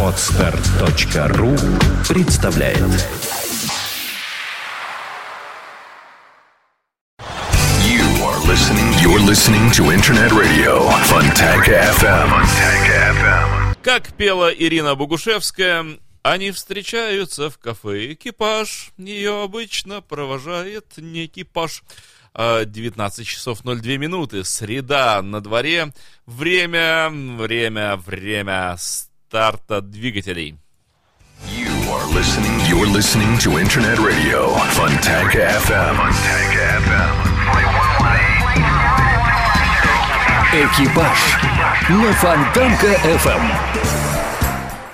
Отстар.ру 0.00 1.56
представляет 2.08 2.78
You 7.82 8.04
are 8.22 8.38
listening. 8.46 8.92
You're 9.02 9.18
listening 9.18 9.72
to 9.72 9.90
Internet 9.90 10.30
Radio 10.30 10.88
Fontanka 11.08 11.72
FM. 11.98 12.30
FM. 12.78 13.76
Как 13.82 14.12
пела 14.12 14.54
Ирина 14.54 14.94
Богушевская, 14.94 15.98
они 16.22 16.52
встречаются 16.52 17.50
в 17.50 17.58
кафе 17.58 18.12
экипаж. 18.12 18.92
Ее 18.98 19.42
обычно 19.42 20.00
провожает 20.00 20.96
не 20.96 21.26
экипаж. 21.26 21.82
А, 22.34 22.64
19 22.64 23.26
часов 23.26 23.60
02 23.62 23.96
минуты. 23.96 24.44
Среда 24.44 25.22
на 25.22 25.40
дворе. 25.40 25.92
Время, 26.26 27.08
время, 27.10 27.96
время 27.96 28.74
старта 28.78 29.80
двигателей. 29.80 30.56
You 31.48 31.68
are 31.90 32.06
listening. 32.12 32.58
You're 32.66 32.86
listening 32.86 33.38
to 33.38 33.58
Internet 33.58 33.98
Radio 33.98 34.48
Fontanka 34.72 35.46
FM. 35.66 35.96
Fontanka 35.96 36.80
FM. 36.86 37.34
«Экипаж» 40.54 41.18
на 41.88 42.12
Фонтанка 42.12 42.86
FM. 42.86 44.13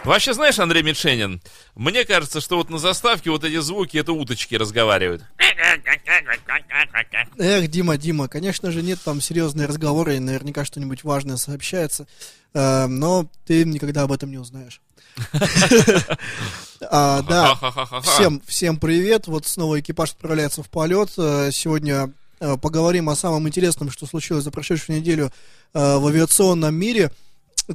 Вообще, 0.04 0.32
знаешь, 0.32 0.58
Андрей 0.58 0.82
Мишенин, 0.82 1.42
мне 1.74 2.04
кажется, 2.04 2.40
что 2.40 2.56
вот 2.56 2.70
на 2.70 2.78
заставке 2.78 3.30
вот 3.30 3.44
эти 3.44 3.58
звуки, 3.60 3.98
это 3.98 4.12
уточки 4.12 4.54
разговаривают. 4.54 5.22
Эх, 7.38 7.68
Дима, 7.68 7.96
Дима, 7.98 8.28
конечно 8.28 8.70
же, 8.70 8.82
нет 8.82 8.98
там 9.04 9.20
серьезные 9.20 9.66
разговоры, 9.66 10.16
и 10.16 10.18
наверняка 10.18 10.64
что-нибудь 10.64 11.04
важное 11.04 11.36
сообщается, 11.36 12.06
э, 12.54 12.86
но 12.86 13.26
ты 13.46 13.64
никогда 13.64 14.02
об 14.02 14.12
этом 14.12 14.30
не 14.30 14.38
узнаешь. 14.38 14.80
А, 16.90 17.20
Да, 17.20 17.58
всем, 18.00 18.40
всем 18.46 18.78
привет, 18.78 19.26
вот 19.26 19.46
снова 19.46 19.78
экипаж 19.80 20.12
отправляется 20.12 20.62
в 20.62 20.70
полет. 20.70 21.10
Э, 21.18 21.50
Сегодня 21.52 22.10
э, 22.40 22.56
поговорим 22.56 23.10
о 23.10 23.16
самом 23.16 23.46
интересном, 23.46 23.90
что 23.90 24.06
случилось 24.06 24.44
за 24.44 24.50
прошедшую 24.50 24.98
неделю 24.98 25.30
э, 25.74 25.96
в 25.98 26.06
авиационном 26.06 26.74
мире. 26.74 27.12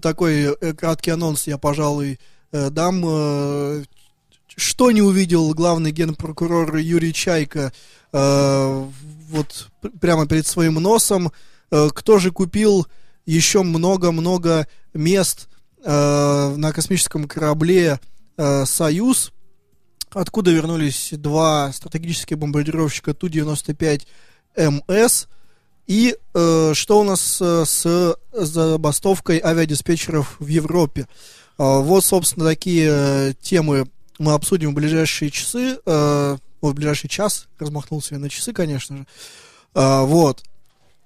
Такой 0.01 0.55
э, 0.59 0.73
краткий 0.73 1.11
анонс 1.11 1.47
я, 1.47 1.57
пожалуй, 1.57 2.19
э, 2.51 2.69
дам. 2.69 3.01
Э, 3.05 3.83
Что 4.55 4.91
не 4.91 5.02
увидел 5.02 5.53
главный 5.53 5.91
генпрокурор 5.91 6.75
Юрий 6.77 7.13
Чайка 7.13 7.71
вот 8.11 9.69
прямо 9.99 10.27
перед 10.27 10.47
своим 10.47 10.75
носом? 10.75 11.31
Кто 11.69 12.19
же 12.19 12.31
купил 12.31 12.87
еще 13.25 13.63
много-много 13.63 14.67
мест 14.93 15.49
на 15.83 16.71
космическом 16.73 17.27
корабле 17.27 17.99
«Союз», 18.37 19.33
откуда 20.11 20.52
вернулись 20.52 21.09
два 21.11 21.73
стратегических 21.73 22.37
бомбардировщика 22.37 23.13
Ту-95МС, 23.13 25.27
и 25.88 26.16
э, 26.33 26.72
что 26.73 27.00
у 27.00 27.03
нас 27.03 27.39
э, 27.41 27.64
с 27.66 28.17
забастовкой 28.33 29.39
авиадиспетчеров 29.44 30.36
в 30.39 30.47
Европе. 30.47 31.08
А, 31.58 31.80
вот, 31.80 32.03
собственно, 32.03 32.45
такие 32.45 32.89
э, 32.92 33.33
темы 33.42 33.86
мы 34.17 34.33
обсудим 34.33 34.72
в 34.72 34.73
ближайшие 34.73 35.30
часы, 35.30 35.77
э, 35.86 36.38
в 36.61 36.73
ближайший 36.73 37.08
час, 37.09 37.47
размахнулся 37.59 38.16
я 38.16 38.19
на 38.19 38.30
часы, 38.30 38.53
конечно 38.53 38.97
же. 38.97 39.05
А, 39.73 40.03
вот, 40.03 40.44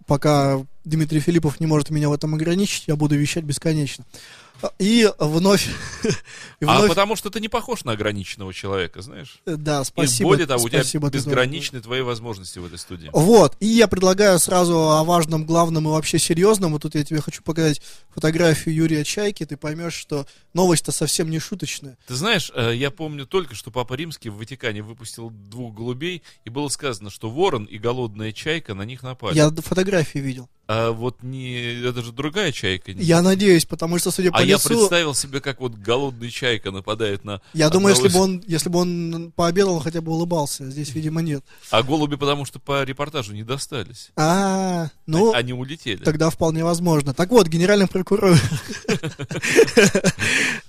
пока 0.05 0.66
Дмитрий 0.86 1.19
Филиппов 1.19 1.59
не 1.59 1.67
может 1.67 1.89
меня 1.89 2.09
в 2.09 2.14
этом 2.14 2.33
ограничить, 2.36 2.86
я 2.88 2.95
буду 2.95 3.16
вещать 3.16 3.43
бесконечно. 3.43 4.05
А, 4.14 4.48
И 4.79 5.09
вновь... 5.19 5.67
и 6.03 6.65
А 6.65 6.77
вновь- 6.77 6.89
потому 6.89 7.15
что 7.15 7.29
ты 7.29 7.39
не 7.39 7.47
похож 7.49 7.83
на 7.83 7.93
ограниченного 7.93 8.53
человека, 8.53 9.02
знаешь? 9.02 9.39
э, 9.45 9.55
Да, 9.55 9.81
И 9.81 9.85
спасибо. 9.85 10.29
более 10.29 10.45
того, 10.47 10.63
у 10.63 10.69
тебя 10.69 10.81
спасибо, 10.81 11.09
безграничны 11.09 11.81
твои 11.81 12.02
возможности 12.02 12.59
в 12.59 12.65
этой 12.65 12.77
студии. 12.77 13.09
Вот, 13.14 13.55
и 13.59 13.67
я 13.67 13.87
предлагаю 13.87 14.39
сразу 14.39 14.77
о 14.77 15.03
важном, 15.03 15.45
главном 15.45 15.87
и 15.87 15.92
вообще 15.92 16.20
серьезном. 16.20 16.73
Вот 16.73 16.81
тут 16.83 16.95
я 16.95 17.03
тебе 17.03 17.21
хочу 17.21 17.42
показать 17.43 17.81
фотографию 18.09 18.75
Юрия 18.75 19.03
Чайки, 19.03 19.45
ты 19.45 19.55
поймешь, 19.58 19.93
что 19.93 20.25
новость-то 20.53 20.91
совсем 20.91 21.30
не 21.30 21.39
шуточная. 21.39 21.97
Ты 22.08 22.15
знаешь, 22.15 22.52
э, 22.55 22.73
я 22.76 22.91
помню 22.91 23.26
только, 23.26 23.55
что 23.55 23.71
Папа 23.71 23.93
Римский 23.93 24.30
в 24.30 24.37
Ватикане 24.37 24.81
выпустил 24.81 25.30
двух 25.30 25.73
голубей, 25.73 26.23
и 26.45 26.49
было 26.49 26.67
сказано, 26.70 27.09
что 27.09 27.30
ворон 27.30 27.65
и 27.65 27.77
голодная 27.77 28.31
чайка 28.31 28.73
на 28.73 28.83
них 28.83 29.03
напали. 29.03 29.36
Я 29.36 29.49
фотографии 29.52 30.20
видел. 30.20 30.49
А 30.67 30.91
вот 30.91 31.23
не... 31.23 31.81
Это 31.83 32.03
же 32.03 32.11
другая 32.11 32.52
чайка. 32.52 32.93
не- 32.93 33.03
Я 33.03 33.21
надеюсь, 33.23 33.65
потому 33.65 33.97
что, 33.97 34.11
судя 34.11 34.31
по 34.31 34.37
А 34.37 34.43
я 34.49 34.55
лицу, 34.55 34.70
представил 34.70 35.14
себе, 35.15 35.42
как 35.42 35.60
вот 35.60 35.76
голодная 35.76 36.30
чайка 36.30 36.71
нападает 36.71 37.23
на... 37.23 37.42
я 37.54 37.70
думаю, 37.70 37.93
одного 37.93 38.05
если 38.08 38.17
бы 38.17 38.23
он, 38.23 38.43
если 38.48 38.70
бы 38.70 38.80
он 38.80 39.32
пообедал, 39.36 39.76
он 39.76 39.82
хотя 39.82 40.02
бы 40.02 40.11
улыбался. 40.11 40.65
а 40.65 40.70
Здесь, 40.70 40.93
видимо, 40.93 41.21
нет. 41.21 41.43
А 41.71 41.83
голуби 41.83 42.15
потому 42.15 42.45
что 42.45 42.59
по 42.59 42.83
репортажу 42.83 43.33
не 43.33 43.43
достались. 43.43 44.11
А, 44.15 44.89
ну, 45.05 45.33
А- 45.33 45.38
Они 45.38 45.54
улетели. 45.54 46.04
тогда 46.04 46.30
вполне 46.30 46.64
возможно. 46.64 47.14
Так 47.14 47.30
вот, 47.30 47.48
генеральный 47.48 47.88
прокурор... 47.88 48.38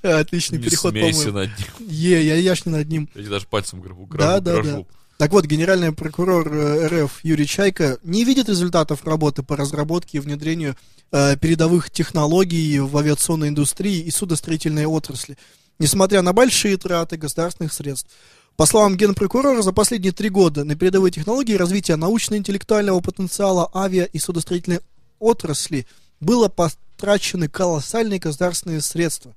Отличный 0.02 0.58
не 0.58 0.64
переход, 0.64 0.92
смейся 0.92 1.26
по-моему. 1.30 1.38
над 1.38 1.58
ним. 1.58 1.88
Е, 1.88 2.26
я 2.26 2.34
яшно 2.36 2.72
над 2.72 2.88
ним 2.88 3.08
Я 3.14 3.20
тебе 3.22 3.30
даже 3.30 3.46
пальцем 3.46 3.80
грожу. 3.80 4.06
Да, 4.12 4.40
да, 4.40 4.54
грожу. 4.54 4.86
Так 5.20 5.32
вот, 5.32 5.44
генеральный 5.44 5.92
прокурор 5.92 6.48
э, 6.50 6.86
РФ 6.86 7.20
Юрий 7.24 7.46
Чайка 7.46 7.98
не 8.02 8.24
видит 8.24 8.48
результатов 8.48 9.04
работы 9.04 9.42
по 9.42 9.54
разработке 9.54 10.16
и 10.16 10.20
внедрению 10.20 10.76
э, 11.12 11.36
передовых 11.36 11.90
технологий 11.90 12.78
в 12.78 12.96
авиационной 12.96 13.48
индустрии 13.48 14.00
и 14.00 14.10
судостроительной 14.10 14.86
отрасли, 14.86 15.36
несмотря 15.78 16.22
на 16.22 16.32
большие 16.32 16.78
траты 16.78 17.18
государственных 17.18 17.74
средств. 17.74 18.08
По 18.56 18.64
словам 18.64 18.96
генпрокурора, 18.96 19.60
за 19.60 19.72
последние 19.74 20.12
три 20.12 20.30
года 20.30 20.64
на 20.64 20.74
передовые 20.74 21.12
технологии 21.12 21.52
развития 21.52 21.96
научно-интеллектуального 21.96 23.00
потенциала 23.00 23.70
авиа- 23.74 24.08
и 24.10 24.18
судостроительной 24.18 24.80
отрасли 25.18 25.86
было 26.20 26.48
потрачены 26.48 27.46
колоссальные 27.50 28.20
государственные 28.20 28.80
средства. 28.80 29.36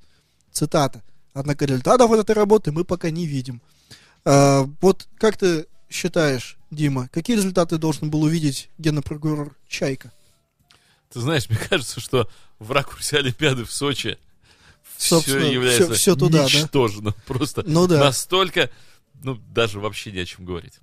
Цитата. 0.49 1.03
Однако 1.33 1.65
результатов 1.65 2.09
от 2.09 2.21
этой 2.21 2.35
работы 2.37 2.71
мы 2.71 2.85
пока 2.85 3.09
не 3.09 3.25
видим. 3.25 3.61
А, 4.23 4.65
вот 4.79 5.07
как 5.17 5.35
ты 5.35 5.65
считаешь, 5.93 6.57
Дима, 6.71 7.07
какие 7.11 7.35
результаты 7.35 7.77
должен 7.77 8.09
был 8.09 8.23
увидеть 8.23 8.69
генпрокурор 8.77 9.55
Чайка? 9.67 10.11
Ты 11.11 11.19
знаешь, 11.19 11.47
мне 11.49 11.59
кажется, 11.59 11.99
что 11.99 12.29
в 12.59 12.71
ракурсе 12.71 13.17
Олимпиады 13.17 13.63
в 13.65 13.71
Сочи 13.71 14.17
все 14.97 15.17
является 15.51 15.85
всё- 15.85 15.93
всё 15.95 16.15
туда, 16.15 16.39
да? 16.39 16.45
ничтожно. 16.45 17.11
Просто 17.27 17.63
Ну 17.65 17.87
да. 17.87 17.99
настолько, 17.99 18.69
ну, 19.21 19.35
даже 19.53 19.79
вообще 19.79 20.11
не 20.11 20.19
о 20.19 20.25
чем 20.25 20.45
говорить. 20.45 20.73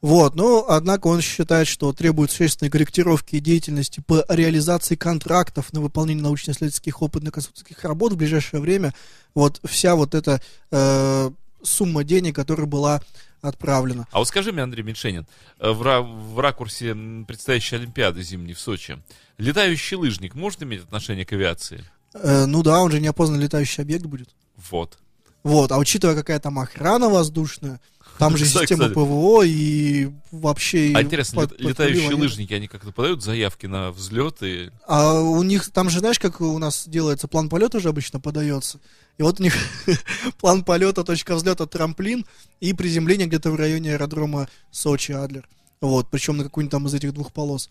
Вот, 0.00 0.34
но, 0.34 0.66
однако, 0.68 1.06
он 1.06 1.20
считает, 1.20 1.68
что 1.68 1.92
требует 1.92 2.30
существенной 2.32 2.70
корректировки 2.70 3.38
деятельности 3.38 4.02
по 4.04 4.24
реализации 4.28 4.96
контрактов 4.96 5.72
на 5.72 5.80
выполнение 5.80 6.22
научно-исследовательских 6.24 7.02
опытно-конструкторских 7.02 7.82
работ 7.84 8.12
в 8.12 8.16
ближайшее 8.16 8.60
время. 8.60 8.92
Вот 9.34 9.60
вся 9.64 9.94
вот 9.94 10.14
эта 10.16 10.42
э, 10.72 11.30
сумма 11.62 12.04
денег, 12.04 12.36
которая 12.36 12.66
была 12.66 13.02
отправлена. 13.40 14.06
А 14.12 14.18
вот 14.18 14.28
скажи 14.28 14.52
мне, 14.52 14.62
Андрей 14.62 14.82
Меньшенин, 14.82 15.26
э, 15.58 15.70
в, 15.70 15.82
в 15.82 16.38
ракурсе 16.38 16.94
предстоящей 17.26 17.76
Олимпиады 17.76 18.22
зимней 18.22 18.54
в 18.54 18.60
Сочи, 18.60 18.98
летающий 19.38 19.96
лыжник 19.96 20.34
может 20.34 20.62
иметь 20.62 20.82
отношение 20.82 21.26
к 21.26 21.32
авиации? 21.32 21.84
Э, 22.14 22.46
ну 22.46 22.62
да, 22.62 22.80
он 22.80 22.90
же 22.90 23.00
неопознанный 23.00 23.44
летающий 23.44 23.82
объект 23.82 24.06
будет. 24.06 24.28
Вот. 24.56 24.98
Вот, 25.42 25.72
а 25.72 25.78
учитывая, 25.78 26.14
какая 26.14 26.38
там 26.38 26.58
охрана 26.60 27.08
воздушная, 27.08 27.80
там 28.22 28.36
же 28.36 28.44
Кстати, 28.44 28.62
система 28.62 28.88
кстати. 28.88 28.94
ПВО 28.94 29.42
и 29.42 30.10
вообще... 30.30 30.92
А 30.94 31.02
интересно, 31.02 31.42
под- 31.42 31.50
лет- 31.52 31.58
под 31.60 31.68
летающие 31.68 32.14
лыжники, 32.14 32.52
они 32.54 32.68
как-то 32.68 32.92
подают 32.92 33.22
заявки 33.22 33.66
на 33.66 33.90
взлеты? 33.90 34.72
А 34.86 35.20
у 35.20 35.42
них, 35.42 35.70
там 35.70 35.90
же, 35.90 35.98
знаешь, 35.98 36.18
как 36.18 36.40
у 36.40 36.58
нас 36.58 36.86
делается, 36.86 37.28
план 37.28 37.48
полета 37.48 37.80
же 37.80 37.88
обычно 37.88 38.20
подается. 38.20 38.78
И 39.18 39.22
вот 39.22 39.40
у 39.40 39.42
них 39.42 39.54
план 40.40 40.64
полета, 40.64 41.04
точка 41.04 41.34
взлета, 41.34 41.66
трамплин 41.66 42.24
и 42.60 42.72
приземление 42.72 43.26
где-то 43.26 43.50
в 43.50 43.56
районе 43.56 43.92
аэродрома 43.92 44.48
Сочи-Адлер. 44.70 45.46
Вот, 45.80 46.08
причем 46.10 46.36
на 46.36 46.44
какую-нибудь 46.44 46.70
там 46.70 46.86
из 46.86 46.94
этих 46.94 47.12
двух 47.12 47.32
полос. 47.32 47.68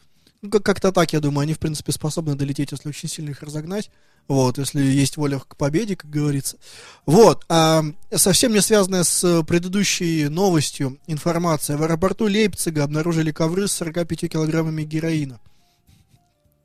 Как- 0.49 0.63
как-то 0.63 0.91
так, 0.91 1.13
я 1.13 1.19
думаю, 1.19 1.43
они, 1.43 1.53
в 1.53 1.59
принципе, 1.59 1.91
способны 1.91 2.35
долететь, 2.35 2.71
если 2.71 2.89
очень 2.89 3.07
сильно 3.09 3.29
их 3.29 3.43
разогнать. 3.43 3.91
Вот, 4.27 4.57
если 4.57 4.81
есть 4.81 5.17
воля 5.17 5.39
к 5.39 5.55
победе, 5.55 5.95
как 5.95 6.09
говорится. 6.09 6.57
Вот, 7.05 7.45
а 7.49 7.83
совсем 8.15 8.53
не 8.53 8.61
связанная 8.61 9.03
с 9.03 9.43
предыдущей 9.43 10.29
новостью 10.29 10.99
информация. 11.07 11.77
В 11.77 11.83
аэропорту 11.83 12.25
Лейпцига 12.25 12.83
обнаружили 12.83 13.31
ковры 13.31 13.67
с 13.67 13.73
45 13.73 14.27
килограммами 14.29 14.83
героина. 14.83 15.39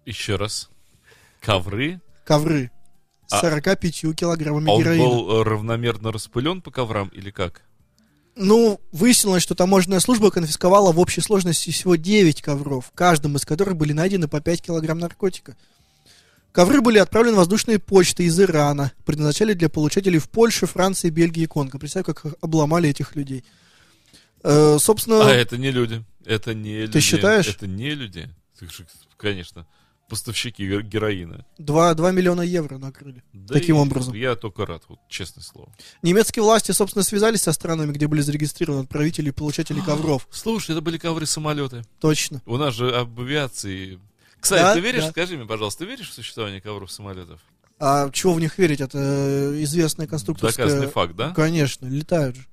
Еще 0.06 0.36
раз. 0.36 0.70
Ковры? 1.40 2.00
Ковры 2.24 2.70
с 3.26 3.32
А- 3.34 3.40
45 3.40 4.12
килограммами 4.14 4.70
Он 4.70 4.80
героина. 4.80 5.04
был 5.04 5.40
э, 5.40 5.42
равномерно 5.42 6.12
распылен 6.12 6.62
по 6.62 6.70
коврам 6.70 7.08
или 7.08 7.30
как? 7.30 7.62
Ну, 8.38 8.82
выяснилось, 8.92 9.42
что 9.42 9.54
таможенная 9.54 9.98
служба 9.98 10.30
конфисковала 10.30 10.92
в 10.92 11.00
общей 11.00 11.22
сложности 11.22 11.70
всего 11.70 11.96
9 11.96 12.42
ковров, 12.42 12.86
в 12.86 12.92
каждом 12.92 13.36
из 13.36 13.46
которых 13.46 13.76
были 13.76 13.94
найдены 13.94 14.28
по 14.28 14.42
5 14.42 14.60
килограмм 14.60 14.98
наркотика. 14.98 15.56
Ковры 16.52 16.82
были 16.82 16.98
отправлены 16.98 17.38
воздушной 17.38 17.78
почтой 17.78 18.26
из 18.26 18.38
Ирана, 18.38 18.92
предназначали 19.06 19.54
для 19.54 19.70
получателей 19.70 20.18
в 20.18 20.28
Польше, 20.28 20.66
Франции, 20.66 21.08
Бельгии 21.08 21.44
и 21.44 21.46
Конго. 21.46 21.78
Представь, 21.78 22.04
как 22.04 22.24
обломали 22.42 22.90
этих 22.90 23.16
людей. 23.16 23.42
Э, 24.42 24.76
собственно... 24.78 25.26
А 25.26 25.32
это 25.32 25.56
не 25.56 25.70
люди. 25.70 26.04
Это 26.26 26.52
не 26.52 26.80
люди. 26.80 26.92
Ты 26.92 27.00
считаешь? 27.00 27.48
Это 27.48 27.66
не 27.66 27.94
люди. 27.94 28.28
Конечно. 29.16 29.66
Поставщики 30.08 30.64
героина. 30.82 31.44
2, 31.58 31.94
2 31.94 32.10
миллиона 32.12 32.42
евро 32.42 32.78
накрыли. 32.78 33.24
Да 33.32 33.54
таким 33.54 33.76
образом. 33.76 34.14
Я 34.14 34.36
только 34.36 34.64
рад, 34.64 34.84
вот 34.88 35.00
честное 35.08 35.42
слово. 35.42 35.72
Немецкие 36.02 36.44
власти, 36.44 36.70
собственно, 36.70 37.02
связались 37.02 37.42
со 37.42 37.52
странами, 37.52 37.92
где 37.92 38.06
были 38.06 38.20
зарегистрированы 38.20 38.84
отправители 38.84 39.30
и 39.30 39.32
получатели 39.32 39.80
ковров. 39.80 40.28
Слушай, 40.30 40.72
это 40.72 40.80
были 40.80 40.98
ковры-самолеты. 40.98 41.82
Точно. 42.00 42.40
У 42.46 42.56
нас 42.56 42.74
же 42.74 42.94
об 42.94 43.18
авиации... 43.20 43.98
Кстати, 44.38 44.62
Да, 44.62 44.74
ты 44.74 44.80
веришь, 44.80 45.04
да. 45.04 45.10
скажи 45.10 45.36
мне, 45.36 45.46
пожалуйста, 45.46 45.84
ты 45.84 45.90
веришь 45.90 46.10
в 46.10 46.14
существование 46.14 46.60
ковров-самолетов? 46.60 47.40
А 47.80 48.08
чего 48.10 48.32
в 48.32 48.40
них 48.40 48.56
верить? 48.58 48.80
Это 48.80 48.98
э, 48.98 49.62
известная 49.64 50.06
конструкторская... 50.06 50.66
Доказанный 50.66 50.90
факт, 50.90 51.16
да? 51.16 51.30
Конечно, 51.34 51.86
летают 51.86 52.36
же. 52.36 52.46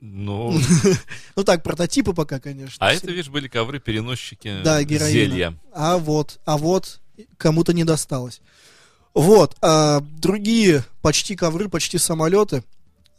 Ну, 0.00 0.58
Ну 1.36 1.44
так, 1.44 1.62
прототипы 1.62 2.12
пока, 2.12 2.38
конечно. 2.38 2.76
а 2.78 2.92
это, 2.92 3.08
видишь, 3.08 3.28
были 3.28 3.48
ковры-переносчики 3.48 4.62
Да, 4.62 4.82
героина. 4.82 5.10
зелья. 5.10 5.58
А 5.72 5.98
вот, 5.98 6.38
а 6.44 6.56
вот 6.56 7.00
кому-то 7.36 7.72
не 7.72 7.84
досталось. 7.84 8.40
Вот, 9.14 9.56
а, 9.60 10.00
другие 10.00 10.84
почти 11.02 11.34
ковры, 11.34 11.68
почти 11.68 11.98
самолеты. 11.98 12.62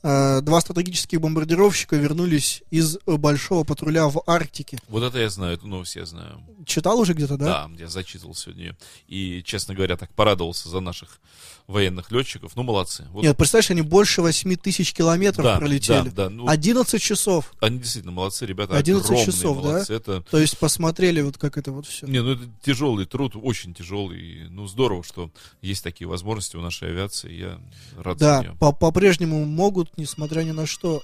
А, 0.02 0.40
два 0.42 0.62
стратегических 0.62 1.20
бомбардировщика 1.20 1.98
вернулись 1.98 2.64
из 2.72 2.98
э, 3.06 3.18
большого 3.18 3.64
патруля 3.66 4.08
в 4.08 4.24
Арктике. 4.26 4.80
Вот 4.88 5.04
это 5.04 5.20
я 5.20 5.30
знаю, 5.30 5.56
эту 5.56 5.68
новость 5.68 5.96
я 5.98 6.06
знаю. 6.06 6.42
Читал 6.66 7.00
уже 7.00 7.14
где-то, 7.14 7.38
да? 7.38 7.68
Да, 7.68 7.72
я 7.78 7.88
зачитывал 7.90 8.34
сегодня. 8.34 8.78
И, 9.08 9.42
честно 9.44 9.74
говоря, 9.76 9.98
так 9.98 10.14
порадовался 10.14 10.70
за 10.70 10.80
наших 10.80 11.20
военных 11.68 12.12
летчиков. 12.12 12.56
Ну, 12.56 12.64
молодцы. 12.64 13.06
Вот, 13.12 13.24
Нет, 13.24 13.38
представляешь, 13.38 13.70
они 13.70 13.82
больше 13.82 14.22
8 14.24 14.56
тысяч 14.56 14.92
километров 14.92 15.46
да, 15.46 15.58
пролетели. 15.58 16.10
Да, 16.10 16.24
да, 16.24 16.30
ну, 16.30 16.48
11 16.48 17.00
часов. 17.02 17.54
они 17.60 17.78
действительно 17.78 18.12
молодцы, 18.12 18.46
ребята. 18.48 18.76
11 18.76 19.06
огромные 19.06 19.26
часов, 19.26 19.58
да? 19.58 19.64
молодцы. 19.70 19.94
Это, 19.94 20.22
То 20.32 20.40
есть 20.40 20.58
посмотрели 20.58 21.22
вот 21.22 21.38
как 21.38 21.58
это 21.58 21.72
вот 21.72 21.86
все. 21.86 22.08
не, 22.08 22.24
ну, 22.24 22.32
это 22.32 22.44
тяжелый 22.64 23.06
труд, 23.06 23.34
очень 23.36 23.76
тяжелый. 23.76 24.48
Ну, 24.50 24.66
здорово, 24.66 25.04
что 25.04 25.30
есть 25.62 25.84
такие 25.84 26.08
возможности 26.08 26.56
у 26.56 26.62
нашей 26.62 26.90
авиации. 26.90 27.34
Я 27.34 27.60
рад 27.98 28.18
за 28.18 28.26
Да, 28.26 28.42
нее. 28.42 28.56
по- 28.60 28.72
по-прежнему 28.72 29.46
могут, 29.46 29.89
несмотря 29.98 30.42
ни 30.42 30.52
на 30.52 30.66
что. 30.66 31.02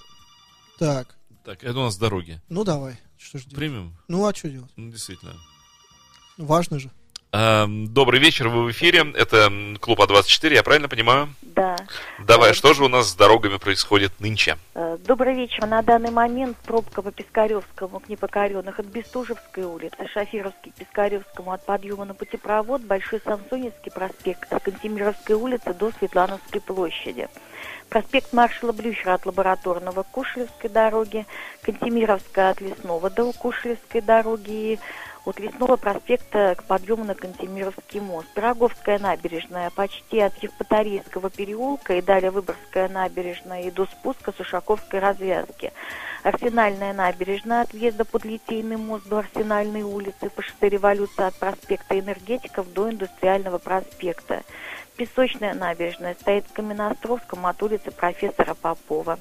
Так, 0.80 1.16
Так, 1.44 1.64
это 1.64 1.80
у 1.80 1.84
нас 1.84 1.98
дороги. 1.98 2.42
ну 2.50 2.64
давай, 2.64 2.98
что 3.18 3.38
ж 3.38 3.44
делать? 3.44 3.56
Примем? 3.56 3.96
Ну 4.08 4.26
а 4.26 4.34
что 4.34 4.50
делать? 4.50 4.72
Ну, 4.76 4.92
действительно. 4.92 5.36
Важно 6.38 6.80
же. 6.80 6.90
Эм, 7.32 7.88
Добрый 7.94 8.20
вечер, 8.20 8.48
вы 8.48 8.64
в 8.66 8.72
эфире. 8.72 9.12
Это 9.14 9.52
Клуб 9.82 10.00
А24, 10.00 10.54
я 10.54 10.64
правильно 10.64 10.88
понимаю? 10.88 11.34
Да. 11.42 11.76
Давай, 12.26 12.52
Э, 12.52 12.54
что 12.54 12.74
же 12.74 12.84
у 12.86 12.88
нас 12.88 13.10
с 13.10 13.16
дорогами 13.16 13.58
происходит 13.58 14.20
нынче? 14.22 14.58
Э, 14.74 14.98
Добрый 15.06 15.36
вечер. 15.36 15.66
На 15.66 15.82
данный 15.82 16.12
момент 16.12 16.56
пробка 16.66 17.02
по 17.02 17.12
Пискаревскому 17.12 18.00
к 18.00 18.08
Непокоренных 18.10 18.80
от 18.80 18.86
Бестужевской 18.86 19.64
улицы, 19.64 19.98
Шафировский 20.14 20.72
к 20.72 20.76
Пискаревскому 20.76 21.52
от 21.52 21.66
подъема 21.66 22.06
на 22.06 22.14
путепровод, 22.14 22.82
Большой 22.84 23.20
Самсоневский 23.22 23.92
проспект 23.92 24.52
от 24.54 24.64
Кантемировской 24.64 25.36
улицы 25.36 25.74
до 25.74 25.92
Светлановской 26.00 26.62
площади. 26.62 27.28
Проспект 27.90 28.34
маршала 28.34 28.72
Блюхера 28.72 29.14
от 29.14 29.26
Лабораторного 29.26 30.04
к 30.04 30.08
Кушелевской 30.08 30.70
дороге, 30.70 31.26
Кантемировская 31.62 32.52
от 32.52 32.62
Лесного 32.62 33.10
до 33.10 33.32
Кушелевской 33.32 34.02
дороги 34.02 34.80
от 35.26 35.40
Лесного 35.40 35.76
проспекта 35.76 36.56
к 36.58 36.64
подъему 36.66 37.04
на 37.04 37.16
Кантемировский 37.16 38.00
мост. 38.00 38.28
Пироговская 38.36 39.00
набережная 39.00 39.72
почти 39.72 40.20
от 40.20 40.38
Евпаторийского 40.44 41.30
переулка 41.30 41.96
и 41.96 42.02
далее 42.02 42.32
Выборгская 42.32 42.90
набережная 42.90 43.64
и 43.64 43.72
до 43.72 43.86
спуска 43.86 44.32
с 44.32 44.40
Ушаковской 44.40 45.00
развязки. 45.00 45.74
Арсенальная 46.24 46.94
набережная 46.94 47.62
от 47.62 47.74
въезда 47.74 48.06
под 48.06 48.26
Литейный 48.26 48.78
мост 48.78 49.08
до 49.08 49.20
Арсенальной 49.20 49.84
улицы 49.84 50.30
по 50.30 50.42
шоссе 50.42 50.70
Революции 50.70 51.24
от 51.24 51.36
проспекта 51.36 52.00
Энергетиков 52.00 52.72
до 52.74 52.90
Индустриального 52.90 53.58
проспекта. 53.58 54.44
Песочная 54.98 55.54
набережная 55.54 56.16
стоит 56.20 56.46
в 56.48 56.54
Каменноостровском 56.54 57.46
от 57.46 57.62
улицы 57.62 57.92
профессора 57.92 58.54
Попова. 58.54 59.20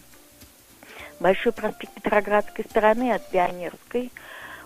Большой 1.18 1.52
проспект 1.52 1.94
Петроградской 1.94 2.64
стороны 2.64 3.12
от 3.12 3.28
Пионерской 3.28 4.12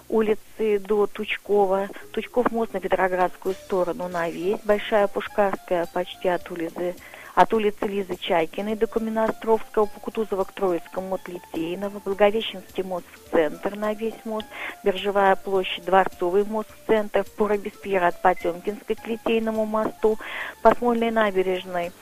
улицы 0.08 0.78
до 0.78 1.06
Тучкова. 1.06 1.88
Тучков 2.12 2.50
мост 2.50 2.74
на 2.74 2.80
Петроградскую 2.80 3.54
сторону 3.54 4.08
на 4.08 4.28
весь. 4.28 4.60
Большая 4.64 5.06
Пушкарская 5.06 5.86
почти 5.86 6.28
от 6.28 6.50
улицы 6.50 6.94
от 7.38 7.54
улицы 7.54 7.86
Лизы 7.86 8.16
Чайкиной 8.16 8.74
до 8.74 8.88
Каменноостровского, 8.88 9.86
по 9.86 10.00
Кутузова 10.00 10.42
к 10.42 10.50
Троицкому 10.50 11.14
от 11.14 11.28
Литейного, 11.28 12.00
Благовещенский 12.04 12.82
мост 12.82 13.06
в 13.14 13.30
центр 13.30 13.76
на 13.76 13.94
весь 13.94 14.24
мост, 14.24 14.48
Биржевая 14.82 15.36
площадь, 15.36 15.84
Дворцовый 15.84 16.44
мост 16.44 16.68
в 16.68 16.86
центр, 16.88 17.24
по 17.36 17.46
Робеспьера 17.46 18.08
от 18.08 18.20
Потемкинской 18.22 18.96
к 18.96 19.06
Литейному 19.06 19.66
мосту, 19.66 20.18
по 20.62 20.74
Смольной 20.74 21.12
набережной, 21.12 21.92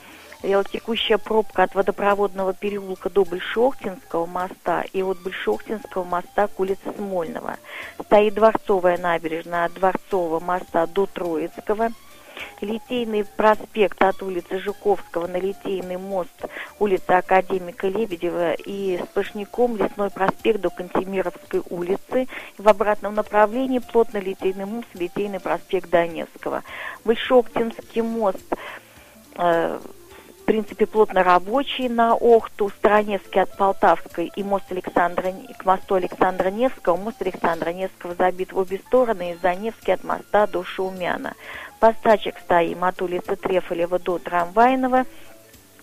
Э, 0.43 0.61
текущая 0.71 1.17
пробка 1.17 1.63
от 1.63 1.73
водопроводного 1.73 2.53
переулка 2.53 3.09
до 3.09 3.25
Большохтинского 3.25 4.27
моста 4.27 4.83
и 4.93 5.01
от 5.01 5.19
Большохтинского 5.23 6.03
моста 6.03 6.47
к 6.47 6.59
улице 6.59 6.93
Смольного. 6.95 7.57
Стоит 8.03 8.35
Дворцовая 8.35 8.99
набережная 8.99 9.65
от 9.65 9.73
Дворцового 9.73 10.39
моста 10.39 10.85
до 10.85 11.07
Троицкого. 11.07 11.89
Литейный 12.61 13.25
проспект 13.25 14.01
от 14.01 14.21
улицы 14.23 14.59
Жуковского 14.59 15.27
на 15.27 15.37
Литейный 15.37 15.97
мост, 15.97 16.45
улица 16.79 17.17
Академика 17.17 17.87
Лебедева 17.87 18.53
и 18.53 18.99
сплошняком 19.03 19.77
Лесной 19.77 20.09
проспект 20.09 20.61
до 20.61 20.69
Кантемировской 20.69 21.61
улицы. 21.69 22.27
В 22.57 22.67
обратном 22.67 23.15
направлении 23.15 23.79
плотно 23.79 24.17
Литейный 24.17 24.65
мост, 24.65 24.87
Литейный 24.93 25.39
проспект 25.39 25.89
Донецкого. 25.89 26.63
Большоктинский 27.05 28.01
мост 28.01 28.53
э, 29.35 29.79
в 30.47 30.49
принципе, 30.49 30.85
плотно 30.85 31.23
рабочий 31.23 31.89
на 31.89 32.13
Охту, 32.13 32.69
Староневский 32.69 33.41
от 33.41 33.57
Полтавской 33.57 34.31
и 34.33 34.43
мост 34.43 34.63
Александра, 34.69 35.33
к 35.57 35.65
мосту 35.65 35.95
Александра 35.95 36.49
Невского. 36.49 36.95
Мост 36.95 37.21
Александра 37.21 37.71
Невского 37.71 38.15
забит 38.15 38.53
в 38.53 38.57
обе 38.57 38.77
стороны, 38.79 39.33
из-за 39.33 39.53
Невский 39.55 39.91
от 39.91 40.05
моста 40.05 40.47
до 40.47 40.63
Шаумяна. 40.63 41.33
Постачек 41.79 42.39
стоим 42.39 42.83
от 42.83 43.01
улицы 43.01 43.35
Трефолева 43.35 43.99
до 43.99 44.17
Трамвайного, 44.17 45.05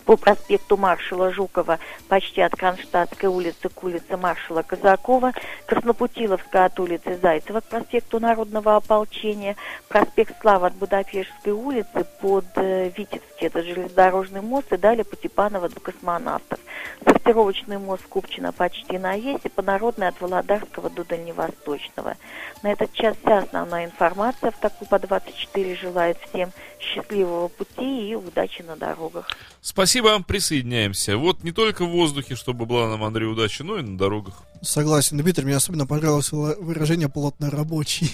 по 0.04 0.16
проспекту 0.16 0.76
маршала 0.76 1.30
Жукова 1.30 1.78
почти 2.08 2.40
от 2.40 2.54
Кронштадтской 2.56 3.28
улицы 3.28 3.68
к 3.68 3.82
улице 3.82 4.16
маршала 4.16 4.62
Казакова, 4.62 5.32
Краснопутиловская 5.66 6.66
от 6.66 6.78
улицы 6.78 7.18
Зайцева 7.20 7.60
к 7.60 7.64
проспекту 7.64 8.20
Народного 8.20 8.76
ополчения, 8.76 9.56
проспект 9.88 10.40
Слава 10.40 10.68
от 10.68 10.74
Будапештской 10.74 11.52
улицы 11.52 12.06
под 12.20 12.44
э, 12.56 12.90
Витебский, 12.96 13.46
это 13.46 13.62
железнодорожный 13.62 14.42
мост, 14.42 14.72
и 14.72 14.76
далее 14.76 15.04
по 15.04 15.16
Типанова 15.16 15.68
до 15.68 15.80
Космонавтов. 15.80 16.58
Сортировочный 17.04 17.78
мост 17.78 18.06
Купчино 18.08 18.52
почти 18.52 18.98
на 18.98 19.16
весь, 19.16 19.40
и 19.44 19.48
по 19.48 19.62
Народной 19.62 20.08
от 20.08 20.20
Володарского 20.20 20.90
до 20.90 21.04
Дальневосточного. 21.04 22.16
На 22.62 22.72
этот 22.72 22.92
час 22.92 23.16
вся 23.22 23.38
основная 23.38 23.86
информация 23.86 24.50
в 24.50 24.58
Такупа 24.58 24.98
24 24.98 25.76
желает 25.76 26.18
всем 26.18 26.50
счастливого 26.84 27.48
пути 27.48 28.10
и 28.10 28.14
удачи 28.14 28.62
на 28.62 28.76
дорогах. 28.76 29.28
Спасибо, 29.60 30.22
присоединяемся. 30.22 31.16
Вот 31.16 31.42
не 31.42 31.52
только 31.52 31.84
в 31.84 31.90
воздухе, 31.90 32.36
чтобы 32.36 32.66
была 32.66 32.88
нам, 32.88 33.02
Андрей, 33.02 33.26
удача, 33.26 33.64
но 33.64 33.78
и 33.78 33.82
на 33.82 33.96
дорогах. 33.96 34.42
Согласен, 34.62 35.18
Дмитрий, 35.18 35.44
мне 35.44 35.56
особенно 35.56 35.86
понравилось 35.86 36.32
выражение 36.32 37.08
плотно 37.08 37.50
рабочий 37.50 38.10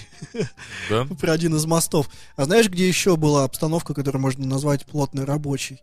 Да? 0.88 1.06
про 1.20 1.32
один 1.32 1.54
из 1.56 1.66
мостов. 1.66 2.08
А 2.36 2.44
знаешь, 2.44 2.68
где 2.68 2.86
еще 2.86 3.16
была 3.16 3.44
обстановка, 3.44 3.94
которую 3.94 4.22
можно 4.22 4.46
назвать 4.46 4.86
плотно 4.86 5.26
рабочей? 5.26 5.80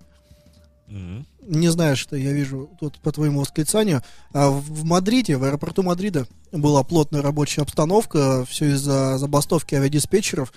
Мгм. 0.87 1.25
Не 1.41 1.69
знаешь, 1.69 1.99
что 1.99 2.15
я 2.15 2.31
вижу 2.31 2.69
тут 2.79 2.99
по 2.99 3.11
твоему 3.11 3.41
восклицанию. 3.41 4.01
А 4.33 4.49
в 4.49 4.61
в 4.61 4.83
Мадриде, 4.85 5.37
в 5.37 5.43
аэропорту 5.43 5.83
Мадрида 5.83 6.27
была 6.51 6.83
плотная 6.83 7.21
рабочая 7.21 7.61
обстановка, 7.61 8.45
все 8.45 8.71
из-за 8.71 9.17
забастовки 9.17 9.75
авиадиспетчеров. 9.75 10.53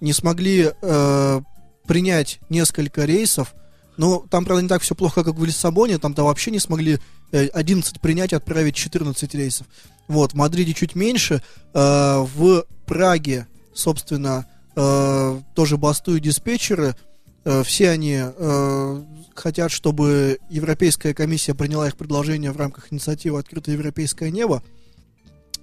Не 0.00 0.12
смогли 0.12 0.70
э, 0.80 1.40
принять 1.86 2.40
несколько 2.48 3.04
рейсов. 3.04 3.54
Ну, 3.96 4.24
там, 4.28 4.44
правда, 4.44 4.62
не 4.62 4.68
так 4.68 4.82
все 4.82 4.94
плохо, 4.94 5.22
как 5.22 5.34
в 5.36 5.44
Лиссабоне. 5.44 5.98
Там-то 5.98 6.24
вообще 6.24 6.50
не 6.50 6.58
смогли 6.58 6.98
э, 7.32 7.46
11 7.46 8.00
принять 8.00 8.32
и 8.32 8.36
отправить 8.36 8.74
14 8.74 9.34
рейсов. 9.34 9.66
Вот, 10.08 10.32
в 10.32 10.36
Мадриде 10.36 10.74
чуть 10.74 10.94
меньше. 10.94 11.42
Э, 11.72 12.24
в 12.34 12.64
Праге, 12.86 13.46
собственно, 13.72 14.46
э, 14.76 15.40
тоже 15.54 15.76
бастуют 15.76 16.22
диспетчеры. 16.22 16.96
Э, 17.44 17.62
все 17.62 17.90
они 17.90 18.18
э, 18.20 19.02
хотят, 19.34 19.70
чтобы 19.70 20.38
Европейская 20.50 21.14
комиссия 21.14 21.54
приняла 21.54 21.86
их 21.88 21.96
предложение 21.96 22.52
в 22.52 22.56
рамках 22.56 22.92
инициативы 22.92 23.38
«Открытое 23.38 23.72
европейское 23.72 24.30
небо». 24.30 24.62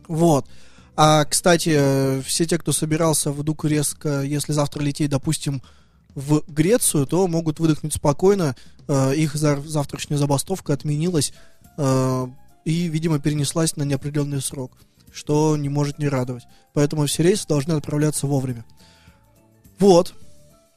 Вот. 0.08 0.48
А, 0.96 1.26
кстати, 1.26 1.74
э, 1.76 2.22
все 2.26 2.46
те, 2.46 2.58
кто 2.58 2.72
собирался 2.72 3.32
в 3.32 3.44
Дукуреск, 3.44 4.06
если 4.24 4.54
завтра 4.54 4.82
лететь, 4.82 5.10
допустим, 5.10 5.62
в 6.16 6.44
Грецию, 6.48 7.06
то 7.06 7.28
могут 7.28 7.60
выдохнуть 7.60 7.94
спокойно. 7.94 8.56
Э, 8.88 9.16
их 9.16 9.36
завтрашняя 9.36 10.18
забастовка 10.18 10.74
отменилась 10.74 11.34
э, 11.78 12.28
и, 12.66 12.88
видимо, 12.88 13.20
перенеслась 13.20 13.76
на 13.76 13.84
неопределенный 13.84 14.42
срок, 14.42 14.74
что 15.14 15.56
не 15.58 15.70
может 15.70 16.00
не 16.00 16.08
радовать. 16.08 16.44
Поэтому 16.74 17.06
все 17.06 17.24
рейсы 17.24 17.48
должны 17.48 17.74
отправляться 17.74 18.28
вовремя. 18.28 18.66
Вот, 19.80 20.14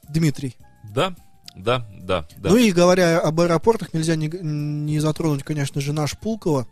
Дмитрий. 0.09 0.55
Да, 0.93 1.15
да, 1.55 1.87
да, 2.01 2.27
да. 2.37 2.49
Ну 2.49 2.57
и 2.57 2.71
говоря 2.71 3.19
об 3.19 3.39
аэропортах, 3.39 3.93
нельзя 3.93 4.15
не, 4.15 4.27
не 4.27 4.99
затронуть, 4.99 5.43
конечно 5.43 5.81
же, 5.81 5.93
наш 5.93 6.17
Пулково. 6.17 6.67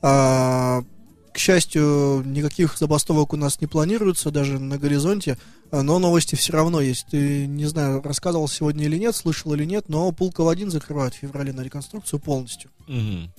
А, 0.00 0.84
к 1.32 1.38
счастью, 1.38 2.22
никаких 2.26 2.76
забастовок 2.78 3.32
у 3.32 3.36
нас 3.36 3.60
не 3.60 3.66
планируется, 3.66 4.30
даже 4.30 4.58
на 4.58 4.78
горизонте, 4.78 5.38
а, 5.70 5.82
но 5.82 5.98
новости 5.98 6.34
все 6.34 6.52
равно 6.52 6.80
есть. 6.80 7.06
Ты, 7.10 7.46
не 7.46 7.64
знаю, 7.66 8.02
рассказывал 8.02 8.48
сегодня 8.48 8.84
или 8.84 8.98
нет, 8.98 9.14
слышал 9.16 9.54
или 9.54 9.64
нет, 9.64 9.88
но 9.88 10.10
Пулково-1 10.10 10.70
закрывают 10.70 11.14
в 11.14 11.18
феврале 11.18 11.52
на 11.52 11.62
реконструкцию 11.62 12.20
полностью. 12.20 12.70
Мгм. 12.86 13.32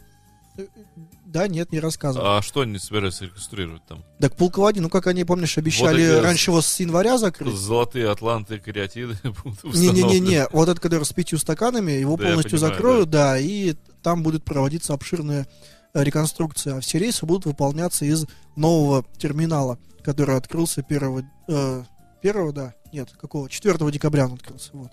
Да, 1.26 1.48
нет, 1.48 1.72
не 1.72 1.80
рассказывал. 1.80 2.28
А 2.38 2.42
что 2.44 2.62
они 2.62 2.78
собираются 2.78 3.26
реконструировать 3.26 3.84
там? 3.88 4.04
Так 4.20 4.36
Пулково-1, 4.36 4.82
ну 4.82 4.90
как 4.90 5.08
они, 5.08 5.24
помнишь, 5.24 5.58
обещали 5.58 6.04
эти 6.04 6.22
раньше 6.24 6.52
его 6.52 6.62
с 6.62 6.80
января 6.80 7.18
закрыть? 7.18 7.56
Золотые 7.56 8.10
атланты, 8.10 8.60
кариатиды 8.60 9.18
будут 9.44 9.64
установлены. 9.64 10.48
вот 10.52 10.70
этот, 10.70 10.80
который 10.80 11.06
с 11.06 11.14
пятью 11.14 11.40
стаканами, 11.40 11.92
его 11.94 12.18
Да, 12.18 12.26
полностью 12.26 12.52
понимаю, 12.60 12.74
закроют, 12.76 13.10
да. 13.10 13.40
и 13.40 13.74
там 14.04 14.22
будет 14.22 14.44
проводиться 14.44 14.94
обширная 14.94 15.48
э, 15.94 16.04
реконструкция. 16.04 16.78
А 16.78 16.80
все 16.80 17.00
рейсы 17.00 17.26
будут 17.26 17.46
выполняться 17.46 18.06
из 18.06 18.26
нового 18.56 19.06
терминала, 19.18 19.78
который 20.04 20.36
открылся 20.36 20.82
1, 20.82 21.26
э, 21.48 21.84
1 22.22 22.54
да, 22.54 22.74
нет, 22.92 23.10
какого, 23.20 23.50
4 23.50 23.92
декабря 23.92 24.26
он 24.26 24.34
открылся, 24.34 24.70
вот. 24.74 24.92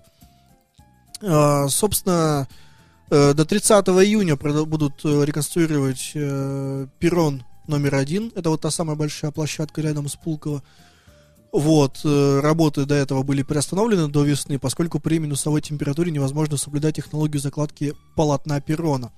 А, 1.21 1.67
собственно, 1.69 2.47
э, 3.09 3.33
до 3.33 3.45
30 3.45 3.87
июня 4.03 4.35
будут 4.35 5.05
э, 5.05 5.23
реконструировать 5.25 6.11
э, 6.15 6.87
перрон 6.99 7.43
номер 7.67 7.95
один, 7.95 8.31
это 8.35 8.49
вот 8.49 8.61
та 8.61 8.71
самая 8.71 8.95
большая 8.95 9.31
площадка 9.31 9.81
рядом 9.81 10.07
с 10.07 10.15
Пулково. 10.15 10.63
Вот, 11.51 11.99
э, 12.05 12.39
работы 12.39 12.85
до 12.85 12.95
этого 12.95 13.23
были 13.23 13.43
приостановлены 13.43 14.07
до 14.07 14.23
весны, 14.23 14.57
поскольку 14.57 14.99
при 14.99 15.19
минусовой 15.19 15.61
температуре 15.61 16.11
невозможно 16.11 16.57
соблюдать 16.57 16.95
технологию 16.95 17.41
закладки 17.41 17.93
полотна 18.15 18.61
перрона. 18.61 19.11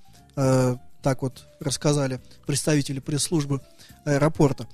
Так 1.04 1.22
вот 1.22 1.46
рассказали 1.60 2.22
представители 2.48 3.00
пресс-службы 3.00 3.60
аэропорта. 4.06 4.68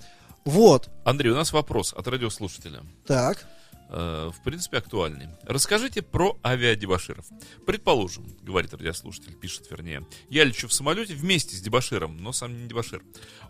Вот, 0.45 0.89
Андрей, 1.03 1.31
у 1.31 1.35
нас 1.35 1.51
вопрос 1.51 1.91
от 1.93 2.07
радиослушателя. 2.07 2.81
так. 3.05 3.45
Э, 3.91 4.29
в 4.31 4.43
принципе, 4.43 4.77
актуальный. 4.77 5.29
Расскажите 5.43 6.03
про 6.03 6.37
авиадебаширов. 6.45 7.25
Предположим, 7.65 8.27
говорит 8.43 8.71
радиослушатель, 8.71 9.33
пишет 9.33 9.71
вернее, 9.71 10.05
я 10.29 10.43
лечу 10.43 10.67
в 10.67 10.73
самолете 10.73 11.15
вместе 11.15 11.55
с 11.55 11.61
дебаширом, 11.61 12.21
но 12.21 12.31
сам 12.31 12.55
не 12.55 12.67
дебашир. 12.67 13.01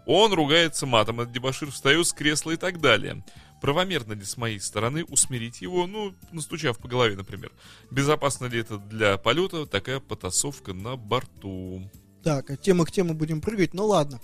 Он 0.05 0.31
ругается 0.31 0.85
матом, 0.85 1.19
этот 1.19 1.33
дебашир 1.33 1.69
встает 1.71 2.07
с 2.07 2.13
кресла 2.13 2.51
и 2.51 2.55
так 2.55 2.79
далее. 2.79 3.25
Правомерно 3.61 4.13
ли 4.13 4.23
с 4.23 4.37
моей 4.37 4.61
стороны 4.61 5.03
усмирить 5.03 5.59
его, 5.59 5.85
ну, 5.85 6.15
настучав 6.31 6.77
по 6.77 6.87
голове, 6.87 7.17
например? 7.17 7.51
Безопасно 7.91 8.45
ли 8.45 8.61
это 8.61 8.77
для 8.77 9.17
полета 9.17 9.65
такая 9.65 9.99
потасовка 9.99 10.71
на 10.71 10.95
борту? 10.95 11.91
Так, 12.23 12.49
от 12.49 12.61
темы 12.61 12.85
к 12.85 12.91
теме 12.91 13.13
будем 13.13 13.41
прыгать, 13.41 13.73
ну 13.73 13.85
ладно. 13.85 14.19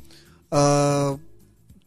А, 0.51 1.17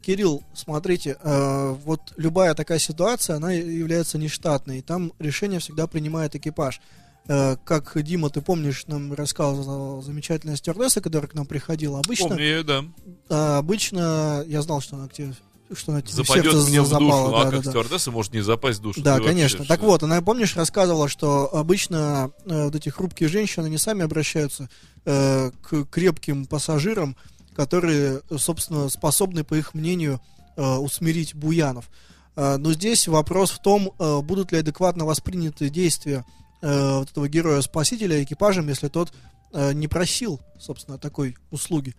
Кирилл, 0.00 0.42
смотрите, 0.54 1.18
а, 1.22 1.72
вот 1.72 2.00
любая 2.16 2.54
такая 2.54 2.78
ситуация, 2.78 3.36
она 3.36 3.52
является 3.52 4.16
нештатной, 4.18 4.78
и 4.78 4.82
там 4.82 5.12
решение 5.18 5.60
всегда 5.60 5.86
принимает 5.86 6.34
экипаж. 6.34 6.80
А, 7.28 7.56
Как, 7.56 7.92
Дима, 8.02 8.30
ты 8.30 8.40
помнишь, 8.40 8.86
нам 8.86 9.12
рассказывала 9.12 10.00
замечательная 10.00 10.56
стюардесса, 10.56 11.02
которая 11.02 11.28
к 11.28 11.34
нам 11.34 11.44
приходила. 11.44 11.98
Обычно, 11.98 12.28
Помню 12.28 12.42
ее, 12.44 12.62
да. 12.62 12.84
а, 13.28 13.58
обычно, 13.58 14.44
я 14.46 14.62
знал, 14.62 14.80
что 14.80 14.96
она 14.96 15.08
к 15.08 15.12
тебе, 15.12 15.34
что 15.74 15.92
она 15.92 16.02
тебе 16.02 16.14
Западет 16.14 16.52
сердце 16.52 16.68
мне 16.68 16.82
в 16.82 16.88
душу. 16.88 17.00
Ну, 17.00 17.34
а 17.34 17.44
да, 17.44 17.50
как 17.50 17.60
да, 17.60 17.64
да. 17.64 17.70
стюардесса 17.70 18.10
может 18.10 18.32
не 18.32 18.40
запасть 18.40 18.78
в 18.78 18.82
душу? 18.82 19.02
Да, 19.02 19.16
Ты 19.16 19.22
вообще 19.22 19.28
конечно. 19.34 19.64
Так 19.64 19.78
что? 19.78 19.86
вот, 19.86 20.02
она, 20.02 20.20
помнишь, 20.22 20.56
рассказывала, 20.56 21.08
что 21.08 21.54
обычно 21.54 22.30
э, 22.46 22.64
вот 22.64 22.74
эти 22.74 22.88
хрупкие 22.88 23.28
женщины 23.28 23.68
не 23.68 23.78
сами 23.78 24.02
обращаются 24.02 24.68
э, 25.04 25.50
к 25.62 25.84
крепким 25.86 26.46
пассажирам, 26.46 27.16
которые, 27.54 28.22
собственно, 28.36 28.88
способны, 28.88 29.44
по 29.44 29.54
их 29.54 29.74
мнению, 29.74 30.20
э, 30.56 30.62
усмирить 30.62 31.34
буянов. 31.34 31.90
Э, 32.36 32.56
но 32.56 32.72
здесь 32.72 33.08
вопрос 33.08 33.50
в 33.50 33.60
том, 33.60 33.92
э, 33.98 34.20
будут 34.20 34.52
ли 34.52 34.58
адекватно 34.58 35.04
восприняты 35.04 35.68
действия 35.68 36.24
э, 36.62 36.98
вот 36.98 37.10
этого 37.10 37.28
героя-спасителя 37.28 38.22
экипажем, 38.22 38.68
если 38.68 38.88
тот 38.88 39.12
э, 39.52 39.72
не 39.72 39.88
просил, 39.88 40.40
собственно, 40.58 40.98
такой 40.98 41.36
услуги. 41.50 41.94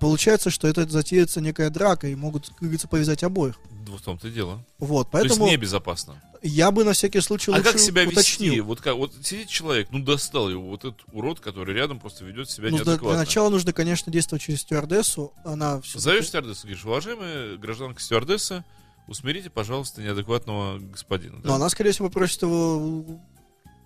Получается, 0.00 0.50
что 0.50 0.66
это 0.68 0.88
затеется 0.88 1.40
некая 1.40 1.68
драка, 1.70 2.08
и 2.08 2.14
могут, 2.14 2.48
как 2.48 2.58
говорится, 2.60 2.88
повязать 2.88 3.22
обоих. 3.22 3.56
В 3.86 4.00
том-то 4.00 4.28
и 4.28 4.30
дело. 4.30 4.64
Вот, 4.78 5.10
То 5.10 5.18
есть 5.18 5.28
поэтому 5.30 5.50
небезопасно. 5.50 6.14
я 6.42 6.70
бы 6.70 6.82
на 6.84 6.94
всякий 6.94 7.20
случай 7.20 7.50
А 7.52 7.56
лучше 7.56 7.72
как 7.72 7.78
себя 7.80 8.04
уточнил. 8.08 8.52
вести? 8.52 8.60
Вот 8.62 8.80
как, 8.80 8.96
вот 8.96 9.12
сидит 9.22 9.48
человек, 9.48 9.88
ну 9.90 9.98
достал 10.02 10.48
его, 10.48 10.66
вот 10.70 10.84
этот 10.84 11.00
урод, 11.12 11.40
который 11.40 11.74
рядом 11.74 12.00
просто 12.00 12.24
ведет 12.24 12.48
себя 12.48 12.70
Ну, 12.70 12.76
для, 12.76 12.84
для 12.84 12.92
неадекватно. 12.92 13.18
начала 13.20 13.50
нужно, 13.50 13.72
конечно, 13.74 14.10
действовать 14.10 14.42
через 14.42 14.60
стюардессу. 14.62 15.32
Она 15.44 15.80
все 15.82 15.98
Зовешь 15.98 16.28
стюардессу, 16.28 16.62
говоришь, 16.62 16.84
уважаемая 16.86 17.56
гражданка 17.58 18.00
стюардесса, 18.00 18.64
усмирите, 19.08 19.50
пожалуйста, 19.50 20.00
неадекватного 20.00 20.78
господина. 20.78 21.40
да? 21.42 21.48
Но 21.50 21.54
она, 21.56 21.68
скорее 21.68 21.92
всего, 21.92 22.08
просит 22.08 22.40
его 22.42 23.04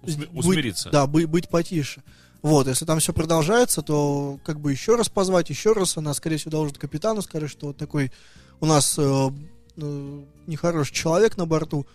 Усми- 0.03 0.29
быть- 0.29 0.29
усмириться. 0.33 0.91
да, 0.91 1.07
быть, 1.09 1.27
быть 1.27 1.49
потише. 1.49 2.03
Вот, 2.47 2.69
если 2.69 2.85
там 2.85 3.01
все 3.01 3.13
продолжается, 3.13 3.83
то 3.83 4.39
как 4.45 4.61
бы 4.61 4.71
еще 4.71 4.95
раз 4.95 5.09
позвать, 5.09 5.51
еще 5.51 5.73
раз. 5.73 5.97
Она, 5.97 6.15
скорее 6.15 6.37
всего, 6.37 6.53
должен 6.53 6.77
капитану 6.77 7.21
сказать, 7.21 7.51
что 7.51 7.67
вот 7.67 7.77
такой 7.77 8.13
у 8.61 8.67
нас 8.67 8.95
э, 8.99 9.31
э, 9.77 10.21
нехороший 10.47 10.95
человек 10.95 11.37
на 11.37 11.45
борту. 11.45 11.89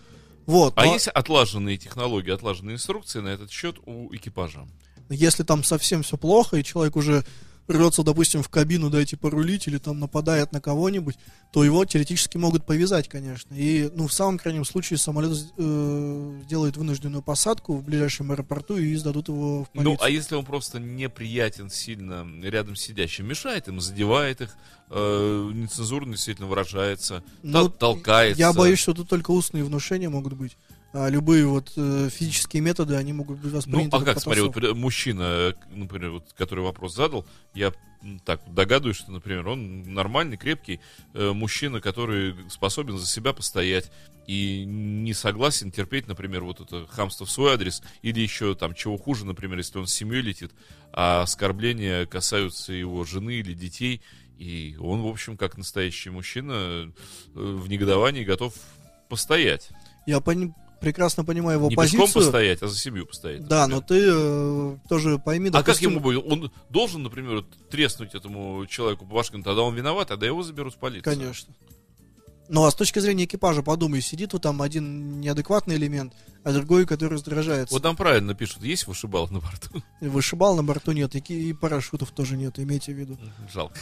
Вот. 0.45 0.73
А 0.75 0.85
но 0.85 0.91
есть 0.91 1.07
отлаженные 1.07 1.77
технологии, 1.77 2.33
отлаженные 2.33 2.73
инструкции 2.73 3.21
на 3.21 3.29
этот 3.29 3.49
счет 3.49 3.77
у 3.85 4.13
экипажа? 4.13 4.67
Если 5.07 5.43
там 5.43 5.63
совсем 5.63 6.03
все 6.03 6.17
плохо, 6.17 6.57
и 6.57 6.65
человек 6.65 6.97
уже 6.97 7.23
рвется, 7.67 8.03
допустим, 8.03 8.43
в 8.43 8.49
кабину 8.49 8.89
дайте 8.89 9.17
порулить, 9.17 9.67
или 9.67 9.77
там 9.77 9.99
нападает 9.99 10.51
на 10.51 10.61
кого-нибудь, 10.61 11.17
то 11.51 11.63
его 11.63 11.85
теоретически 11.85 12.37
могут 12.37 12.65
повязать, 12.65 13.07
конечно. 13.07 13.53
И, 13.55 13.89
ну, 13.95 14.07
в 14.07 14.13
самом 14.13 14.37
крайнем 14.37 14.65
случае 14.65 14.97
самолет 14.97 15.37
э, 15.57 16.41
сделает 16.45 16.77
вынужденную 16.77 17.21
посадку 17.21 17.75
в 17.75 17.83
ближайшем 17.83 18.31
аэропорту 18.31 18.77
и 18.77 18.95
сдадут 18.95 19.27
его 19.27 19.63
в 19.65 19.69
полицию. 19.69 19.97
Ну, 19.99 20.05
а 20.05 20.09
если 20.09 20.35
он 20.35 20.45
просто 20.45 20.79
неприятен 20.79 21.69
сильно 21.69 22.27
рядом 22.43 22.75
сидящим, 22.75 23.27
мешает 23.27 23.67
им, 23.67 23.79
задевает 23.79 24.41
их, 24.41 24.55
э, 24.89 25.49
нецензурно 25.53 26.13
действительно 26.13 26.47
выражается, 26.47 27.23
Ну, 27.43 27.65
тол- 27.65 27.69
толкается. 27.77 28.39
Я 28.39 28.53
боюсь, 28.53 28.79
что 28.79 28.93
тут 28.93 29.07
только 29.09 29.31
устные 29.31 29.63
внушения 29.63 30.09
могут 30.09 30.33
быть. 30.33 30.57
А 30.93 31.09
любые 31.09 31.45
вот 31.45 31.71
э, 31.77 32.09
физические 32.11 32.61
методы, 32.61 32.95
они 32.95 33.13
могут 33.13 33.37
быть 33.39 33.51
Ну, 33.51 33.57
восприняты 33.57 33.95
а 33.95 34.01
как, 34.01 34.19
смотри, 34.19 34.41
вот 34.41 34.75
мужчина, 34.75 35.21
э, 35.23 35.53
например, 35.69 36.11
вот, 36.11 36.33
который 36.37 36.63
вопрос 36.63 36.95
задал, 36.95 37.25
я 37.53 37.71
так 38.25 38.41
догадываюсь, 38.53 38.97
что, 38.97 39.11
например, 39.11 39.47
он 39.47 39.93
нормальный, 39.93 40.35
крепкий 40.35 40.79
э, 41.13 41.31
мужчина, 41.31 41.79
который 41.79 42.35
способен 42.49 42.97
за 42.97 43.05
себя 43.05 43.31
постоять 43.31 43.91
и 44.27 44.65
не 44.65 45.13
согласен 45.13 45.71
терпеть, 45.71 46.07
например, 46.07 46.43
вот 46.43 46.59
это 46.61 46.87
хамство 46.87 47.25
в 47.25 47.31
свой 47.31 47.53
адрес, 47.53 47.81
или 48.01 48.19
еще 48.19 48.55
там 48.55 48.73
чего 48.73 48.97
хуже, 48.97 49.25
например, 49.25 49.57
если 49.59 49.77
он 49.77 49.87
с 49.87 49.93
семьей 49.93 50.21
летит, 50.21 50.51
а 50.91 51.21
оскорбления 51.21 52.05
касаются 52.05 52.73
его 52.73 53.05
жены 53.05 53.35
или 53.35 53.53
детей, 53.53 54.01
и 54.37 54.75
он, 54.79 55.01
в 55.03 55.07
общем, 55.07 55.37
как 55.37 55.57
настоящий 55.57 56.09
мужчина, 56.09 56.53
э, 56.53 56.91
в 57.33 57.69
негодовании 57.69 58.23
готов 58.23 58.55
постоять. 59.09 59.69
Я 60.05 60.19
пони- 60.19 60.53
прекрасно 60.81 61.23
понимаю 61.23 61.59
его 61.59 61.69
не 61.69 61.75
позицию. 61.75 62.01
пешком 62.01 62.21
постоять, 62.21 62.61
а 62.61 62.67
за 62.67 62.77
семью 62.77 63.05
постоять. 63.05 63.47
Да, 63.47 63.67
например. 63.67 63.81
но 63.81 63.87
ты 63.87 64.09
э, 64.11 64.77
тоже 64.89 65.19
пойми, 65.19 65.49
А 65.49 65.51
как 65.53 65.65
допустим, 65.67 65.91
ему 65.91 65.99
будет? 66.01 66.25
Он 66.25 66.51
должен, 66.69 67.03
например, 67.03 67.45
треснуть 67.69 68.15
этому 68.15 68.65
человеку 68.65 69.05
по 69.05 69.15
башке, 69.15 69.37
тогда 69.41 69.61
он 69.61 69.75
виноват, 69.75 70.09
тогда 70.09 70.25
его 70.25 70.43
заберут 70.43 70.73
в 70.73 70.77
полицию. 70.77 71.03
Конечно. 71.03 71.53
Ну 72.49 72.65
а 72.65 72.71
с 72.71 72.75
точки 72.75 72.99
зрения 72.99 73.23
экипажа, 73.23 73.63
подумай, 73.63 74.01
сидит 74.01 74.33
вот 74.33 74.41
там 74.41 74.61
один 74.61 75.21
неадекватный 75.21 75.77
элемент, 75.77 76.13
а 76.43 76.51
другой, 76.51 76.85
который 76.85 77.13
раздражается. 77.13 77.73
Вот 77.73 77.81
там 77.81 77.95
правильно 77.95 78.33
пишут, 78.33 78.63
есть 78.63 78.87
вышибал 78.87 79.29
на 79.29 79.39
борту? 79.39 79.81
Вышибал 80.01 80.57
на 80.57 80.63
борту 80.63 80.91
нет, 80.91 81.15
и, 81.15 81.19
и 81.19 81.53
парашютов 81.53 82.11
тоже 82.11 82.35
нет, 82.35 82.59
имейте 82.59 82.91
в 82.91 82.97
виду. 82.97 83.17
Жалко. 83.53 83.79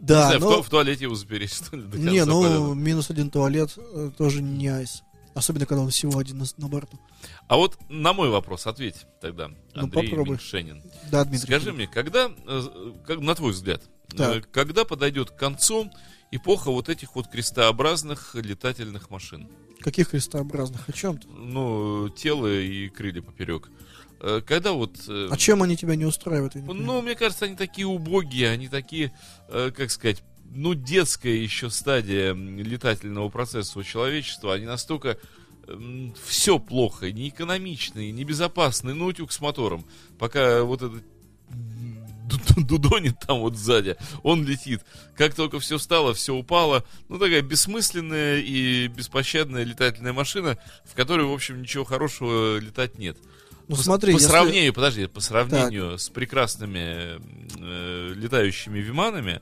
Да, 0.00 0.24
Не 0.24 0.24
знаю, 0.24 0.38
в, 0.38 0.42
но... 0.42 0.56
ту- 0.56 0.62
в 0.64 0.68
туалете 0.68 1.04
его 1.04 1.14
запереть, 1.14 1.54
что 1.54 1.76
ли, 1.76 1.82
Не, 1.94 2.26
ну, 2.26 2.74
минус 2.74 3.08
один 3.08 3.30
туалет 3.30 3.72
э, 3.76 4.10
тоже 4.18 4.42
не 4.42 4.68
айс. 4.68 5.02
Особенно, 5.34 5.66
когда 5.66 5.82
он 5.82 5.90
всего 5.90 6.18
один 6.18 6.38
на, 6.38 6.44
на 6.58 6.68
борту. 6.68 6.98
А 7.48 7.56
вот 7.56 7.76
на 7.88 8.12
мой 8.12 8.28
вопрос 8.30 8.66
ответь 8.66 9.04
тогда, 9.20 9.48
Ну, 9.48 9.82
Андрей 9.82 10.08
попробуй. 10.08 10.36
Меньшенин. 10.36 10.82
Да, 11.10 11.24
Дмитрий. 11.24 11.46
Скажи 11.46 11.72
мне, 11.72 11.86
когда, 11.88 12.30
э, 12.46 12.62
как, 13.06 13.18
на 13.18 13.34
твой 13.34 13.52
взгляд, 13.52 13.82
Так. 14.16 14.36
э, 14.36 14.40
когда 14.52 14.84
подойдет 14.84 15.30
к 15.32 15.36
концу 15.36 15.90
эпоха 16.30 16.70
вот 16.70 16.88
этих 16.88 17.16
вот 17.16 17.26
крестообразных 17.28 18.36
летательных 18.36 19.10
машин? 19.10 19.48
Каких 19.80 20.10
крестообразных? 20.10 20.88
О 20.88 20.92
чем 20.92 21.18
ты? 21.18 21.26
Ну, 21.28 22.08
тело 22.10 22.46
и 22.46 22.88
крылья 22.88 23.20
поперек. 23.22 23.68
Э, 24.20 24.40
Когда 24.46 24.72
вот... 24.72 24.96
А 25.08 25.36
чем 25.36 25.62
они 25.64 25.76
тебя 25.76 25.96
не 25.96 26.04
устраивают? 26.04 26.54
Ну, 26.54 27.02
мне 27.02 27.16
кажется, 27.16 27.46
они 27.46 27.56
такие 27.56 27.88
убогие, 27.88 28.50
они 28.50 28.68
такие, 28.68 29.12
как 29.48 29.90
сказать, 29.90 30.22
ну, 30.50 30.74
детская 30.74 31.36
еще 31.36 31.70
стадия 31.70 32.34
летательного 32.34 33.28
процесса 33.28 33.78
у 33.78 33.82
человечества. 33.82 34.54
Они 34.54 34.66
настолько 34.66 35.18
все 36.26 36.58
плохо, 36.58 37.10
не 37.10 37.28
экономичные, 37.30 38.12
не 38.12 38.24
безопасные, 38.24 38.94
ну, 38.94 39.06
утюг 39.06 39.32
с 39.32 39.40
мотором. 39.40 39.84
Пока 40.18 40.62
вот 40.62 40.82
этот 40.82 41.02
ду- 41.50 42.64
дудонит 42.64 43.18
там 43.26 43.40
вот 43.40 43.56
сзади, 43.56 43.96
он 44.22 44.44
летит. 44.44 44.82
Как 45.16 45.34
только 45.34 45.60
все 45.60 45.78
встало, 45.78 46.14
все 46.14 46.34
упало, 46.34 46.84
ну, 47.08 47.18
такая 47.18 47.42
бессмысленная 47.42 48.40
и 48.40 48.88
беспощадная 48.88 49.64
летательная 49.64 50.12
машина, 50.12 50.58
в 50.84 50.94
которой, 50.94 51.26
в 51.26 51.32
общем, 51.32 51.62
ничего 51.62 51.84
хорошего 51.84 52.58
летать 52.58 52.98
нет. 52.98 53.16
Ну 53.66 53.76
по, 53.76 53.82
смотри, 53.82 54.12
по 54.12 54.16
если- 54.16 54.28
сравнению, 54.28 54.74
подожди, 54.74 55.06
по 55.06 55.20
сравнению 55.20 55.98
с 55.98 56.10
прекрасными 56.10 57.18
э, 57.58 58.12
летающими 58.14 58.78
виманами, 58.80 59.40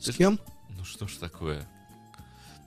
С 0.00 0.14
кем? 0.16 0.38
ну 0.76 0.84
что 0.84 1.06
ж 1.08 1.12
такое? 1.14 1.66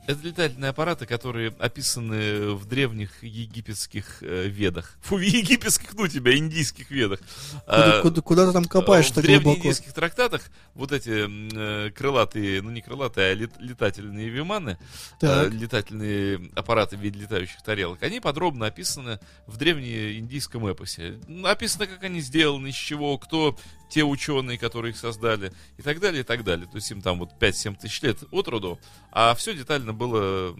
Это 0.07 0.25
летательные 0.25 0.69
аппараты, 0.69 1.05
которые 1.05 1.53
описаны 1.59 2.51
в 2.53 2.65
древних 2.65 3.21
египетских 3.25 4.19
э, 4.23 4.47
ведах. 4.47 4.95
Фу, 5.01 5.17
египетских, 5.17 5.95
ну 5.95 6.07
тебя, 6.07 6.33
индийских 6.37 6.89
ведах. 6.91 7.19
Куда, 7.65 7.99
А, 7.99 8.01
куда- 8.01 8.21
куда 8.21 8.47
ты 8.47 8.53
там 8.53 8.63
копаешь 8.63 9.07
в 9.07 9.13
так 9.13 9.25
глубоко? 9.25 9.43
древнеиндийских 9.43 9.91
трактатах 9.91 10.43
вот 10.75 10.93
эти 10.93 11.25
э, 11.27 11.91
крылатые, 11.91 12.61
ну 12.61 12.71
не 12.71 12.79
крылатые, 12.81 13.31
а 13.31 13.33
лет- 13.33 13.59
летательные 13.59 14.29
виманы, 14.29 14.77
э, 15.21 15.49
летательные 15.49 16.51
аппараты 16.55 16.95
в 16.95 17.01
виде 17.01 17.19
летающих 17.19 17.61
тарелок, 17.61 18.01
они 18.01 18.21
подробно 18.21 18.67
описаны 18.67 19.19
в 19.45 19.57
древнеиндийском 19.57 20.65
эпосе. 20.67 21.19
Описано, 21.43 21.85
как 21.85 22.01
они 22.05 22.21
сделаны, 22.21 22.69
из 22.69 22.75
чего, 22.75 23.17
кто 23.17 23.57
те 23.89 24.03
ученые, 24.03 24.57
которые 24.57 24.91
их 24.91 24.97
создали, 24.97 25.51
и 25.77 25.81
так 25.81 25.99
далее, 25.99 26.21
и 26.21 26.23
так 26.23 26.43
далее. 26.43 26.67
То 26.67 26.75
есть 26.75 26.89
им 26.91 27.01
там 27.01 27.19
вот 27.19 27.31
5-7 27.39 27.75
тысяч 27.77 28.01
лет 28.01 28.17
от 28.31 28.47
роду, 28.47 28.79
а 29.11 29.33
все 29.35 29.53
детально 29.53 29.93
было 29.93 30.55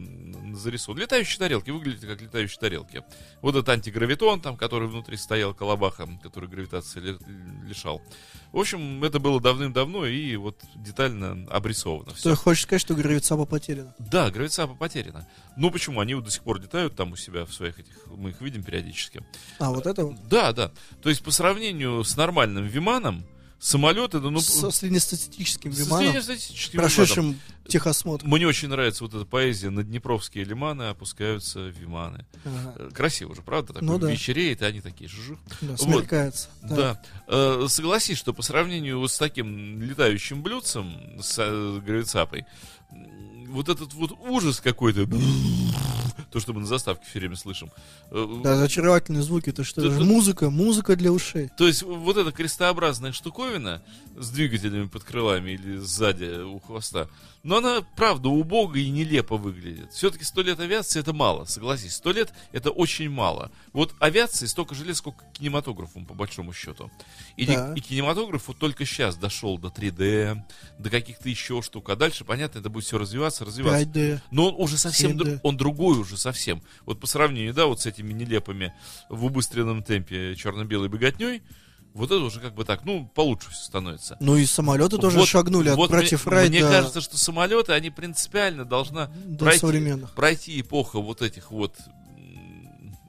зарисовано. 0.53 1.01
Летающие 1.01 1.37
тарелки 1.39 1.69
выглядят 1.71 2.01
как 2.01 2.21
летающие 2.21 2.59
тарелки. 2.59 3.03
Вот 3.41 3.55
этот 3.55 3.69
антигравитон, 3.69 4.41
там, 4.41 4.57
который 4.57 4.87
внутри 4.87 5.17
стоял, 5.17 5.53
колобаха, 5.53 6.07
который 6.23 6.49
гравитации 6.49 6.99
ли- 6.99 7.17
лишал. 7.67 8.01
В 8.53 8.59
общем, 8.59 9.03
это 9.03 9.19
было 9.19 9.41
давным-давно 9.41 10.05
и 10.05 10.35
вот 10.37 10.61
детально 10.75 11.45
обрисовано. 11.51 12.11
Ты 12.11 12.17
Все. 12.17 12.35
хочешь 12.35 12.63
сказать, 12.63 12.81
что 12.81 12.95
гравицапа 12.95 13.45
потеряна? 13.45 13.93
Да, 13.99 14.31
гравицапа 14.31 14.73
потеряна. 14.73 15.27
Ну 15.57 15.69
почему? 15.69 15.99
Они 15.99 16.13
вот 16.15 16.23
до 16.23 16.31
сих 16.31 16.43
пор 16.43 16.61
летают 16.61 16.95
там 16.95 17.11
у 17.11 17.15
себя 17.15 17.45
в 17.45 17.53
своих 17.53 17.77
этих, 17.79 17.93
мы 18.07 18.29
их 18.29 18.41
видим 18.41 18.63
периодически. 18.63 19.21
А, 19.59 19.71
вот 19.71 19.85
это 19.85 20.05
вот? 20.05 20.15
Да, 20.27 20.53
да. 20.53 20.71
То 21.01 21.09
есть 21.09 21.23
по 21.23 21.31
сравнению 21.31 22.03
с 22.03 22.15
нормальным 22.15 22.65
Виманом, 22.65 23.25
самолеты, 23.59 24.19
да, 24.19 24.29
ну, 24.29 24.39
Со 24.39 24.71
среднестатистическим 24.71 25.73
с 25.73 25.79
виманом, 25.79 26.05
среднестатистическим 26.11 26.79
прошедшим 26.79 27.39
техосмотр. 27.67 28.25
Мне 28.25 28.47
очень 28.47 28.69
нравится 28.69 29.03
вот 29.03 29.13
эта 29.13 29.25
поэзия. 29.25 29.69
На 29.69 29.83
Днепровские 29.83 30.43
лиманы 30.45 30.83
опускаются 30.83 31.67
Виманы. 31.67 32.25
Ага, 32.45 32.73
Э, 32.77 32.89
Красиво 32.93 33.35
же, 33.35 33.41
правда? 33.41 33.73
Такое 33.73 33.87
Ну 33.89 33.97
да. 33.97 34.11
вечереет, 34.11 34.61
и 34.61 34.65
они 34.65 34.79
такие 34.81 35.09
жух. 35.09 35.37
да, 35.61 35.67
вот. 35.71 35.79
смеркается. 35.81 36.49
Да. 36.61 37.01
Э, 37.27 37.65
согласись, 37.67 38.17
что 38.17 38.33
по 38.33 38.41
сравнению 38.41 38.99
вот 38.99 39.11
с 39.11 39.17
таким 39.17 39.81
летающим 39.81 40.41
блюдцем, 40.43 41.19
с 41.21 41.35
э, 41.39 41.81
гравицапой, 41.85 42.45
вот 43.47 43.69
этот 43.69 43.93
вот 43.93 44.11
ужас 44.27 44.59
какой-то, 44.61 45.07
то, 46.31 46.39
что 46.39 46.53
мы 46.53 46.59
на 46.61 46.65
заставке 46.65 47.05
все 47.09 47.19
время 47.19 47.35
слышим. 47.35 47.69
э, 48.11 48.39
Да, 48.43 48.61
очаровательные 48.63 49.23
звуки, 49.23 49.49
это 49.49 49.63
что? 49.63 49.81
Да, 49.81 49.87
Это 49.95 50.03
музыка, 50.03 50.49
музыка 50.49 50.95
для 50.95 51.11
ушей. 51.11 51.49
То 51.57 51.67
есть 51.67 51.83
вот 51.83 52.17
эта 52.17 52.31
крестообразная 52.31 53.11
штуковина 53.11 53.81
с 54.17 54.29
двигателями 54.29 54.87
под 54.87 55.03
крылами 55.03 55.51
или 55.51 55.77
сзади 55.77 56.41
у 56.43 56.59
хвоста, 56.59 57.07
но 57.47 57.57
она, 57.57 57.81
правда, 57.95 58.27
убого 58.29 58.75
и 58.75 58.89
нелепо 58.89 59.37
выглядит. 59.37 59.93
Все-таки 59.93 60.25
сто 60.25 60.41
лет 60.41 60.59
авиации 60.59 60.99
это 60.99 61.13
мало, 61.13 61.45
согласись. 61.45 61.95
Сто 61.95 62.11
лет 62.11 62.33
это 62.51 62.71
очень 62.71 63.09
мало. 63.09 63.51
Вот 63.71 63.95
авиации 63.99 64.45
столько 64.47 64.75
же 64.75 64.83
лет, 64.83 64.97
сколько 64.97 65.23
кинематографу, 65.31 66.01
по 66.01 66.13
большому 66.13 66.51
счету. 66.51 66.91
И, 67.37 67.45
Да. 67.45 67.73
и 67.75 67.79
кинематограф 67.79 68.49
вот 68.49 68.57
только 68.59 68.85
сейчас 68.85 69.15
дошел 69.15 69.57
до 69.57 69.69
3D, 69.69 70.41
до 70.77 70.89
каких-то 70.89 71.29
еще 71.29 71.61
штук. 71.61 71.89
А 71.89 71.95
дальше, 71.95 72.25
понятно, 72.25 72.59
это 72.59 72.69
будет 72.69 72.83
все 72.83 72.97
развиваться, 72.97 73.45
развиваться. 73.45 73.87
5D. 73.87 74.19
Но 74.31 74.49
он 74.49 74.55
уже 74.61 74.77
совсем, 74.77 75.11
7D. 75.11 75.23
дру- 75.35 75.39
он 75.43 75.55
другой 75.55 75.97
уже 75.97 76.17
совсем. 76.17 76.61
Вот 76.85 76.99
по 76.99 77.07
сравнению, 77.07 77.53
да, 77.53 77.65
вот 77.67 77.79
с 77.79 77.85
этими 77.85 78.11
нелепыми 78.11 78.73
в 79.09 79.23
убыстренном 79.23 79.83
темпе 79.83 80.35
черно-белой 80.35 80.89
беготней, 80.89 81.41
вот 81.97 82.11
это 82.11 82.21
уже 82.21 82.39
как 82.39 82.53
бы 82.53 82.63
так, 82.63 82.85
ну, 82.85 83.09
получше 83.13 83.49
все 83.51 83.65
становится. 83.65 84.17
Ну 84.19 84.35
и 84.35 84.45
самолеты 84.45 84.97
тоже 84.97 85.17
Вот- 85.17 85.27
шагнули 85.27 85.69
от 85.69 85.77
вот 85.77 85.89
мне, 85.89 86.07
Райт 86.25 86.49
Мне 86.49 86.61
до, 86.61 86.69
кажется, 86.69 87.01
что 87.01 87.17
самолеты, 87.17 87.73
они 87.73 87.89
принципиально 87.89 88.65
должна 88.65 89.09
до 89.25 89.45
пройти, 89.45 90.05
пройти 90.15 90.61
эпоха 90.61 90.99
вот 90.99 91.21
этих 91.21 91.51
вот 91.51 91.73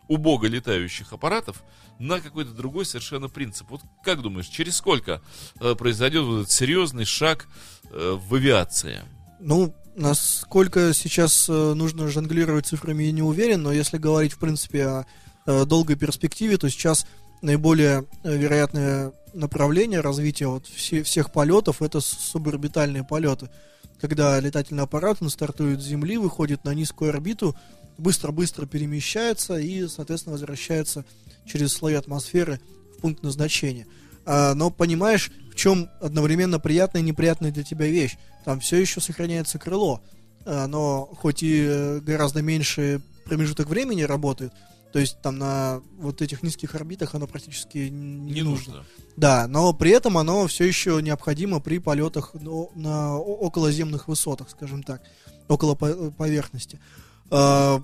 убого 0.09 0.46
летающих 0.46 1.12
аппаратов 1.12 1.62
на 1.98 2.20
какой-то 2.20 2.53
другой 2.53 2.87
совершенно 2.87 3.29
принцип. 3.29 3.68
Вот 3.70 3.83
как 4.03 4.22
думаешь, 4.22 4.46
через 4.46 4.77
сколько 4.77 5.20
э, 5.61 5.74
произойдет 5.74 6.24
вот 6.24 6.40
этот 6.40 6.51
серьезный 6.51 7.05
шаг 7.05 7.46
э, 7.90 8.16
в 8.18 8.35
авиации? 8.35 9.03
Ну, 9.40 9.74
насколько 9.96 10.94
сейчас 10.94 11.48
э, 11.48 11.74
нужно 11.74 12.09
жонглировать 12.09 12.66
цифрами, 12.66 13.05
я 13.05 13.12
не 13.12 13.22
уверен, 13.22 13.62
но 13.62 13.72
если 13.72 13.98
говорить, 13.98 14.33
в 14.33 14.38
принципе, 14.38 14.87
о 14.87 15.07
э, 15.46 15.64
долгой 15.64 15.96
перспективе, 15.96 16.57
то 16.57 16.70
сейчас 16.70 17.07
наиболее 17.42 18.05
э, 18.24 18.37
вероятное 18.37 19.12
направление 19.35 20.01
развития 20.01 20.46
вот 20.46 20.66
все- 20.66 21.03
всех 21.03 21.33
полетов 21.33 21.83
это 21.83 22.01
суборбитальные 22.01 23.05
полеты. 23.05 23.48
Когда 24.01 24.38
летательный 24.38 24.85
аппарат 24.85 25.18
он 25.20 25.31
стартует 25.31 25.81
с 25.81 25.85
Земли, 25.85 26.18
выходит 26.18 26.64
на 26.64 26.74
низкую 26.74 27.11
орбиту, 27.11 27.57
быстро-быстро 27.98 28.66
перемещается 28.66 29.59
и, 29.59 29.87
соответственно, 29.88 30.35
возвращается 30.35 31.05
через 31.46 31.72
слои 31.72 31.94
атмосферы 31.94 32.61
в 32.96 33.01
пункт 33.01 33.22
назначения. 33.22 33.87
А, 34.24 34.55
но 34.55 34.70
понимаешь, 34.70 35.31
в 35.51 35.57
чем 35.57 35.90
одновременно 36.01 36.61
приятная 36.61 37.01
и 37.01 37.05
неприятная 37.05 37.51
для 37.51 37.64
тебя 37.64 37.87
вещь? 37.87 38.16
Там 38.44 38.61
все 38.61 38.77
еще 38.77 39.01
сохраняется 39.01 39.59
крыло. 39.59 40.01
А, 40.44 40.66
но 40.66 41.07
хоть 41.20 41.42
и 41.42 41.64
э, 41.66 42.01
гораздо 42.01 42.40
меньше 42.40 43.01
промежуток 43.24 43.68
времени 43.68 44.03
работает, 44.03 44.53
то 44.92 44.98
есть 44.98 45.20
там 45.20 45.38
на 45.38 45.83
вот 45.98 46.22
этих 46.22 46.42
низких 46.42 46.74
орбитах 46.74 47.14
оно 47.14 47.27
практически 47.27 47.79
не, 47.79 48.33
Не 48.33 48.42
нужно. 48.42 48.74
нужно. 48.77 48.87
Да, 49.16 49.46
но 49.46 49.72
при 49.72 49.90
этом 49.90 50.16
оно 50.16 50.46
все 50.46 50.64
еще 50.64 51.01
необходимо 51.03 51.61
при 51.61 51.79
полетах 51.79 52.31
ну, 52.35 52.70
на 52.74 53.16
околоземных 53.16 54.09
высотах, 54.09 54.48
скажем 54.51 54.83
так, 54.83 55.03
около 55.48 55.74
по- 55.74 56.11
поверхности. 56.11 56.81
А, 57.31 57.83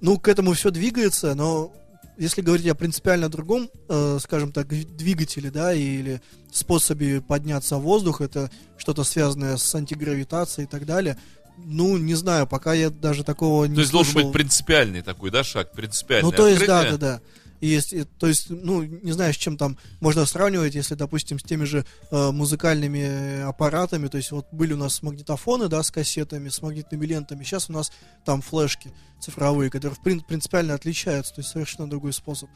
ну, 0.00 0.18
к 0.18 0.26
этому 0.28 0.54
все 0.54 0.70
двигается, 0.70 1.34
но 1.34 1.72
если 2.18 2.42
говорить 2.42 2.66
о 2.66 2.74
принципиально 2.74 3.28
другом, 3.28 3.70
э, 3.88 4.18
скажем 4.20 4.52
так, 4.52 4.68
двигателе, 4.68 5.50
да, 5.50 5.72
или 5.72 6.20
способе 6.52 7.20
подняться 7.22 7.76
в 7.78 7.82
воздух, 7.82 8.20
это 8.20 8.50
что-то 8.76 9.04
связанное 9.04 9.56
с 9.56 9.74
антигравитацией 9.74 10.66
и 10.66 10.68
так 10.68 10.84
далее. 10.84 11.16
Ну, 11.66 11.96
не 11.98 12.14
знаю, 12.14 12.46
пока 12.46 12.74
я 12.74 12.90
даже 12.90 13.24
такого 13.24 13.64
не 13.66 13.74
То 13.74 13.80
есть 13.80 13.92
должен 13.92 14.12
слышал. 14.12 14.28
быть 14.30 14.34
принципиальный 14.40 15.02
такой, 15.02 15.30
да, 15.30 15.44
шаг, 15.44 15.72
принципиальный. 15.72 16.30
Ну, 16.30 16.36
то 16.36 16.46
есть, 16.48 16.66
да, 16.66 16.80
открытие. 16.80 16.98
да, 16.98 17.16
да. 17.16 17.20
И 17.60 17.66
есть, 17.68 17.92
и- 17.92 18.04
то 18.04 18.26
есть, 18.26 18.48
ну, 18.48 18.82
не 18.82 19.12
знаю, 19.12 19.34
с 19.34 19.36
чем 19.36 19.58
там 19.58 19.76
можно 20.00 20.24
сравнивать, 20.24 20.74
если, 20.74 20.94
допустим, 20.94 21.38
с 21.38 21.42
теми 21.42 21.64
же 21.64 21.84
э, 22.10 22.30
музыкальными 22.30 22.98
э, 23.00 23.42
аппаратами, 23.42 24.08
то 24.08 24.16
есть 24.16 24.30
вот 24.32 24.46
были 24.50 24.72
у 24.72 24.78
нас 24.78 25.02
магнитофоны, 25.02 25.68
да, 25.68 25.82
с 25.82 25.90
кассетами, 25.90 26.48
с 26.48 26.62
магнитными 26.62 27.04
лентами, 27.04 27.44
сейчас 27.44 27.68
у 27.68 27.74
нас 27.74 27.92
там 28.24 28.40
флешки 28.40 28.90
цифровые, 29.20 29.68
которые 29.70 29.94
в 29.94 30.02
прин- 30.02 30.24
принципиально 30.26 30.72
отличаются, 30.72 31.34
то 31.34 31.40
есть 31.42 31.50
совершенно 31.50 31.88
другой 31.90 32.14
способ. 32.14 32.48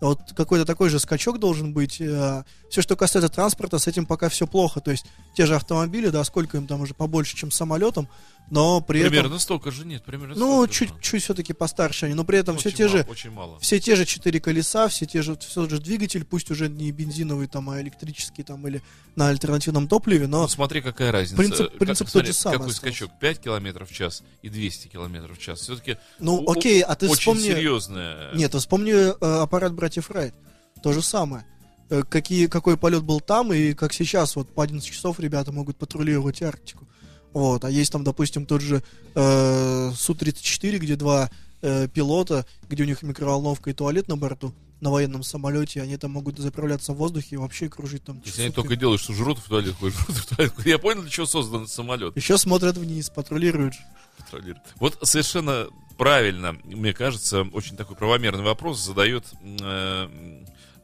А 0.00 0.06
Вот 0.06 0.20
какой-то 0.36 0.64
такой 0.64 0.90
же 0.90 0.98
скачок 1.00 1.38
должен 1.38 1.72
быть. 1.72 1.94
все, 1.94 2.44
что 2.82 2.96
касается 2.96 3.28
транспорта, 3.32 3.78
с 3.78 3.86
этим 3.86 4.04
пока 4.06 4.28
все 4.28 4.46
плохо. 4.48 4.80
То 4.80 4.90
есть 4.90 5.06
те 5.36 5.46
же 5.46 5.54
автомобили, 5.54 6.08
да, 6.08 6.24
сколько 6.24 6.56
им 6.56 6.66
там 6.66 6.80
уже 6.80 6.92
побольше, 6.92 7.36
чем 7.36 7.52
самолетом, 7.52 8.08
но 8.50 8.80
при 8.80 9.00
этом... 9.00 9.10
Примерно 9.12 9.38
столько 9.38 9.70
же 9.70 9.86
нет, 9.86 10.02
примерно 10.04 10.34
Ну, 10.36 10.66
чуть-чуть 10.66 11.22
все-таки 11.22 11.52
постарше 11.52 12.06
они, 12.06 12.14
но 12.14 12.24
при 12.24 12.38
этом 12.38 12.58
все 12.58 12.68
Очень 12.68 12.76
те 12.78 12.84
мало, 12.86 12.98
же 12.98 13.06
Очень 13.08 13.30
мало. 13.30 13.58
все 13.60 13.80
те 13.80 13.96
же 13.96 14.04
четыре 14.04 14.40
колеса, 14.40 14.88
все 14.88 15.06
те 15.06 15.22
же, 15.22 15.36
все 15.38 15.68
же 15.68 15.78
двигатель, 15.78 16.24
пусть 16.24 16.50
уже 16.50 16.68
не 16.68 16.90
бензиновый, 16.92 17.46
там, 17.46 17.70
а 17.70 17.80
электрический, 17.80 18.42
там, 18.42 18.66
или 18.68 18.82
на 19.16 19.28
альтернативном 19.28 19.88
топливе, 19.88 20.26
но 20.26 20.42
Ну, 20.42 20.48
смотри, 20.48 20.80
какая 20.82 21.12
разница. 21.12 21.36
принцип- 21.42 21.70
Как- 21.70 21.78
принцип 21.78 22.08
смотри, 22.08 22.28
тот 22.28 22.36
же 22.36 22.40
самый 22.40 22.52
Какой 22.58 22.70
остался. 22.72 22.92
скачок? 22.94 23.18
5 23.20 23.38
километров 23.40 23.90
в 23.90 23.94
час 23.94 24.22
и 24.42 24.48
200 24.48 24.88
километров 24.88 25.38
в 25.38 25.40
час. 25.40 25.60
Все-таки 25.60 25.96
ну, 26.18 26.44
окей, 26.50 26.82
а 26.82 26.94
ты 26.94 27.06
очень 27.08 27.20
вспомни... 27.20 27.42
серьезная. 27.42 28.34
Нет, 28.34 28.52
ты 28.52 28.58
вспомни 28.58 28.92
э, 28.92 29.12
аппарат 29.42 29.72
братьев 29.72 30.10
Райт. 30.10 30.34
То 30.82 30.92
же 30.92 31.00
самое. 31.00 31.46
Э, 31.90 32.02
какие, 32.02 32.46
какой 32.46 32.76
полет 32.76 33.02
был 33.02 33.20
там, 33.20 33.52
и 33.52 33.72
как 33.74 33.92
сейчас, 33.92 34.36
вот 34.36 34.54
по 34.54 34.62
11 34.62 34.88
часов 34.90 35.20
ребята 35.20 35.52
могут 35.52 35.76
патрулировать 35.76 36.42
Арктику. 36.42 36.86
Вот, 37.32 37.64
а 37.64 37.70
есть 37.70 37.92
там, 37.92 38.04
допустим, 38.04 38.46
тот 38.46 38.60
же 38.60 38.82
э, 39.14 39.92
Су-34, 39.96 40.78
где 40.78 40.96
два 40.96 41.30
э, 41.62 41.88
пилота, 41.88 42.46
где 42.68 42.82
у 42.82 42.86
них 42.86 43.02
микроволновка 43.02 43.70
и 43.70 43.72
туалет 43.72 44.08
на 44.08 44.16
борту, 44.16 44.52
на 44.80 44.90
военном 44.90 45.22
самолете, 45.22 45.80
они 45.80 45.96
там 45.96 46.10
могут 46.10 46.38
заправляться 46.38 46.92
в 46.92 46.96
воздухе 46.96 47.36
и 47.36 47.36
вообще 47.36 47.68
кружить 47.68 48.04
там. 48.04 48.20
Если 48.24 48.42
они 48.42 48.52
только 48.52 48.76
делают, 48.76 49.00
что 49.00 49.12
жрут 49.14 49.38
в 49.38 49.48
туалет, 49.48 49.74
ходят, 49.78 49.96
жрут 49.96 50.16
в 50.16 50.26
туалет. 50.26 50.52
Я 50.64 50.78
понял, 50.78 51.02
для 51.02 51.10
чего 51.10 51.24
создан 51.24 51.68
самолет. 51.68 52.16
Еще 52.16 52.36
смотрят 52.36 52.76
вниз, 52.76 53.08
патрулируют. 53.08 53.74
Контролирует. 54.18 54.62
Вот 54.80 54.98
совершенно 55.02 55.68
правильно, 55.96 56.56
мне 56.64 56.92
кажется, 56.92 57.46
очень 57.52 57.76
такой 57.76 57.96
правомерный 57.96 58.42
вопрос 58.42 58.84
задает 58.84 59.24
э, 59.40 60.08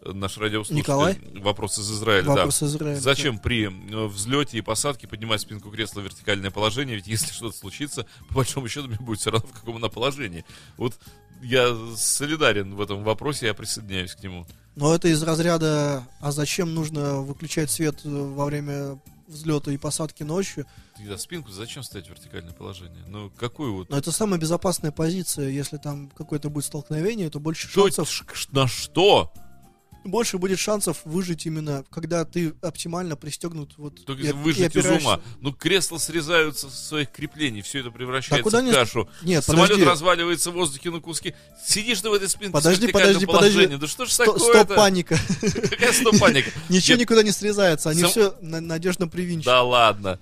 наш 0.04 0.38
радиослушатель. 0.38 0.76
Николай? 0.76 1.18
Вопрос 1.37 1.78
из 1.78 1.90
Израиля, 1.90 2.28
Вопрос 2.28 2.61
да. 2.61 2.66
из 2.66 2.74
Израиля. 2.74 3.00
Зачем 3.00 3.38
при 3.38 3.66
э, 3.66 4.06
взлете 4.06 4.58
и 4.58 4.61
посадке 4.61 5.06
поднимать 5.06 5.40
спинку 5.40 5.70
кресла 5.70 6.00
в 6.00 6.04
вертикальное 6.04 6.50
положение? 6.50 6.96
Ведь 6.96 7.06
если 7.06 7.32
что-то 7.32 7.56
случится, 7.56 8.06
по 8.28 8.34
большому 8.34 8.68
счету, 8.68 8.88
мне 8.88 8.98
будет 8.98 9.20
все 9.20 9.30
равно, 9.30 9.48
в 9.48 9.52
каком 9.52 9.76
она 9.76 9.88
положении. 9.88 10.44
Вот 10.76 10.98
я 11.42 11.76
солидарен 11.96 12.74
в 12.74 12.80
этом 12.80 13.04
вопросе, 13.04 13.46
я 13.46 13.54
присоединяюсь 13.54 14.14
к 14.14 14.22
нему. 14.22 14.46
Но 14.76 14.94
это 14.94 15.08
из 15.08 15.22
разряда, 15.22 16.06
а 16.20 16.32
зачем 16.32 16.74
нужно 16.74 17.20
выключать 17.20 17.70
свет 17.70 18.00
э, 18.04 18.08
во 18.08 18.46
время 18.46 18.98
взлета 19.26 19.70
и 19.70 19.76
посадки 19.76 20.22
ночью? 20.22 20.66
Тогда 20.96 21.18
спинку 21.18 21.50
зачем 21.50 21.82
ставить 21.82 22.06
в 22.06 22.11
вертикальное 22.11 22.52
положение? 22.52 23.04
Ну, 23.06 23.30
какую 23.37 23.74
вот... 23.74 23.90
Но 23.90 23.98
это 23.98 24.11
самая 24.11 24.40
безопасная 24.40 24.90
позиция. 24.90 25.48
Если 25.48 25.76
там 25.76 26.11
какое-то 26.16 26.50
будет 26.50 26.64
столкновение, 26.64 27.30
то 27.30 27.38
больше 27.38 27.68
Что, 27.68 27.90
шансов, 27.90 28.24
на 28.50 28.66
что? 28.66 29.32
Больше 30.04 30.38
будет 30.38 30.58
шансов 30.58 30.98
выжить 31.04 31.44
именно, 31.46 31.84
когда 31.90 32.24
ты 32.24 32.54
оптимально 32.62 33.16
пристегнут 33.16 33.74
вот 33.76 34.04
Только 34.04 34.22
и- 34.22 34.26
если 34.26 34.38
и 34.38 34.42
выжить 34.42 34.76
из 34.76 34.87
ума. 34.87 35.20
Ну, 35.40 35.52
кресла 35.52 35.98
срезаются 35.98 36.70
со 36.70 36.76
своих 36.76 37.11
креплений, 37.12 37.61
все 37.62 37.80
это 37.80 37.90
превращается 37.90 38.42
куда 38.42 38.61
в 38.61 38.64
не- 38.64 38.72
кашу. 38.72 39.08
Нет, 39.22 39.44
Самолет 39.44 39.70
подожди. 39.70 39.84
разваливается 39.90 40.50
в 40.50 40.54
воздухе 40.54 40.90
на 40.90 41.00
куски. 41.00 41.34
Сидишь 41.66 42.00
ты 42.00 42.08
в 42.11 42.14
этой 42.14 42.28
спинке 42.28 42.52
Подожди, 42.52 42.87
подожди, 42.88 43.26
подожди. 43.26 43.26
положением. 43.26 43.78
Да 43.80 43.87
что 43.87 44.06
ж 44.06 44.11
такое 44.16 44.38
стоп, 44.38 44.74
паника. 44.76 45.18
Какая 45.70 45.92
стоп 45.92 46.18
паника? 46.18 46.50
Ничего 46.68 46.96
никуда 46.98 47.22
не 47.22 47.32
срезается, 47.32 47.90
они 47.90 48.04
все 48.04 48.34
надежно 48.40 49.08
привинчены. 49.08 49.44
Да 49.44 49.62
ладно. 49.62 50.18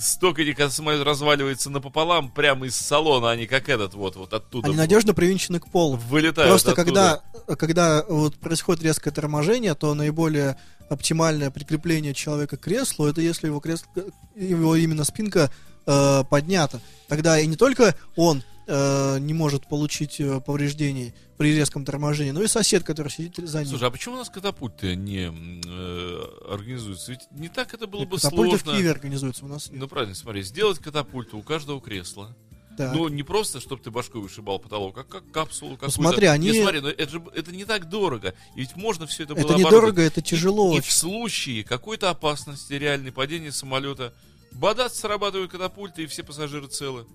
Столько 0.00 0.44
когда 0.46 0.70
самолет 0.70 1.04
разваливается 1.04 1.68
напополам 1.68 2.30
прямо 2.30 2.66
из 2.66 2.74
салона, 2.74 3.30
а 3.30 3.36
не 3.36 3.46
как 3.46 3.68
этот 3.68 3.94
вот, 3.94 4.16
вот 4.16 4.32
оттуда. 4.32 4.68
Они 4.68 4.76
надежно 4.76 5.12
привинчены 5.12 5.60
к 5.60 5.68
полу. 5.68 5.96
Вылетают 5.96 6.48
Просто 6.48 6.72
оттуда. 6.72 7.22
когда, 7.46 7.56
когда 7.56 8.04
вот 8.08 8.36
происходит 8.36 8.82
резкое 8.82 9.10
торможение, 9.10 9.74
то 9.74 9.92
наиболее 9.94 10.56
оптимальное 10.88 11.50
прикрепление 11.50 12.14
человека 12.14 12.56
к 12.56 12.60
креслу, 12.60 13.06
это 13.06 13.20
если 13.20 13.46
его, 13.46 13.60
кресло, 13.60 13.86
его 14.34 14.74
именно 14.74 15.04
спинка 15.04 15.50
э, 15.86 16.24
поднята. 16.28 16.80
Тогда 17.06 17.38
и 17.38 17.46
не 17.46 17.56
только 17.56 17.94
он 18.16 18.42
э, 18.66 19.18
не 19.20 19.34
может 19.34 19.68
получить 19.68 20.18
э, 20.18 20.40
повреждений 20.40 21.14
при 21.40 21.56
резком 21.56 21.86
торможении, 21.86 22.32
но 22.32 22.42
и 22.42 22.46
сосед, 22.48 22.84
который 22.84 23.08
сидит 23.08 23.34
за 23.48 23.60
ним. 23.60 23.68
Слушай, 23.70 23.88
а 23.88 23.90
почему 23.90 24.16
у 24.16 24.18
нас 24.18 24.28
катапульты 24.28 24.94
не 24.94 25.32
э, 25.66 26.52
организуются? 26.52 27.12
Ведь 27.12 27.22
не 27.30 27.48
так 27.48 27.72
это 27.72 27.86
было 27.86 28.04
бы 28.04 28.16
Катапульты 28.16 28.58
в 28.58 28.60
сложно. 28.60 28.72
Киеве 28.74 28.90
организуются 28.90 29.46
у 29.46 29.48
нас. 29.48 29.70
Ну 29.72 29.88
правильно, 29.88 30.14
смотри, 30.14 30.42
сделать 30.42 30.78
катапульту 30.80 31.38
у 31.38 31.42
каждого 31.42 31.80
кресла. 31.80 32.36
Так. 32.76 32.94
Ну, 32.94 33.08
не 33.08 33.22
просто, 33.22 33.58
чтобы 33.58 33.82
ты 33.82 33.90
башкой 33.90 34.20
вышибал 34.20 34.58
потолок, 34.58 34.98
а 34.98 35.04
как 35.04 35.30
капсулу 35.30 35.76
какую-то. 35.76 35.94
смотри, 35.96 36.26
они- 36.26 36.50
Не, 36.50 36.60
смотри, 36.60 36.80
ну 36.80 36.88
это 36.88 37.08
же 37.10 37.22
это 37.34 37.52
не 37.52 37.64
так 37.64 37.88
дорого. 37.88 38.34
И 38.54 38.60
ведь 38.60 38.76
можно 38.76 39.06
все 39.06 39.22
это 39.22 39.34
было 39.34 39.44
это 39.46 39.54
недорого, 39.54 40.02
это 40.02 40.20
тяжело. 40.20 40.74
И 40.74 40.80
очень. 40.80 40.90
в 40.90 40.92
случае 40.92 41.64
какой-то 41.64 42.10
опасности, 42.10 42.74
реальной 42.74 43.12
падения 43.12 43.50
самолета, 43.50 44.12
бадац 44.52 44.92
срабатывают 44.98 45.50
катапульты, 45.50 46.02
и 46.02 46.06
все 46.06 46.22
пассажиры 46.22 46.66
целы. 46.66 47.06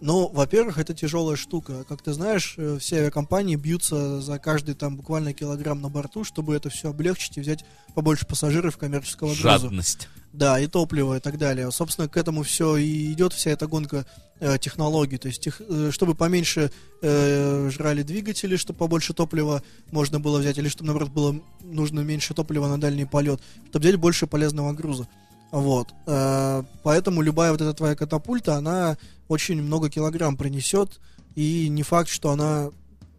Ну, 0.00 0.28
во-первых, 0.28 0.78
это 0.78 0.92
тяжелая 0.94 1.36
штука. 1.36 1.84
Как 1.88 2.02
ты 2.02 2.12
знаешь, 2.12 2.54
э, 2.58 2.78
все 2.80 2.98
авиакомпании 2.98 3.56
бьются 3.56 4.20
за 4.20 4.38
каждый 4.38 4.74
там 4.74 4.96
буквально 4.96 5.32
килограмм 5.32 5.80
на 5.80 5.88
борту, 5.88 6.24
чтобы 6.24 6.54
это 6.54 6.68
все 6.70 6.90
облегчить 6.90 7.36
и 7.38 7.40
взять 7.40 7.64
побольше 7.94 8.26
пассажиров 8.26 8.76
коммерческого 8.76 9.28
груза. 9.28 9.42
Жадность. 9.42 10.08
Да, 10.32 10.58
и 10.58 10.66
топливо 10.66 11.16
и 11.16 11.20
так 11.20 11.38
далее. 11.38 11.70
Собственно, 11.70 12.08
к 12.08 12.16
этому 12.16 12.42
все 12.42 12.76
и 12.76 13.12
идет 13.12 13.32
вся 13.32 13.50
эта 13.50 13.66
гонка 13.68 14.04
э, 14.40 14.58
технологий. 14.58 15.16
То 15.16 15.28
есть, 15.28 15.40
тех- 15.40 15.62
э, 15.66 15.90
чтобы 15.92 16.14
поменьше 16.16 16.72
э, 17.02 17.70
жрали 17.72 18.02
двигатели, 18.02 18.56
чтобы 18.56 18.78
побольше 18.78 19.14
топлива 19.14 19.62
можно 19.92 20.18
было 20.18 20.38
взять, 20.40 20.58
или 20.58 20.68
чтобы, 20.68 20.86
наоборот, 20.86 21.10
было 21.10 21.40
нужно 21.62 22.00
меньше 22.00 22.34
топлива 22.34 22.66
на 22.66 22.80
дальний 22.80 23.04
полет, 23.04 23.40
чтобы 23.70 23.84
взять 23.84 23.96
больше 23.96 24.26
полезного 24.26 24.72
груза. 24.72 25.06
Вот. 25.50 25.94
Э, 26.06 26.62
поэтому 26.82 27.22
любая 27.22 27.52
вот 27.52 27.60
эта 27.60 27.72
твоя 27.74 27.94
катапульта, 27.94 28.56
она 28.56 28.96
очень 29.28 29.62
много 29.62 29.90
килограмм 29.90 30.36
принесет, 30.36 31.00
и 31.34 31.68
не 31.68 31.82
факт, 31.82 32.08
что 32.08 32.30
она 32.30 32.70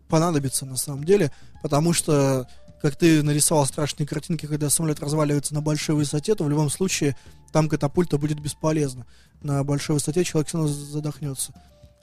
понадобится 0.08 0.66
на 0.66 0.78
самом 0.78 1.04
деле, 1.04 1.32
потому 1.62 1.94
что 1.94 2.48
как 2.82 2.96
ты 2.96 3.24
нарисовал 3.24 3.66
страшные 3.66 4.06
картинки, 4.06 4.46
когда 4.46 4.70
самолет 4.70 5.00
разваливается 5.00 5.54
на 5.54 5.62
большой 5.62 5.96
высоте, 5.96 6.36
то 6.36 6.44
в 6.44 6.50
любом 6.50 6.70
случае 6.70 7.16
там 7.52 7.68
катапульта 7.68 8.18
будет 8.18 8.40
бесполезна. 8.40 9.08
На 9.42 9.64
большой 9.64 9.96
высоте 9.96 10.24
человек 10.24 10.50
все 10.50 10.58
равно 10.58 10.72
задохнется. 10.72 11.54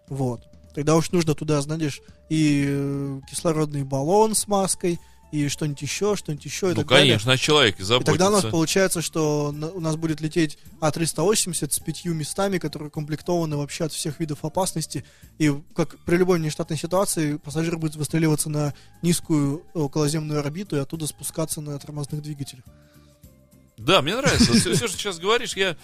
Вот. 0.09 0.43
Тогда 0.75 0.97
уж 0.97 1.13
нужно 1.13 1.35
туда, 1.35 1.61
знаешь, 1.61 2.01
и 2.29 2.65
э, 2.67 3.21
кислородный 3.31 3.85
баллон 3.85 4.35
с 4.35 4.49
маской, 4.49 4.99
и 5.33 5.49
что-нибудь 5.49 5.83
еще, 5.83 6.15
что-нибудь 6.15 6.45
еще. 6.45 6.67
и 6.67 6.69
Ну, 6.71 6.77
так 6.77 6.87
далее. 6.87 7.13
конечно, 7.15 7.33
о 7.33 7.37
человеке 7.37 7.79
И 7.81 7.85
заботиться. 7.85 8.13
тогда 8.13 8.29
у 8.29 8.33
нас 8.33 8.45
получается, 8.45 9.03
что 9.03 9.49
у 9.49 9.81
нас 9.81 9.97
будет 9.97 10.21
лететь 10.21 10.59
А380 10.81 11.73
с 11.73 11.79
пятью 11.81 12.15
местами, 12.15 12.59
которые 12.59 12.89
укомплектованы 12.89 13.57
вообще 13.57 13.85
от 13.85 13.93
всех 13.93 14.21
видов 14.21 14.45
опасности. 14.45 15.05
И 15.39 15.53
как 15.75 15.99
при 16.05 16.17
любой 16.17 16.39
нештатной 16.39 16.77
ситуации 16.79 17.39
пассажир 17.39 17.79
будет 17.79 17.97
выстреливаться 17.97 18.51
на 18.51 18.75
низкую 19.01 19.65
околоземную 19.75 20.39
орбиту 20.41 20.77
и 20.77 20.81
оттуда 20.81 21.07
спускаться 21.07 21.61
на 21.61 21.79
тормозных 21.79 22.23
двигателях. 22.23 22.65
Да, 23.79 24.03
мне 24.03 24.15
нравится. 24.15 24.53
Все, 24.53 24.75
что 24.77 24.89
сейчас 24.89 25.19
говоришь, 25.19 25.57
я 25.57 25.77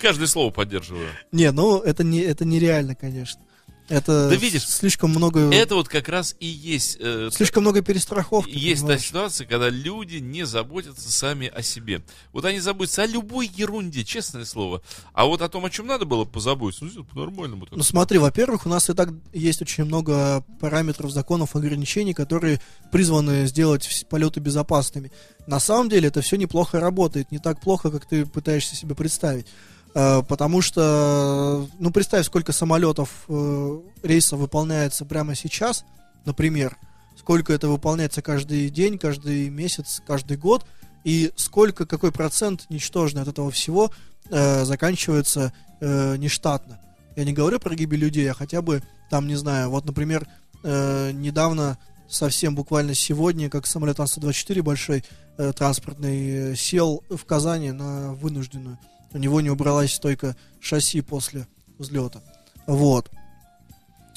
каждое 0.00 0.26
слово 0.26 0.50
поддерживаю. 0.50 1.08
Не, 1.32 1.50
ну 1.52 1.78
это 1.80 2.02
не 2.04 2.18
это 2.18 2.44
нереально, 2.44 2.94
конечно. 2.94 3.40
Это 3.88 4.30
Да 4.30 4.34
видишь, 4.36 4.66
слишком 4.66 5.10
много 5.10 5.52
Это 5.52 5.74
вот 5.74 5.88
как 5.88 6.08
раз 6.08 6.34
и 6.40 6.46
есть... 6.46 6.96
э, 7.00 7.28
слишком 7.32 7.64
много 7.64 7.82
перестраховки. 7.82 8.50
Есть 8.50 8.80
та 8.80 8.86
понимаешь? 8.86 9.02
ситуация, 9.02 9.46
когда 9.46 9.68
люди 9.68 10.16
не 10.16 10.46
заботятся 10.46 11.10
сами 11.10 11.48
о 11.48 11.62
себе. 11.62 12.02
Вот 12.32 12.46
они 12.46 12.60
заботятся 12.60 13.02
о 13.02 13.06
любой 13.06 13.50
ерунде, 13.54 14.02
честное 14.04 14.46
слово. 14.46 14.80
А 15.12 15.26
вот 15.26 15.42
о 15.42 15.48
том, 15.48 15.66
о 15.66 15.70
чем 15.70 15.86
надо 15.86 16.06
было 16.06 16.24
позаботиться, 16.24 16.86
ну, 16.86 17.04
по-нормальному. 17.04 17.66
Ну 17.70 17.82
смотри, 17.82 18.18
во-первых, 18.18 18.64
у 18.64 18.70
нас 18.70 18.88
и 18.88 18.94
так 18.94 19.10
есть 19.34 19.60
очень 19.60 19.84
много 19.84 20.44
параметров, 20.60 21.10
законов, 21.10 21.54
ограничений, 21.54 22.14
которые 22.14 22.60
призваны 22.90 23.46
сделать 23.46 24.06
полеты 24.08 24.40
безопасными. 24.40 25.12
На 25.46 25.60
самом 25.60 25.90
деле 25.90 26.08
это 26.08 26.22
все 26.22 26.36
неплохо 26.36 26.80
работает, 26.80 27.30
не 27.30 27.38
так 27.38 27.60
плохо, 27.60 27.90
как 27.90 28.06
ты 28.06 28.24
пытаешься 28.24 28.76
себе 28.76 28.94
представить. 28.94 29.46
Э, 29.94 30.22
Потому 30.26 30.60
что, 30.60 31.68
ну 31.78 31.90
представь, 31.90 32.26
сколько 32.26 32.52
самолетов 32.52 33.24
э, 33.28 33.80
рейсов 34.02 34.40
выполняется 34.40 35.04
прямо 35.04 35.34
сейчас, 35.34 35.84
например, 36.24 36.76
сколько 37.16 37.52
это 37.52 37.68
выполняется 37.68 38.22
каждый 38.22 38.68
день, 38.70 38.98
каждый 38.98 39.48
месяц, 39.50 40.02
каждый 40.06 40.36
год, 40.36 40.66
и 41.04 41.32
сколько, 41.36 41.86
какой 41.86 42.12
процент 42.12 42.66
ничтожный 42.70 43.22
от 43.22 43.28
этого 43.28 43.50
всего 43.50 43.90
э, 44.30 44.64
заканчивается 44.64 45.52
э, 45.80 46.16
нештатно. 46.16 46.80
Я 47.16 47.24
не 47.24 47.32
говорю 47.32 47.60
про 47.60 47.74
гибель 47.74 48.00
людей, 48.00 48.30
а 48.30 48.34
хотя 48.34 48.62
бы 48.62 48.82
там, 49.10 49.28
не 49.28 49.36
знаю, 49.36 49.70
вот, 49.70 49.84
например, 49.84 50.26
э, 50.64 51.12
недавно, 51.12 51.78
совсем 52.08 52.54
буквально 52.54 52.94
сегодня, 52.94 53.48
как 53.50 53.66
самолет 53.66 54.00
Ан-124 54.00 54.62
большой 54.62 55.04
э, 55.38 55.52
транспортный 55.52 56.52
э, 56.52 56.56
сел 56.56 57.02
в 57.08 57.24
Казани 57.24 57.70
на 57.72 58.14
вынужденную. 58.14 58.78
У 59.14 59.18
него 59.18 59.40
не 59.40 59.48
убралась 59.48 59.94
стойка 59.94 60.36
шасси 60.60 61.00
после 61.00 61.46
взлета. 61.78 62.20
Вот. 62.66 63.10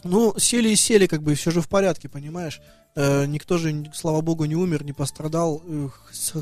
Ну, 0.04 0.36
сели 0.38 0.70
и 0.70 0.76
сели, 0.76 1.08
как 1.08 1.22
бы, 1.22 1.36
все 1.36 1.52
же 1.52 1.62
в 1.62 1.70
порядке, 1.70 2.10
понимаешь? 2.10 2.60
Э, 2.96 3.26
никто 3.28 3.60
же, 3.60 3.90
слава 3.94 4.22
богу, 4.22 4.46
не 4.46 4.56
умер, 4.56 4.84
не 4.84 4.94
пострадал. 4.94 5.62
Э, 5.66 5.90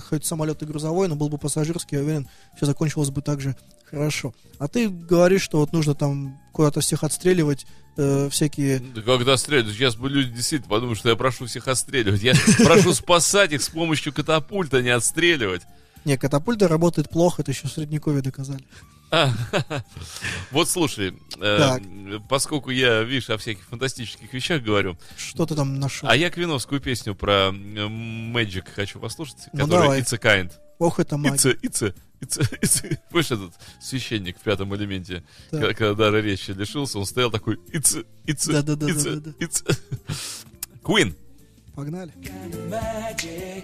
хоть 0.09 0.25
самолет 0.25 0.61
и 0.61 0.65
грузовой, 0.65 1.09
но 1.09 1.15
был 1.15 1.27
бы 1.27 1.37
пассажирский, 1.37 1.97
я 1.97 2.03
уверен, 2.03 2.29
все 2.55 2.65
закончилось 2.65 3.09
бы 3.09 3.21
так 3.21 3.41
же 3.41 3.55
хорошо. 3.83 4.33
А 4.57 4.69
ты 4.69 4.87
говоришь, 4.87 5.41
что 5.41 5.59
вот 5.59 5.73
нужно 5.73 5.95
там 5.95 6.39
куда-то 6.53 6.79
всех 6.79 7.03
отстреливать, 7.03 7.65
э, 7.97 8.29
всякие... 8.31 8.79
Да 8.79 9.01
когда 9.01 9.35
стреляют, 9.35 9.69
сейчас 9.69 9.97
бы 9.97 10.09
люди 10.09 10.31
действительно 10.33 10.69
подумают, 10.69 10.97
что 10.97 11.09
я 11.09 11.17
прошу 11.17 11.45
всех 11.45 11.67
отстреливать. 11.67 12.23
Я 12.23 12.33
прошу 12.63 12.93
спасать 12.93 13.51
их 13.51 13.61
с 13.61 13.69
помощью 13.69 14.13
катапульта, 14.13 14.81
не 14.81 14.89
отстреливать. 14.89 15.63
Не, 16.05 16.17
катапульта 16.17 16.67
работает 16.67 17.09
плохо, 17.09 17.41
это 17.41 17.51
еще 17.51 17.67
в 17.67 17.71
средневековье 17.71 18.21
доказали. 18.21 18.63
А, 19.11 19.31
вот 20.51 20.69
слушай, 20.69 21.17
э, 21.39 22.19
поскольку 22.27 22.69
я, 22.69 23.01
видишь, 23.03 23.29
о 23.29 23.37
всяких 23.37 23.63
фантастических 23.65 24.31
вещах 24.33 24.61
говорю. 24.61 24.97
Что 25.17 25.45
ты 25.45 25.55
там 25.55 25.79
нашел? 25.79 26.09
А 26.09 26.15
я 26.15 26.29
Квиновскую 26.29 26.81
песню 26.81 27.15
про 27.15 27.49
э, 27.49 27.51
Magic 27.51 28.65
хочу 28.73 28.99
послушать, 28.99 29.47
ну 29.53 29.61
которая 29.61 29.83
давай. 29.83 30.01
It's 30.01 30.13
a 30.13 30.17
Kind. 30.17 30.51
Ох, 30.79 30.99
это 30.99 31.17
магия. 31.17 31.35
It's 31.37 31.83
a, 31.83 31.93
it's 32.21 32.39
a, 32.39 32.55
it's. 32.61 32.99
Помнишь 33.09 33.31
этот 33.31 33.53
священник 33.81 34.37
в 34.37 34.41
пятом 34.41 34.75
элементе, 34.75 35.23
когда 35.49 35.93
дара 35.93 36.17
речи 36.17 36.51
лишился, 36.51 36.99
он 36.99 37.05
стоял 37.05 37.31
такой 37.31 37.55
it's 37.71 37.97
a, 37.97 38.03
it's 38.25 38.49
a, 38.53 38.61
да, 38.61 38.73
it's 38.73 39.07
a, 39.07 39.33
it's 39.39 39.63
a. 39.69 39.75
Queen. 40.83 41.15
Погнали. 41.73 42.11
Magic. 42.69 43.63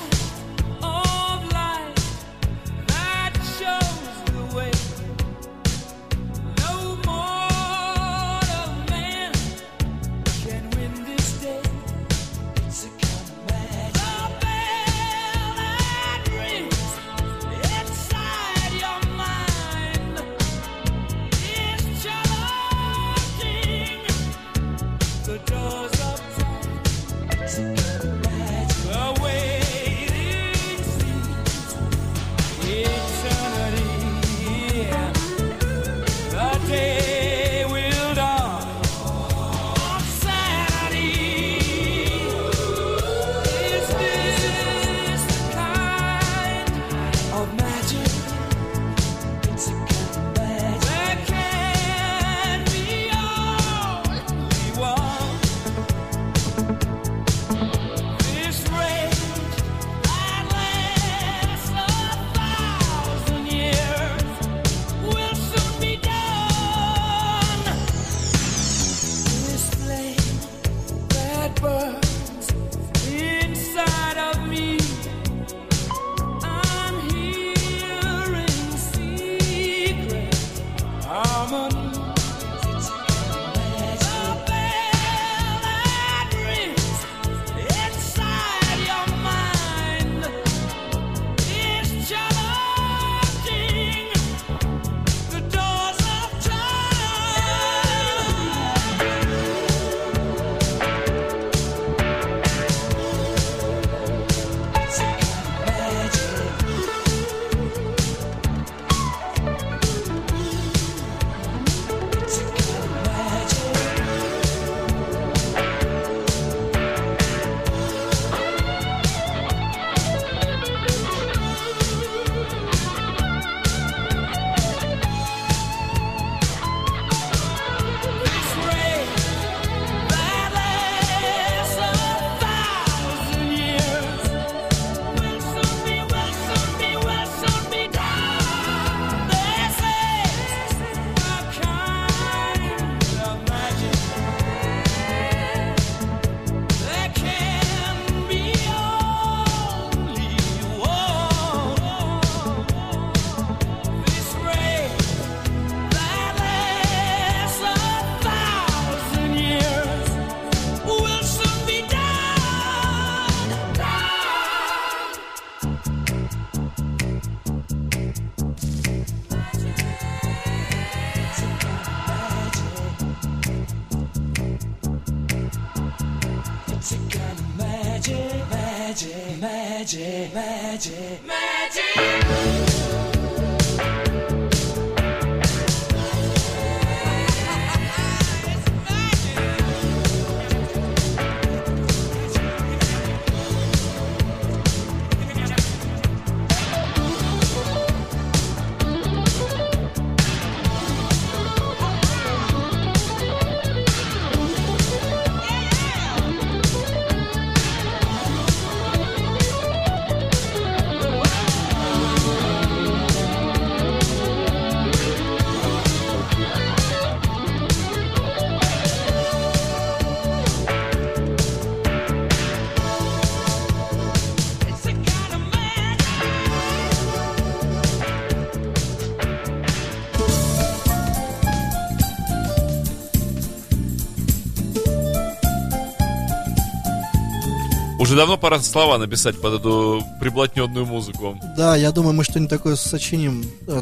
давно 238.21 238.37
пора 238.37 238.59
слова 238.59 238.99
написать 238.99 239.41
под 239.41 239.55
эту 239.55 240.03
приблотненную 240.19 240.85
музыку. 240.85 241.39
Да, 241.57 241.75
я 241.75 241.91
думаю, 241.91 242.13
мы 242.13 242.23
что-нибудь 242.23 242.51
такое 242.51 242.75
сочиним. 242.75 243.43
Э, 243.65 243.81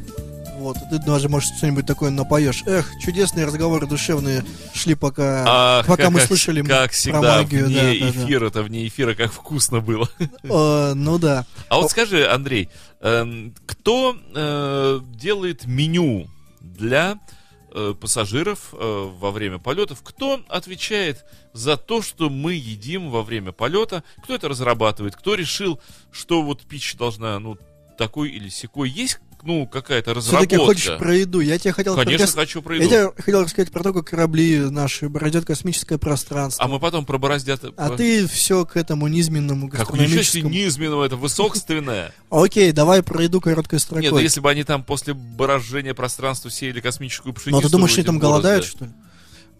вот, 0.59 0.77
ты 0.89 0.97
даже, 0.99 1.27
может, 1.27 1.53
что-нибудь 1.57 1.85
такое 1.85 2.09
напоешь. 2.09 2.63
Эх, 2.65 2.89
чудесные 3.03 3.45
разговоры 3.45 3.85
душевные 3.85 4.45
шли, 4.73 4.95
пока, 4.95 5.43
а, 5.45 5.83
пока 5.83 6.03
как, 6.03 6.11
мы 6.13 6.21
слышали 6.21 6.61
как 6.61 6.91
всегда, 6.91 7.19
про 7.19 7.27
магию. 7.39 7.65
Вне 7.65 7.75
да, 7.75 7.93
эфира, 7.93 8.39
да, 8.39 8.45
да. 8.45 8.47
это 8.47 8.63
вне 8.63 8.87
эфира, 8.87 9.13
как 9.13 9.33
вкусно 9.33 9.81
было. 9.81 10.07
Э, 10.43 10.93
ну 10.95 11.19
да. 11.19 11.45
А 11.67 11.75
вот 11.75 11.91
скажи, 11.91 12.25
Андрей, 12.25 12.69
э, 13.01 13.49
кто 13.65 14.15
э, 14.33 14.99
делает 15.15 15.65
меню 15.65 16.29
для 16.61 17.19
э, 17.71 17.93
пассажиров 17.99 18.73
э, 18.73 18.77
во 18.77 19.31
время 19.31 19.59
полетов. 19.59 20.01
Кто 20.03 20.41
отвечает 20.47 21.25
за 21.53 21.77
то, 21.77 22.01
что 22.01 22.29
мы 22.29 22.53
едим 22.53 23.09
во 23.09 23.23
время 23.23 23.51
полета? 23.51 24.03
Кто 24.23 24.35
это 24.35 24.49
разрабатывает? 24.49 25.15
Кто 25.15 25.35
решил, 25.35 25.79
что 26.11 26.41
вот 26.41 26.61
пища 26.63 26.97
должна, 26.97 27.39
ну, 27.39 27.57
такой 27.97 28.29
или 28.29 28.49
секой? 28.49 28.89
Есть, 28.89 29.19
ну, 29.43 29.67
какая-то 29.67 30.19
Все-таки 30.19 30.55
разработка? 30.55 30.65
хочешь 30.65 30.97
про 30.97 31.15
еду. 31.15 31.39
Я 31.39 31.57
тебе 31.57 31.71
хотел 31.73 31.95
Конечно, 31.95 32.25
как 32.27 32.35
хочу 32.35 32.61
про 32.61 32.75
Я 32.75 32.83
еду. 32.83 32.89
тебе 33.13 33.23
хотел 33.23 33.41
рассказать 33.43 33.71
про 33.71 33.83
то, 33.83 33.93
как 33.93 34.07
корабли 34.07 34.59
наши 34.59 35.09
бродят 35.09 35.45
космическое 35.45 35.97
пространство. 35.97 36.63
А 36.63 36.67
мы 36.67 36.79
потом 36.79 37.05
про 37.05 37.17
бороздят... 37.17 37.63
А 37.77 37.89
ты 37.91 38.27
все 38.27 38.65
к 38.65 38.77
этому 38.77 39.07
низменному 39.07 39.69
Как 39.69 39.79
гастрономическому. 39.81 40.49
низменного, 40.49 41.05
это 41.05 41.15
высокственное. 41.15 42.13
Окей, 42.29 42.71
давай 42.71 43.01
про 43.03 43.23
еду 43.23 43.41
короткой 43.41 43.79
строкой. 43.79 44.03
Нет, 44.03 44.11
ну 44.11 44.19
если 44.19 44.39
бы 44.39 44.49
они 44.49 44.63
там 44.63 44.83
после 44.83 45.13
борожения 45.13 45.93
пространства 45.93 46.51
сеяли 46.51 46.79
космическую 46.81 47.33
пшеницу... 47.33 47.59
а 47.59 47.61
ты 47.61 47.69
думаешь, 47.69 47.95
они 47.95 48.03
там 48.05 48.19
голодают, 48.19 48.65
что 48.65 48.85
ли? 48.85 48.91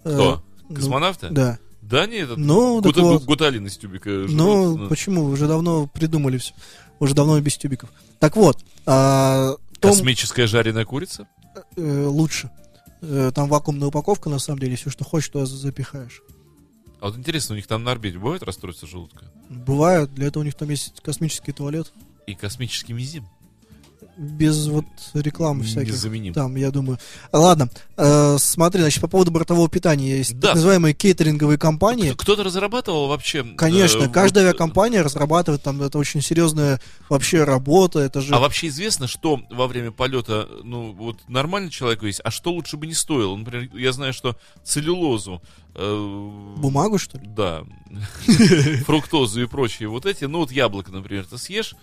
Кто? 0.01 0.43
Э, 0.45 0.63
ну, 0.69 0.75
Космонавты? 0.75 1.29
Да. 1.29 1.59
Да 1.81 2.05
нет, 2.05 2.29
это 2.29 2.39
Ну, 2.39 2.81
гута- 2.81 3.01
вот. 3.01 3.23
гуталин 3.23 3.65
из 3.65 3.75
тюбика 3.77 4.09
Ну, 4.09 4.77
ну. 4.77 4.87
почему? 4.89 5.23
Уже 5.23 5.47
давно 5.47 5.87
придумали 5.87 6.37
все. 6.37 6.53
Уже 6.99 7.15
давно 7.15 7.39
без 7.39 7.57
тюбиков. 7.57 7.89
Так 8.19 8.35
вот, 8.35 8.59
а, 8.85 9.55
том 9.79 9.91
Космическая 9.91 10.47
жареная 10.47 10.85
курица? 10.85 11.27
э, 11.75 12.05
лучше. 12.05 12.49
Э, 13.01 13.31
Там 13.33 13.47
вакуумная 13.49 13.87
упаковка, 13.87 14.29
на 14.29 14.39
самом 14.39 14.59
деле, 14.59 14.75
все, 14.75 14.89
что 14.89 15.03
хочешь, 15.03 15.29
туда 15.29 15.45
запихаешь. 15.45 16.21
А 17.01 17.07
вот 17.07 17.17
интересно, 17.17 17.53
у 17.53 17.55
них 17.55 17.65
там 17.67 17.83
на 17.83 17.91
орбите 17.91 18.17
бывает 18.17 18.43
расстройство 18.43 18.87
желудка? 18.87 19.25
Бывает, 19.49 20.13
для 20.13 20.27
этого 20.27 20.41
у 20.41 20.45
них 20.45 20.55
там 20.55 20.69
есть 20.69 20.99
космический 21.01 21.53
туалет. 21.53 21.91
И 22.27 22.35
космический 22.35 22.93
мизим? 22.93 23.25
Без 24.17 24.67
вот 24.67 24.85
рекламы 25.13 25.63
всяких. 25.63 25.93
Незаменим. 25.93 26.33
Там, 26.33 26.55
я 26.57 26.71
думаю. 26.71 26.99
Ладно, 27.31 27.69
э, 27.95 28.38
смотри, 28.38 28.81
значит, 28.81 28.99
по 29.01 29.07
поводу 29.07 29.31
бортового 29.31 29.69
питания 29.69 30.17
есть 30.17 30.38
Да. 30.39 30.47
так 30.49 30.55
называемые 30.55 30.93
кейтеринговые 30.93 31.57
компании. 31.57 32.09
Кто- 32.12 32.23
Кто-то 32.23 32.43
разрабатывал 32.43 33.07
вообще... 33.07 33.43
Конечно, 33.43 34.03
э, 34.03 34.09
каждая 34.09 34.43
вот, 34.45 34.49
авиакомпания 34.49 35.03
разрабатывает, 35.03 35.63
там 35.63 35.81
это 35.81 35.97
очень 35.97 36.21
серьезная 36.21 36.81
вообще 37.07 37.43
работа, 37.45 37.99
это 37.99 38.19
же... 38.21 38.33
А 38.35 38.39
вообще 38.39 38.67
известно, 38.67 39.07
что 39.07 39.41
во 39.49 39.67
время 39.67 39.91
полета, 39.91 40.49
ну, 40.63 40.91
вот 40.91 41.17
нормально 41.29 41.69
человеку 41.71 42.05
есть, 42.05 42.19
а 42.23 42.29
что 42.31 42.51
лучше 42.51 42.75
бы 42.77 42.88
не 42.88 42.93
стоило? 42.93 43.35
Например, 43.35 43.69
я 43.73 43.91
знаю, 43.93 44.12
что 44.13 44.35
целлюлозу... 44.65 45.41
э, 45.75 46.53
Бумагу, 46.57 46.97
что 46.97 47.17
ли? 47.19 47.25
Да. 47.27 47.63
Фруктозу 48.85 49.41
и 49.41 49.45
прочие 49.47 49.88
вот 49.89 50.05
эти. 50.05 50.25
Ну, 50.25 50.39
вот 50.39 50.51
яблоко, 50.51 50.91
например, 50.91 51.25
ты 51.25 51.38
съешь. 51.38 51.75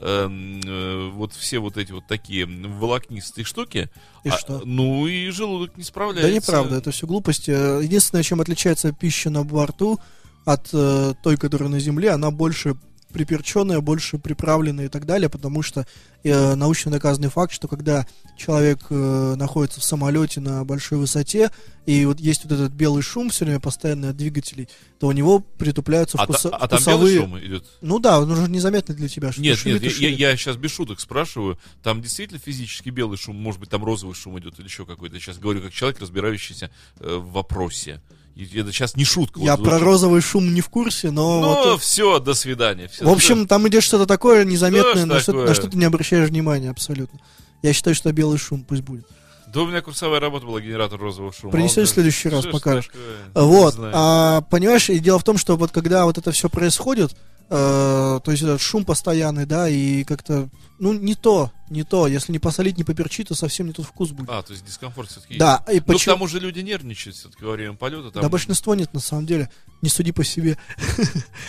Эм, 0.00 0.60
э, 0.64 1.10
вот 1.10 1.32
все 1.32 1.58
вот 1.58 1.76
эти 1.76 1.92
вот 1.92 2.06
такие 2.06 2.46
волокнистые 2.46 3.44
штуки. 3.44 3.88
И 4.24 4.28
а, 4.28 4.36
что? 4.36 4.62
Ну, 4.64 5.06
и 5.06 5.30
желудок 5.30 5.76
не 5.76 5.84
справляется. 5.84 6.28
Да 6.28 6.34
неправда, 6.34 6.76
это 6.76 6.90
все 6.90 7.06
глупости. 7.06 7.50
Э, 7.50 7.80
Единственное, 7.82 8.22
чем 8.22 8.40
отличается 8.40 8.92
пища 8.92 9.30
на 9.30 9.44
борту 9.44 9.98
от 10.44 10.68
э, 10.72 11.14
той, 11.22 11.36
которая 11.36 11.68
на 11.68 11.80
земле, 11.80 12.10
она 12.10 12.30
больше 12.30 12.76
приперченная, 13.12 13.80
больше 13.80 14.18
приправленная 14.18 14.86
и 14.86 14.88
так 14.88 15.06
далее, 15.06 15.28
потому 15.30 15.62
что 15.62 15.86
э, 16.22 16.54
научно 16.54 16.90
доказанный 16.90 17.28
факт, 17.30 17.52
что 17.52 17.68
когда 17.68 18.06
человек 18.36 18.80
э, 18.90 19.34
находится 19.36 19.80
в 19.80 19.84
самолете 19.84 20.40
на 20.40 20.64
большой 20.64 20.98
высоте, 20.98 21.50
и 21.86 22.04
вот 22.04 22.20
есть 22.20 22.44
вот 22.44 22.52
этот 22.52 22.72
белый 22.72 23.02
шум 23.02 23.30
все 23.30 23.44
время 23.44 23.60
постоянно 23.60 24.10
от 24.10 24.16
двигателей, 24.16 24.68
то 24.98 25.06
у 25.06 25.12
него 25.12 25.38
притупляются 25.40 26.18
А, 26.18 26.26
та- 26.26 26.32
вкуса- 26.34 26.50
а 26.50 26.68
там 26.68 26.78
вкусовые... 26.78 27.14
белый 27.20 27.28
шум 27.30 27.38
идет? 27.46 27.64
Ну 27.80 27.98
да, 27.98 28.20
он 28.20 28.30
уже 28.30 28.50
незаметно 28.50 28.94
для 28.94 29.08
тебя. 29.08 29.32
что 29.32 29.40
Нет, 29.40 29.56
шумит 29.58 29.82
нет, 29.82 29.92
я, 29.92 29.98
шумит. 29.98 30.18
я, 30.18 30.36
сейчас 30.36 30.56
без 30.56 30.72
шуток 30.72 31.00
спрашиваю. 31.00 31.58
Там 31.82 32.02
действительно 32.02 32.40
физически 32.40 32.90
белый 32.90 33.16
шум, 33.16 33.36
может 33.36 33.60
быть, 33.60 33.70
там 33.70 33.84
розовый 33.84 34.14
шум 34.14 34.38
идет 34.38 34.58
или 34.58 34.66
еще 34.66 34.84
какой-то. 34.84 35.18
Сейчас 35.20 35.38
говорю 35.38 35.62
как 35.62 35.72
человек, 35.72 36.00
разбирающийся 36.00 36.70
э, 37.00 37.16
в 37.16 37.30
вопросе. 37.32 38.00
Это 38.36 38.70
сейчас 38.70 38.96
не 38.96 39.04
шутка. 39.04 39.40
Я 39.40 39.56
вот 39.56 39.64
про 39.64 39.78
розовый 39.78 40.20
шум 40.20 40.52
не 40.52 40.60
в 40.60 40.68
курсе, 40.68 41.10
но... 41.10 41.40
Ну, 41.40 41.70
вот, 41.70 41.80
все, 41.80 42.18
до 42.18 42.34
свидания. 42.34 42.88
Всё, 42.88 43.06
В 43.08 43.12
общем, 43.12 43.46
там 43.46 43.66
идет 43.68 43.82
что-то 43.82 44.04
такое 44.04 44.44
незаметное, 44.44 44.92
Что 44.92 45.06
на 45.06 45.20
что, 45.20 45.32
такое? 45.32 45.48
на 45.48 45.54
что 45.54 45.70
ты 45.70 45.78
не 45.78 45.86
обращаешь 45.86 46.28
внимания 46.28 46.68
абсолютно. 46.70 47.18
Я 47.62 47.72
считаю, 47.72 47.94
что 47.94 48.12
белый 48.12 48.38
шум 48.38 48.62
пусть 48.62 48.82
будет. 48.82 49.06
Да 49.46 49.62
у 49.62 49.66
меня 49.66 49.80
курсовая 49.80 50.20
работа 50.20 50.44
была 50.44 50.60
генератор 50.60 51.00
розового 51.00 51.32
шума. 51.32 51.50
Принесешь 51.52 51.88
в 51.88 51.92
следующий 51.92 52.28
раз, 52.28 52.42
что 52.42 52.50
покажешь. 52.52 52.88
такое? 52.88 53.46
Вот, 53.46 53.74
а, 53.78 54.42
понимаешь, 54.42 54.90
и 54.90 54.98
дело 54.98 55.18
в 55.18 55.24
том, 55.24 55.38
что 55.38 55.56
вот 55.56 55.70
когда 55.70 56.04
вот 56.04 56.18
это 56.18 56.30
все 56.32 56.50
происходит, 56.50 57.16
э, 57.48 58.20
то 58.22 58.30
есть 58.30 58.42
этот 58.42 58.60
шум 58.60 58.84
постоянный, 58.84 59.46
да, 59.46 59.68
и 59.68 60.04
как-то, 60.04 60.48
ну, 60.78 60.92
не 60.92 61.14
то, 61.14 61.50
не 61.70 61.82
то, 61.84 62.06
если 62.06 62.32
не 62.32 62.38
посолить, 62.38 62.76
не 62.78 62.84
поперчить, 62.84 63.28
то 63.28 63.34
совсем 63.34 63.66
не 63.66 63.72
тот 63.72 63.86
вкус 63.86 64.10
будет. 64.10 64.28
А, 64.30 64.42
то 64.42 64.52
есть 64.52 64.64
дискомфорт 64.64 65.10
все-таки 65.10 65.36
да, 65.38 65.64
и 65.70 65.76
Ну, 65.76 65.82
к 65.82 65.86
почему... 65.86 66.14
тому 66.14 66.26
же 66.28 66.40
люди 66.40 66.60
нервничают 66.60 67.16
все-таки 67.16 67.44
во 67.44 67.52
время 67.52 67.74
полета. 67.74 68.10
Там... 68.10 68.22
Да 68.22 68.28
большинство 68.28 68.74
нет, 68.74 68.92
на 68.94 69.00
самом 69.00 69.26
деле. 69.26 69.50
Не 69.82 69.88
суди 69.88 70.12
по 70.12 70.24
себе. 70.24 70.56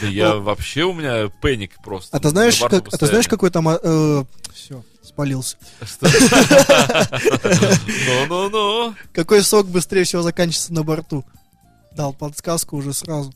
Да 0.02 0.08
я 0.08 0.34
Ну. 0.34 0.42
вообще, 0.42 0.84
у 0.84 0.94
меня 0.94 1.30
паник 1.42 1.82
просто. 1.84 2.16
А 2.16 2.20
ты 2.20 2.30
знаешь, 2.30 2.60
как, 2.60 2.88
а 2.94 2.98
ты 2.98 3.06
знаешь, 3.08 3.28
какой 3.28 3.50
там... 3.52 3.66
все, 4.54 4.84
спалился. 5.04 5.58
Ну-ну-ну. 8.08 8.94
Какой 9.14 9.44
сок 9.44 9.68
быстрее 9.68 10.04
всего 10.04 10.22
заканчивается 10.22 10.74
на 10.74 10.84
борту? 10.84 11.26
Дал 11.96 12.14
подсказку 12.14 12.78
уже 12.78 12.94
сразу. 12.94 13.34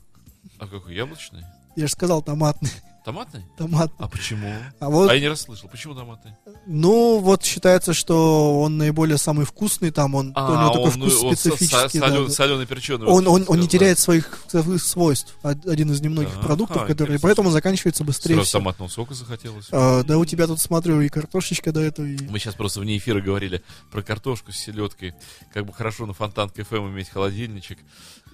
А 0.59 0.67
какой, 0.67 0.95
яблочный? 0.95 1.43
Я 1.75 1.87
же 1.87 1.93
сказал 1.93 2.21
томатный. 2.21 2.71
Томатный? 3.03 3.43
Томатный. 3.57 3.95
А 3.97 4.07
почему? 4.07 4.53
А 4.79 4.89
вот, 4.91 5.09
А 5.09 5.15
я 5.15 5.21
не 5.21 5.27
расслышал. 5.27 5.67
Почему 5.69 5.95
томатный? 5.95 6.33
ну, 6.67 7.17
вот 7.17 7.43
считается, 7.43 7.95
что 7.95 8.61
он 8.61 8.77
наиболее 8.77 9.17
самый 9.17 9.43
вкусный, 9.47 9.89
там 9.89 10.13
он, 10.13 10.27
у 10.27 10.29
него 10.39 10.69
такой 10.69 10.91
ну, 10.97 11.09
вкус 11.09 11.39
специфический. 11.39 11.99
да, 11.99 12.11
да. 12.11 12.29
соленый 12.29 12.67
перченый. 12.67 13.07
Он, 13.07 13.27
он, 13.27 13.45
он 13.47 13.59
не 13.59 13.67
теряет 13.67 13.97
своих 13.97 14.43
свойств. 14.77 15.35
Од- 15.41 15.65
Один 15.65 15.91
из 15.91 15.99
немногих 16.01 16.33
Ага, 16.37 16.45
продуктов, 16.45 16.81
который, 16.83 17.07
интересно. 17.13 17.27
поэтому 17.27 17.49
заканчивается 17.49 18.03
быстрее 18.03 18.35
Сразу 18.35 18.47
всего. 18.47 18.59
томатного 18.59 18.89
сока 18.89 19.15
захотелось. 19.15 19.67
А, 19.71 20.03
да 20.03 20.19
у 20.19 20.25
тебя 20.25 20.45
тут 20.45 20.59
смотрю 20.59 21.01
и 21.01 21.09
картошечка 21.09 21.71
до 21.71 21.79
этого, 21.79 22.05
и... 22.05 22.19
Мы 22.27 22.37
сейчас 22.37 22.53
просто 22.53 22.81
вне 22.81 22.97
эфира 22.97 23.19
говорили 23.19 23.63
про 23.89 24.03
картошку 24.03 24.51
с 24.51 24.57
селедкой. 24.57 25.15
Как 25.51 25.65
бы 25.65 25.73
хорошо 25.73 26.05
на 26.05 26.13
Фонтанка 26.13 26.63
ФМ 26.63 26.89
иметь 26.89 27.09
холодильничек. 27.09 27.79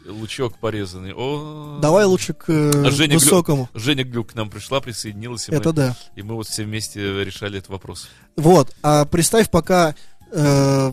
Лучок 0.08 0.58
порезанный. 0.58 1.14
О, 1.14 1.80
Давай 1.82 2.06
лучше 2.06 2.34
к 2.34 2.50
э, 2.50 2.86
А 2.86 2.92
Женя 2.92 3.16
Глю- 3.18 3.20
высокому. 3.20 3.70
Женя 3.74 4.04
Глюк 4.04 4.32
к 4.32 4.36
нам 4.36 4.50
пришла, 4.50 4.80
присоединилась, 4.82 5.50
и, 5.50 5.52
Это 5.52 5.70
мы, 5.70 5.74
да. 5.76 5.98
и 6.16 6.22
мы 6.24 6.36
вот 6.36 6.48
все 6.48 6.64
вместе 6.64 7.24
решали 7.24 7.58
этот 7.60 7.70
вопрос. 7.70 8.08
Вот, 8.36 8.74
а 8.84 9.06
представь, 9.06 9.50
пока... 9.50 9.96
э, 10.32 10.92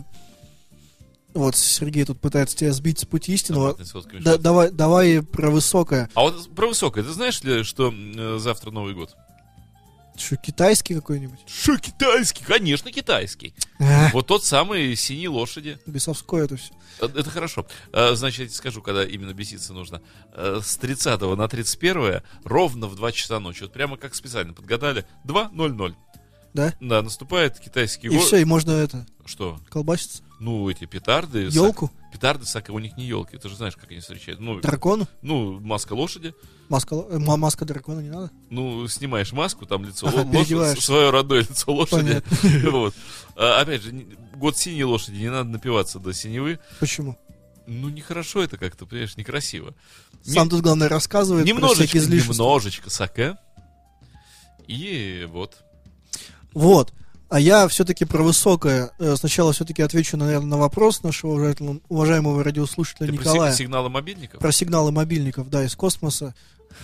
вот 1.33 1.55
Сергей 1.57 2.05
тут 2.05 2.19
пытается 2.21 2.55
тебя 2.55 2.71
сбить 2.71 2.99
с 2.99 3.05
пути 3.05 3.33
истинного. 3.33 3.77
Да, 4.21 4.37
давай, 4.37 4.71
давай 4.71 5.21
про 5.21 5.49
высокое. 5.49 6.09
А 6.15 6.21
вот 6.21 6.49
про 6.55 6.67
высокое, 6.67 7.03
ты 7.03 7.11
знаешь 7.11 7.41
ли, 7.43 7.63
что 7.63 7.93
э, 7.93 8.37
завтра 8.39 8.71
Новый 8.71 8.93
год? 8.93 9.15
Что, 10.17 10.37
китайский 10.37 10.95
какой-нибудь? 10.95 11.39
Что, 11.47 11.77
китайский? 11.77 12.43
Конечно, 12.43 12.91
китайский. 12.91 13.53
А, 13.79 14.09
Вот 14.13 14.27
тот 14.27 14.43
самый 14.45 14.95
синие 14.95 15.29
лошади. 15.29 15.77
бесовское 15.85 16.45
это 16.45 16.55
все. 16.57 16.73
Э, 17.01 17.05
Это 17.05 17.29
хорошо. 17.29 17.65
Э, 17.91 18.15
Значит, 18.15 18.39
я 18.39 18.45
тебе 18.45 18.55
скажу, 18.55 18.81
когда 18.81 19.03
именно 19.05 19.33
беситься 19.33 19.73
нужно. 19.73 20.01
Э, 20.33 20.59
С 20.63 20.77
30 20.77 21.35
на 21.35 21.47
31 21.47 22.21
ровно 22.43 22.87
в 22.87 22.95
2 22.95 23.11
часа 23.11 23.39
ночи. 23.39 23.63
Вот 23.63 23.73
прямо 23.73 23.97
как 23.97 24.15
специально 24.15 24.53
подгадали. 24.53 25.05
2.00. 25.25 25.95
Да? 26.53 26.73
Да, 26.79 27.01
наступает 27.01 27.59
китайский 27.59 28.07
И 28.07 28.17
все, 28.17 28.37
и 28.37 28.45
можно 28.45 28.71
это, 28.71 29.05
Что? 29.25 29.59
колбаситься. 29.69 30.23
Ну, 30.39 30.69
эти 30.69 30.85
петарды. 30.85 31.47
Елку, 31.51 31.85
сак- 31.85 32.11
Петарды, 32.11 32.45
сака, 32.45 32.71
у 32.71 32.79
них 32.79 32.97
не 32.97 33.05
елки. 33.05 33.37
Ты 33.37 33.47
же 33.49 33.55
знаешь, 33.55 33.75
как 33.75 33.89
они 33.91 33.99
встречают. 34.01 34.39
Ну, 34.41 34.59
дракону. 34.59 35.07
ну 35.21 35.59
маска 35.59 35.93
лошади. 35.93 36.33
Маска, 36.69 36.95
э, 36.95 37.19
ма- 37.19 37.37
маска 37.37 37.63
дракона 37.65 37.99
не 38.01 38.09
надо? 38.09 38.31
Ну, 38.49 38.87
снимаешь 38.87 39.31
маску, 39.31 39.65
там 39.65 39.85
лицо 39.85 40.07
Ага, 40.07 40.21
ло- 40.23 40.37
лошади, 40.57 40.79
свое 40.79 41.09
родное 41.09 41.39
лицо 41.41 41.71
лошади. 41.73 42.21
Вот. 42.69 42.93
А, 43.37 43.61
Опять 43.61 43.81
же, 43.83 43.93
не- 43.93 44.07
год 44.35 44.57
синей 44.57 44.83
лошади, 44.83 45.17
не 45.17 45.29
надо 45.29 45.49
напиваться 45.49 45.99
до 45.99 46.13
синевы. 46.13 46.59
Почему? 46.79 47.17
Ну, 47.67 47.89
нехорошо 47.89 48.43
это 48.43 48.57
как-то, 48.57 48.85
понимаешь, 48.85 49.15
некрасиво. 49.17 49.73
Не- 50.25 50.33
Сам 50.33 50.49
тут, 50.49 50.61
главное, 50.61 50.89
рассказывает 50.89 51.45
про 51.45 51.53
немножечко, 51.53 51.97
излишества. 51.97 52.33
немножечко 52.33 52.89
саке. 52.89 53.37
И 54.67 55.27
вот. 55.31 55.57
Вот. 56.53 56.93
А 57.29 57.39
я 57.39 57.67
все-таки 57.67 58.05
про 58.05 58.21
высокое. 58.23 58.91
э, 58.99 59.15
Сначала 59.17 59.51
все-таки 59.51 59.81
отвечу, 59.81 60.15
наверное, 60.15 60.47
на 60.47 60.57
вопрос 60.57 61.01
нашего 61.03 61.31
уважаемого, 61.89 62.43
радиослушателя 62.43 63.07
Ты 63.07 63.13
про 63.13 63.21
Николая. 63.23 63.51
си- 63.51 63.63
сигналы 63.63 63.89
мобильников? 63.89 64.39
Про 64.39 64.51
сигналы 64.51 64.91
мобильников, 64.91 65.49
да, 65.49 65.63
из 65.63 65.75
космоса. 65.75 66.35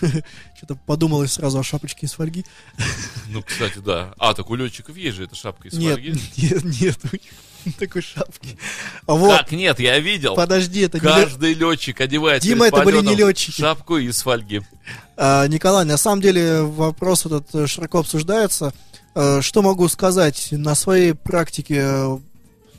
Что-то 0.56 0.74
подумалось 0.86 1.32
сразу 1.34 1.58
о 1.58 1.62
шапочке 1.62 2.06
из 2.06 2.12
фольги. 2.12 2.44
Ну, 3.28 3.42
кстати, 3.42 3.78
да. 3.78 4.12
А, 4.18 4.34
так 4.34 4.50
у 4.50 4.54
летчиков 4.56 4.94
есть 4.96 5.16
же 5.16 5.24
эта 5.24 5.34
шапка 5.34 5.68
из 5.68 5.72
Нет, 5.74 5.94
фольги. 5.94 6.10
нет, 6.36 6.64
нет, 6.64 6.98
у 7.04 7.16
них 7.16 7.76
такой 7.78 8.02
шапки. 8.02 8.58
А 9.06 9.14
вот, 9.14 9.38
Как 9.38 9.52
нет, 9.52 9.78
я 9.80 9.98
видел. 10.00 10.34
подожди, 10.34 10.80
это 10.80 10.98
не 10.98 11.04
Каждый 11.04 11.54
летчик 11.54 12.00
одевает 12.00 12.42
Дима, 12.42 12.66
это 12.66 12.82
были 12.82 13.00
не 13.00 13.14
летчики. 13.14 13.58
шапку 13.60 13.96
из 13.96 14.20
фольги. 14.22 14.60
А, 15.16 15.46
Николай, 15.46 15.84
на 15.86 15.96
самом 15.96 16.20
деле 16.20 16.62
вопрос 16.62 17.24
этот 17.26 17.70
широко 17.70 18.00
обсуждается. 18.00 18.74
Э, 19.14 19.40
Что 19.42 19.62
могу 19.62 19.88
сказать? 19.88 20.48
На 20.52 20.74
своей 20.74 21.14
практике 21.14 21.82
э, 21.84 22.18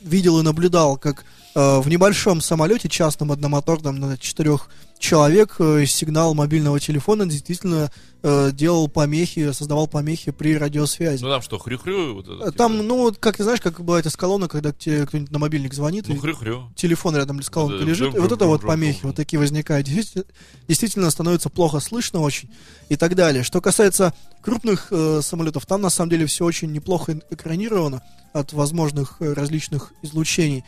видел 0.02 0.40
и 0.40 0.42
наблюдал, 0.42 0.96
как 0.96 1.24
э, 1.54 1.78
в 1.78 1.88
небольшом 1.88 2.40
самолете 2.40 2.88
частном 2.88 3.32
одномоторном 3.32 3.98
на 3.98 4.18
четырех 4.18 4.68
человек 4.98 5.56
э, 5.58 5.84
сигнал 5.86 6.34
мобильного 6.34 6.80
телефона 6.80 7.26
действительно 7.26 7.90
э, 8.22 8.50
делал 8.52 8.88
помехи, 8.88 9.52
создавал 9.52 9.86
помехи 9.86 10.30
при 10.30 10.56
радиосвязи. 10.56 11.22
Ну 11.22 11.28
там 11.30 11.42
что, 11.42 11.58
хрю-хрю? 11.58 12.14
Вот 12.14 12.26
это, 12.28 12.48
Э, 12.48 12.52
Там, 12.52 12.72
типа? 12.72 12.84
ну, 12.84 13.14
как 13.18 13.36
ты 13.36 13.42
знаешь, 13.42 13.60
как 13.60 13.80
бывает 13.80 14.06
из 14.06 14.16
колонок, 14.16 14.52
когда 14.52 14.72
тебе 14.72 15.06
кто-нибудь 15.06 15.30
на 15.30 15.38
мобильник 15.38 15.74
звонит, 15.74 16.06
Ну 16.08 16.16
хрю-хрю. 16.16 16.72
телефон 16.74 17.16
рядом 17.16 17.42
с 17.42 17.50
колонкой 17.50 17.80
Да, 17.80 17.84
лежит, 17.86 18.14
и 18.14 18.18
вот 18.18 18.32
это 18.32 18.46
вот 18.46 18.62
помехи, 18.62 19.00
вот 19.04 19.16
такие 19.16 19.38
возникают. 19.38 19.86
Действительно, 19.86 20.24
действительно 20.68 21.10
становится 21.10 21.50
плохо 21.50 21.80
слышно 21.80 22.20
очень 22.20 22.48
и 22.88 22.96
так 22.96 23.14
далее. 23.14 23.42
Что 23.42 23.60
касается 23.60 24.14
крупных 24.42 24.88
э, 24.90 25.20
самолетов, 25.22 25.66
там 25.66 25.82
на 25.82 25.90
самом 25.90 26.10
деле 26.10 26.24
все 26.26 26.44
очень 26.44 26.72
неплохо 26.72 27.20
экранировано 27.30 28.02
от 28.32 28.52
возможных 28.54 29.16
э, 29.20 29.32
различных 29.32 29.92
излучений. 30.02 30.64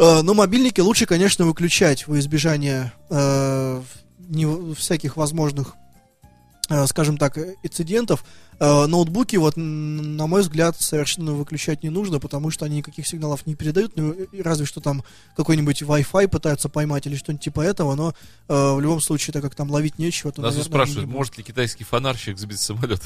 Э, 0.00 0.22
но 0.22 0.32
мобильники 0.32 0.80
лучше, 0.80 1.04
конечно, 1.04 1.44
выключать 1.44 2.06
во 2.08 2.18
избежание 2.18 2.90
э, 3.10 3.82
не- 4.18 4.74
всяких 4.74 5.18
возможных, 5.18 5.74
э, 6.70 6.86
скажем 6.86 7.18
так, 7.18 7.36
инцидентов. 7.62 8.24
Э, 8.58 8.86
ноутбуки, 8.86 9.36
вот, 9.36 9.54
на 9.56 10.26
мой 10.26 10.40
взгляд, 10.40 10.80
совершенно 10.80 11.32
выключать 11.32 11.82
не 11.82 11.90
нужно, 11.90 12.18
потому 12.18 12.50
что 12.50 12.64
они 12.64 12.78
никаких 12.78 13.06
сигналов 13.06 13.46
не 13.46 13.54
передают, 13.54 13.94
ну, 13.96 14.16
разве 14.42 14.64
что 14.64 14.80
там 14.80 15.04
какой-нибудь 15.36 15.82
Wi-Fi 15.82 16.28
пытаются 16.28 16.70
поймать 16.70 17.06
или 17.06 17.16
что-нибудь 17.16 17.44
типа 17.44 17.60
этого, 17.60 17.94
но 17.94 18.14
э, 18.48 18.72
в 18.74 18.80
любом 18.80 19.02
случае, 19.02 19.34
так 19.34 19.42
как 19.42 19.54
там 19.54 19.70
ловить 19.70 19.98
нечего, 19.98 20.32
то, 20.32 20.40
Нас 20.40 20.52
наверное, 20.54 20.70
спрашивают, 20.70 21.08
не 21.08 21.12
может 21.14 21.36
ли 21.36 21.44
китайский 21.44 21.84
фонарщик 21.84 22.38
сбить 22.38 22.60
самолет? 22.60 23.02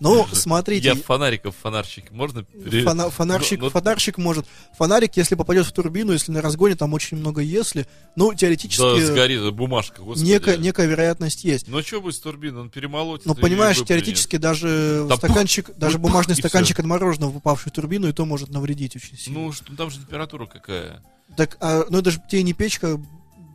Ну, 0.00 0.26
смотрите, 0.32 0.88
Я 0.88 0.94
фонариков 0.94 1.54
фонарщик. 1.62 2.10
Можно? 2.10 2.42
пере- 2.44 2.82
Фона- 2.84 3.10
фонарщик, 3.10 3.60
Ну, 3.60 3.66
ну, 3.66 3.70
фонарщик 3.70 4.18
может. 4.18 4.46
Фонарик, 4.76 5.16
если 5.16 5.34
попадет 5.34 5.66
в 5.66 5.72
турбину, 5.72 6.12
если 6.12 6.32
на 6.32 6.40
разгоне, 6.42 6.74
там 6.74 6.92
очень 6.94 7.16
много 7.16 7.40
если. 7.40 7.86
Ну, 8.16 8.30
Да, 8.32 8.36
теоретически 8.36 9.00
сгорит 9.00 9.52
бумажка, 9.54 10.02
господи. 10.02 10.28
некая, 10.28 10.56
некая 10.56 10.86
вероятность 10.86 11.44
есть. 11.44 11.68
Ну 11.68 11.80
что 11.82 12.00
будет 12.00 12.14
с 12.16 12.20
турбиной? 12.20 12.62
Он 12.62 12.70
перемолотит. 12.70 13.26
Но 13.26 13.34
и 13.34 13.40
понимаешь, 13.40 13.82
теоретически 13.82 14.36
даже 14.36 15.06
Да 15.08 15.16
стаканчик, 15.16 15.70
даже 15.76 15.98
пух, 15.98 16.10
бумажный 16.10 16.34
стаканчик 16.36 16.78
от 16.78 16.84
мороженого, 16.86 17.30
попавший 17.32 17.70
в 17.70 17.74
турбину, 17.74 18.08
и 18.08 18.12
то 18.12 18.24
может 18.24 18.50
навредить 18.50 18.96
очень 18.96 19.16
сильно. 19.16 19.38
Ну, 19.40 19.52
что, 19.52 19.74
там 19.76 19.90
же 19.90 19.98
температура 19.98 20.46
какая. 20.46 21.02
так, 21.36 21.56
а, 21.60 21.84
ну 21.88 21.98
это 21.98 22.10
же 22.10 22.20
тебе 22.28 22.42
не 22.42 22.52
печка, 22.52 23.00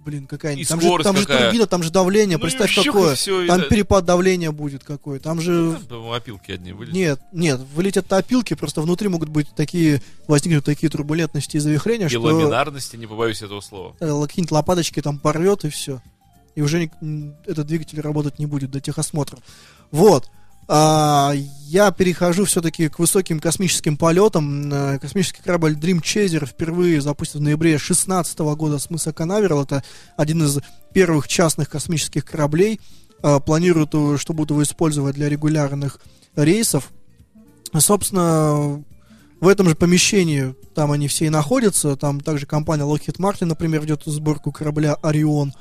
блин, 0.07 0.25
какая-нибудь. 0.25 0.67
Там, 0.69 0.79
же, 0.81 1.03
там 1.03 1.17
же 1.17 1.25
какая. 1.27 1.43
турбина, 1.45 1.67
там 1.67 1.83
же 1.83 1.91
давление, 1.91 2.37
Ну, 2.37 2.41
представь 2.43 2.73
какое. 2.73 3.15
всё, 3.15 3.41
и 3.41 3.47
там 3.47 3.59
да. 3.59 3.65
перепад 3.67 4.05
давления 4.05 4.51
будет 4.51 4.83
какой. 4.85 5.19
Там 5.19 5.41
же 5.41 5.73
Там, 5.73 5.83
по-моему, 5.85 6.13
опилки 6.13 6.51
одни 6.51 6.71
вылезут. 6.71 6.95
Нет, 6.95 7.19
нет, 7.33 7.59
вылетят 7.75 8.11
опилки, 8.13 8.53
просто 8.53 8.81
внутри 8.81 9.09
могут 9.09 9.27
быть 9.29 9.47
такие, 9.55 10.01
возникнут 10.27 10.63
такие 10.63 10.89
турбулентности 10.89 11.57
и 11.57 11.59
завихрения, 11.59 12.05
И 12.05 12.09
что 12.09 12.21
ламинарности, 12.21 12.95
не 12.95 13.05
побоюсь 13.05 13.41
этого 13.41 13.59
слова. 13.61 13.95
э, 13.99 14.21
какие-нибудь 14.27 14.51
лопаточки 14.51 15.01
там 15.01 15.19
порвет 15.19 15.65
и 15.65 15.69
все. 15.69 16.01
И 16.55 16.61
уже 16.61 16.89
м, 17.01 17.35
этот 17.45 17.67
двигатель 17.67 17.99
работать 18.01 18.39
не 18.39 18.45
будет 18.45 18.71
до 18.71 18.79
техосмотра. 18.79 19.37
Вот. 19.91 20.29
А, 20.67 21.33
я 21.67 21.91
перехожу 21.91 22.45
все-таки 22.45 22.89
к 22.89 22.99
высоким 22.99 23.39
космическим 23.39 23.97
полетам. 23.97 24.71
Э, 24.71 24.99
Космический 24.99 25.41
корабль 25.41 25.73
Dream 25.73 26.01
Chaser 26.01 26.45
впервые 26.45 27.01
запустен 27.01 27.39
в 27.39 27.43
ноябре 27.43 27.71
2016 27.71 28.39
года 28.39 28.77
с 28.77 28.89
мыса 28.89 29.13
Канаверал. 29.13 29.63
Это 29.63 29.83
один 30.17 30.43
из 30.43 30.59
первых 30.93 31.27
частных 31.27 31.69
космических 31.69 32.25
кораблей. 32.25 32.81
А, 33.21 33.39
Планируют, 33.39 33.91
э, 33.93 34.17
что 34.17 34.33
будут 34.33 34.51
его 34.51 34.63
использовать 34.63 35.15
для 35.15 35.29
регулярных 35.29 35.99
рейсов. 36.35 36.91
Собственно, 37.77 38.83
в 39.39 39.47
этом 39.47 39.69
же 39.69 39.75
помещении 39.75 40.53
там 40.73 40.91
они 40.91 41.07
все 41.07 41.25
и 41.25 41.29
находятся. 41.29 41.95
Там 41.95 42.19
также 42.19 42.45
компания 42.45 42.83
Lockheed 42.83 43.17
Martin, 43.19 43.45
например, 43.45 43.81
ведет 43.81 44.03
сборку 44.05 44.51
корабля 44.51 44.95
Орион, 45.01 45.53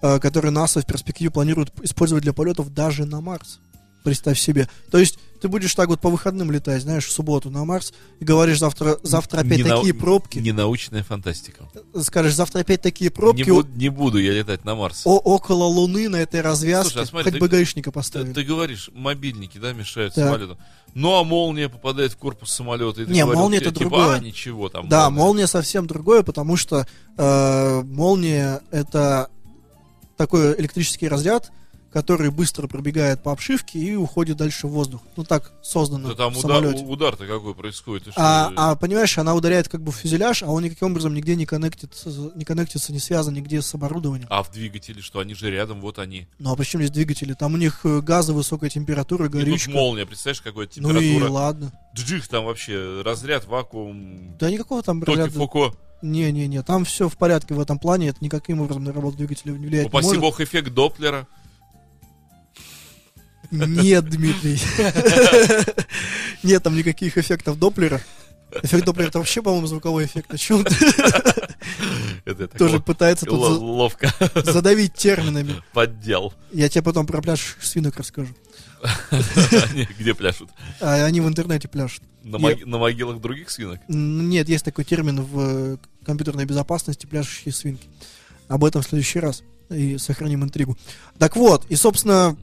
который 0.00 0.50
НАСА 0.50 0.82
в 0.82 0.86
перспективе 0.86 1.30
планирует 1.30 1.72
использовать 1.82 2.22
для 2.22 2.34
полетов 2.34 2.72
даже 2.72 3.06
на 3.06 3.20
Марс. 3.22 3.60
Представь 4.04 4.38
себе. 4.38 4.68
То 4.90 4.98
есть 4.98 5.18
ты 5.40 5.48
будешь 5.48 5.74
так 5.74 5.88
вот 5.88 5.98
по 6.00 6.10
выходным 6.10 6.50
летать, 6.50 6.82
знаешь, 6.82 7.06
в 7.06 7.10
субботу 7.10 7.50
на 7.50 7.64
Марс 7.64 7.92
и 8.20 8.24
говоришь 8.24 8.58
завтра, 8.58 8.98
завтра 9.02 9.40
опять 9.40 9.58
Не 9.58 9.64
нау- 9.64 9.78
такие 9.78 9.94
пробки. 9.94 10.38
Ненаучная 10.38 11.02
фантастика. 11.02 11.68
Скажешь, 12.02 12.34
завтра 12.34 12.60
опять 12.60 12.82
такие 12.82 13.10
пробки 13.10 13.42
Не, 13.42 13.50
буд- 13.50 13.76
не 13.76 13.88
буду 13.88 14.18
я 14.18 14.32
летать 14.32 14.64
на 14.64 14.74
Марс. 14.74 15.02
о- 15.06 15.18
около 15.18 15.64
Луны 15.64 16.08
на 16.10 16.16
этой 16.16 16.42
развязке. 16.42 16.92
Слушай, 16.92 17.04
а 17.04 17.06
смотри, 17.06 17.24
Хоть 17.24 17.32
ты- 17.34 17.40
бы 17.40 17.48
гаишника 17.48 17.90
Ты, 17.90 17.94
поставили. 17.94 18.32
ты 18.32 18.42
говоришь, 18.44 18.90
мобильники, 18.94 19.56
да, 19.58 19.72
мешают 19.72 20.14
Так. 20.14 20.24
самолету. 20.26 20.58
Ну, 20.94 21.14
а 21.18 21.24
молния 21.24 21.68
попадает 21.68 22.12
в 22.12 22.16
корпус 22.18 22.50
самолета. 22.52 23.02
И 23.02 23.06
ты 23.06 23.10
Не, 23.10 23.22
говорил, 23.22 23.40
молния 23.40 23.56
это 23.58 23.70
типа, 23.70 23.80
другое. 23.80 24.16
а, 24.16 24.18
ничего 24.20 24.68
там. 24.68 24.88
Да, 24.88 25.00
главное. 25.08 25.18
молния 25.24 25.46
совсем 25.46 25.86
другое, 25.86 26.22
потому 26.22 26.56
что 26.56 26.86
э, 27.16 27.82
молния 27.84 28.60
это 28.70 29.28
такой 30.16 30.54
электрический 30.60 31.08
разряд, 31.08 31.50
который 31.94 32.30
быстро 32.30 32.66
пробегает 32.66 33.22
по 33.22 33.30
обшивке 33.32 33.78
и 33.78 33.94
уходит 33.94 34.36
дальше 34.36 34.66
в 34.66 34.70
воздух. 34.72 35.00
Ну 35.16 35.22
так 35.24 35.52
создано 35.62 36.08
Да 36.08 36.14
там 36.16 36.36
удар, 36.36 36.64
удар-то 36.86 37.24
какой 37.26 37.54
происходит. 37.54 38.08
Что, 38.12 38.12
А, 38.16 38.52
а, 38.56 38.74
понимаешь, 38.74 39.16
она 39.16 39.32
ударяет 39.34 39.68
как 39.68 39.80
бы 39.80 39.92
в 39.92 39.96
фюзеляж, 39.96 40.42
а 40.42 40.48
он 40.48 40.64
никаким 40.64 40.88
образом 40.90 41.14
нигде 41.14 41.36
не 41.36 41.46
коннектится, 41.46 42.10
не 42.34 42.44
коннектится, 42.44 42.92
не 42.92 42.98
связан 42.98 43.32
нигде 43.34 43.62
с 43.62 43.72
оборудованием. 43.74 44.26
а 44.28 44.42
в 44.42 44.50
двигателе 44.50 45.00
что? 45.00 45.20
Они 45.20 45.34
же 45.34 45.50
рядом, 45.50 45.80
вот 45.80 45.98
они. 46.00 46.26
Ну 46.40 46.52
а 46.52 46.56
причем 46.56 46.80
здесь 46.80 46.90
двигатели? 46.90 47.32
Там 47.32 47.54
у 47.54 47.56
них 47.56 47.80
э, 47.84 48.00
газы, 48.00 48.32
высокая 48.32 48.68
температура, 48.70 49.26
И 49.26 49.28
тут 49.28 49.40
горючка. 49.40 49.70
молния, 49.70 50.04
представляешь, 50.04 50.40
какая 50.42 50.68
Ну 50.76 50.90
и 50.98 51.00
температура. 51.10 51.30
ладно. 51.30 51.72
Джих 51.94 52.26
там 52.26 52.44
вообще, 52.46 53.02
разряд, 53.02 53.44
вакуум, 53.46 54.36
Да 54.38 54.50
никакого 54.50 54.82
там 54.82 55.00
токи, 55.00 55.16
разряда- 55.16 55.38
фуко. 55.38 55.74
Не-не-не, 56.02 56.62
там 56.62 56.84
все 56.84 57.08
в 57.08 57.16
порядке 57.16 57.54
в 57.54 57.60
этом 57.60 57.78
плане, 57.78 58.08
это 58.08 58.18
никаким 58.20 58.60
образом 58.60 58.84
на 58.84 58.92
работу 58.92 59.16
двигателя 59.16 59.52
не 59.52 59.66
влияет. 59.68 59.86
Упаси 59.86 60.18
бог, 60.18 60.40
эффект 60.40 60.74
Доплера. 60.74 61.26
Нет, 63.54 64.08
Дмитрий. 64.08 64.60
Нет 66.42 66.62
там 66.62 66.76
никаких 66.76 67.18
эффектов 67.18 67.58
Доплера. 67.58 68.00
Эффект 68.62 68.84
Доплера 68.84 69.08
это 69.08 69.18
вообще, 69.18 69.42
по-моему, 69.42 69.66
звуковой 69.66 70.04
эффект. 70.06 70.32
О 70.32 70.36
чем 70.36 70.64
ты 72.24 72.46
тоже 72.48 72.80
пытается 72.80 73.26
тут 73.26 73.60
ловко 73.60 74.12
задавить 74.34 74.94
терминами. 74.94 75.62
поддел. 75.72 76.32
Я 76.52 76.68
тебе 76.68 76.82
потом 76.82 77.06
про 77.06 77.20
пляж 77.20 77.56
свинок 77.60 77.96
расскажу. 77.96 78.34
Где 79.98 80.14
пляшут? 80.14 80.50
А 80.80 81.04
они 81.04 81.20
в 81.20 81.28
интернете 81.28 81.68
пляшут. 81.68 82.02
На, 82.22 82.38
могилах 82.78 83.20
других 83.20 83.50
свинок? 83.50 83.80
Нет, 83.88 84.48
есть 84.48 84.64
такой 84.64 84.84
термин 84.84 85.22
в 85.22 85.40
э, 85.40 85.76
компьютерной 86.04 86.44
безопасности 86.44 87.06
пляшущие 87.06 87.52
свинки. 87.52 87.86
Об 88.48 88.64
этом 88.64 88.82
в 88.82 88.86
следующий 88.86 89.20
раз. 89.20 89.42
И 89.70 89.98
сохраним 89.98 90.44
интригу. 90.44 90.76
Так 91.18 91.36
вот, 91.36 91.64
и, 91.70 91.76
собственно, 91.76 92.36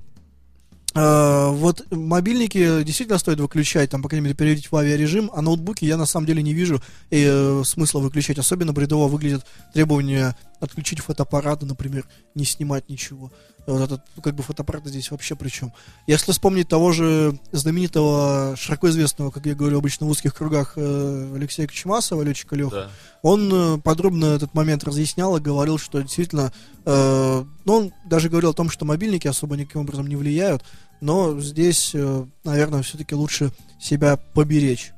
вот 0.93 1.85
мобильники 1.89 2.83
действительно 2.83 3.17
стоит 3.17 3.39
выключать, 3.39 3.89
там, 3.89 4.01
по 4.01 4.09
крайней 4.09 4.25
мере, 4.25 4.35
переводить 4.35 4.71
в 4.71 4.75
авиарежим, 4.75 5.31
а 5.33 5.41
ноутбуки 5.41 5.85
я 5.85 5.97
на 5.97 6.05
самом 6.05 6.25
деле 6.25 6.43
не 6.43 6.53
вижу 6.53 6.81
э, 7.09 7.63
смысла 7.63 7.99
выключать. 7.99 8.37
Особенно 8.37 8.73
бредово 8.73 9.07
выглядят 9.07 9.45
требования 9.73 10.35
отключить 10.62 10.99
фотоаппараты, 10.99 11.66
например, 11.66 12.05
не 12.36 12.45
снимать 12.45 12.88
ничего. 12.89 13.32
Вот 13.68 13.82
этот, 13.82 14.01
ну, 14.16 14.22
как 14.22 14.34
бы 14.36 14.41
фотоаппараты 14.43 14.89
здесь 14.89 15.12
вообще 15.12 15.36
при 15.36 15.49
чем? 15.49 15.72
Если 16.07 16.32
вспомнить 16.32 16.68
того 16.68 16.91
же 16.93 17.38
знаменитого, 17.51 18.55
широко 18.57 18.89
известного, 18.89 19.32
как 19.32 19.45
я 19.45 19.55
говорю 19.55 19.78
обычно 19.80 20.05
в 20.05 20.09
узких 20.09 20.34
кругах, 20.34 20.74
э, 20.78 21.34
Алексея 21.36 21.68
Кочемасова, 21.68 22.22
летчика 22.24 22.55
Леха, 22.55 22.76
Да. 22.76 22.89
он 23.22 23.51
э, 23.53 23.78
подробно 23.80 24.26
этот 24.26 24.53
момент 24.53 24.84
разъяснял 24.84 25.36
и 25.38 25.41
говорил, 25.41 25.78
что 25.78 26.01
действительно, 26.01 26.51
э, 26.86 27.45
ну, 27.66 27.74
он 27.74 27.93
даже 28.05 28.30
говорил 28.30 28.51
о 28.51 28.53
том, 28.53 28.70
что 28.70 28.86
мобильники 28.86 29.28
особо 29.28 29.55
никаким 29.57 29.82
образом 29.82 30.07
не 30.07 30.16
влияют, 30.16 30.64
но 31.01 31.39
здесь, 31.39 31.91
э, 31.93 32.26
наверное, 32.43 32.82
все-таки 32.84 33.16
лучше 33.16 33.51
себя 33.80 34.18
поберечь. 34.18 34.91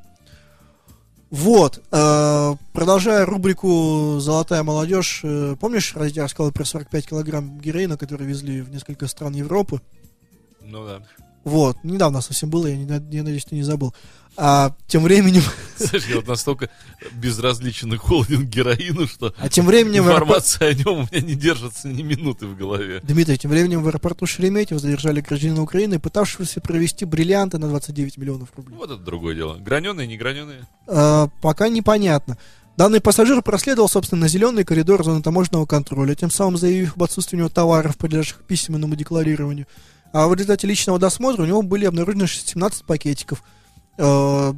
Вот, 1.34 1.82
э, 1.92 2.56
продолжая 2.74 3.26
рубрику 3.26 4.20
«Золотая 4.20 4.62
молодежь», 4.62 5.22
э, 5.24 5.56
помнишь, 5.60 5.96
я 6.14 6.26
рассказал 6.26 6.52
про 6.52 6.64
45 6.64 7.08
килограмм 7.08 7.60
героина, 7.60 7.98
который 7.98 8.28
везли 8.28 8.62
в 8.62 8.70
несколько 8.70 9.08
стран 9.08 9.34
Европы? 9.34 9.82
Ну 10.62 10.86
да. 10.86 11.02
Вот, 11.44 11.78
недавно 11.84 12.22
совсем 12.22 12.52
было, 12.52 12.68
я, 12.68 12.78
не, 12.78 12.86
я 12.86 13.24
надеюсь, 13.24 13.46
ты 13.46 13.56
не 13.56 13.64
забыл. 13.64 13.96
А 14.36 14.76
тем 14.88 15.04
временем, 15.04 15.44
Слушай, 15.78 16.10
я 16.10 16.16
вот 16.18 16.28
настолько 16.28 16.70
безразличен 17.12 17.94
и 17.94 17.98
холоден 17.98 18.46
героину, 18.48 19.08
что 19.08 19.34
а 19.38 19.50
тем 19.50 19.66
временем 19.66 20.04
в 20.04 20.08
аэропорт- 20.08 20.46
информация 20.46 20.70
о 20.70 20.74
нем 20.74 21.00
у 21.00 21.08
меня 21.12 21.22
не 21.22 21.36
держится 21.36 21.88
ни 21.88 22.02
минуты 22.02 22.48
в 22.48 22.58
голове. 22.58 23.00
Дмитрий, 23.04 23.38
тем 23.38 23.52
временем 23.52 23.84
в 23.84 23.88
аэропорту 23.88 24.26
Шереметьево 24.26 24.80
задержали 24.80 25.22
гражданина 25.22 25.62
Украины, 25.62 26.00
пытавшегося 26.00 26.62
провести 26.62 27.06
бриллианты 27.06 27.58
на 27.60 27.68
29 27.68 28.18
миллионов 28.18 28.50
рублей. 28.56 28.76
Вот 28.76 28.90
это 28.90 29.02
другое 29.02 29.36
дело. 29.36 29.56
Граненые, 29.58 30.08
не 30.08 30.18
граненые. 30.18 30.68
А, 30.88 31.28
пока 31.42 31.70
непонятно. 31.70 32.38
Данный 32.76 33.02
пассажир 33.02 33.40
проследовал, 33.44 33.88
собственно, 33.88 34.22
на 34.22 34.28
зеленый 34.28 34.64
коридор 34.64 35.04
зоны 35.04 35.22
таможенного 35.22 35.68
контроля, 35.68 36.16
тем 36.16 36.32
самым 36.32 36.58
заявив 36.58 36.96
об 36.96 37.04
отсутствии 37.04 37.36
у 37.36 37.40
него 37.40 37.50
товаров, 37.50 37.98
подлежащих 37.98 38.38
письменному 38.48 38.96
декларированию. 38.96 39.68
А 40.12 40.28
в 40.28 40.34
результате 40.34 40.66
личного 40.66 40.98
досмотра 40.98 41.44
у 41.44 41.46
него 41.46 41.62
были 41.62 41.86
обнаружены 41.86 42.28
17 42.28 42.86
пакетиков. 42.86 43.44
Э, 43.98 44.54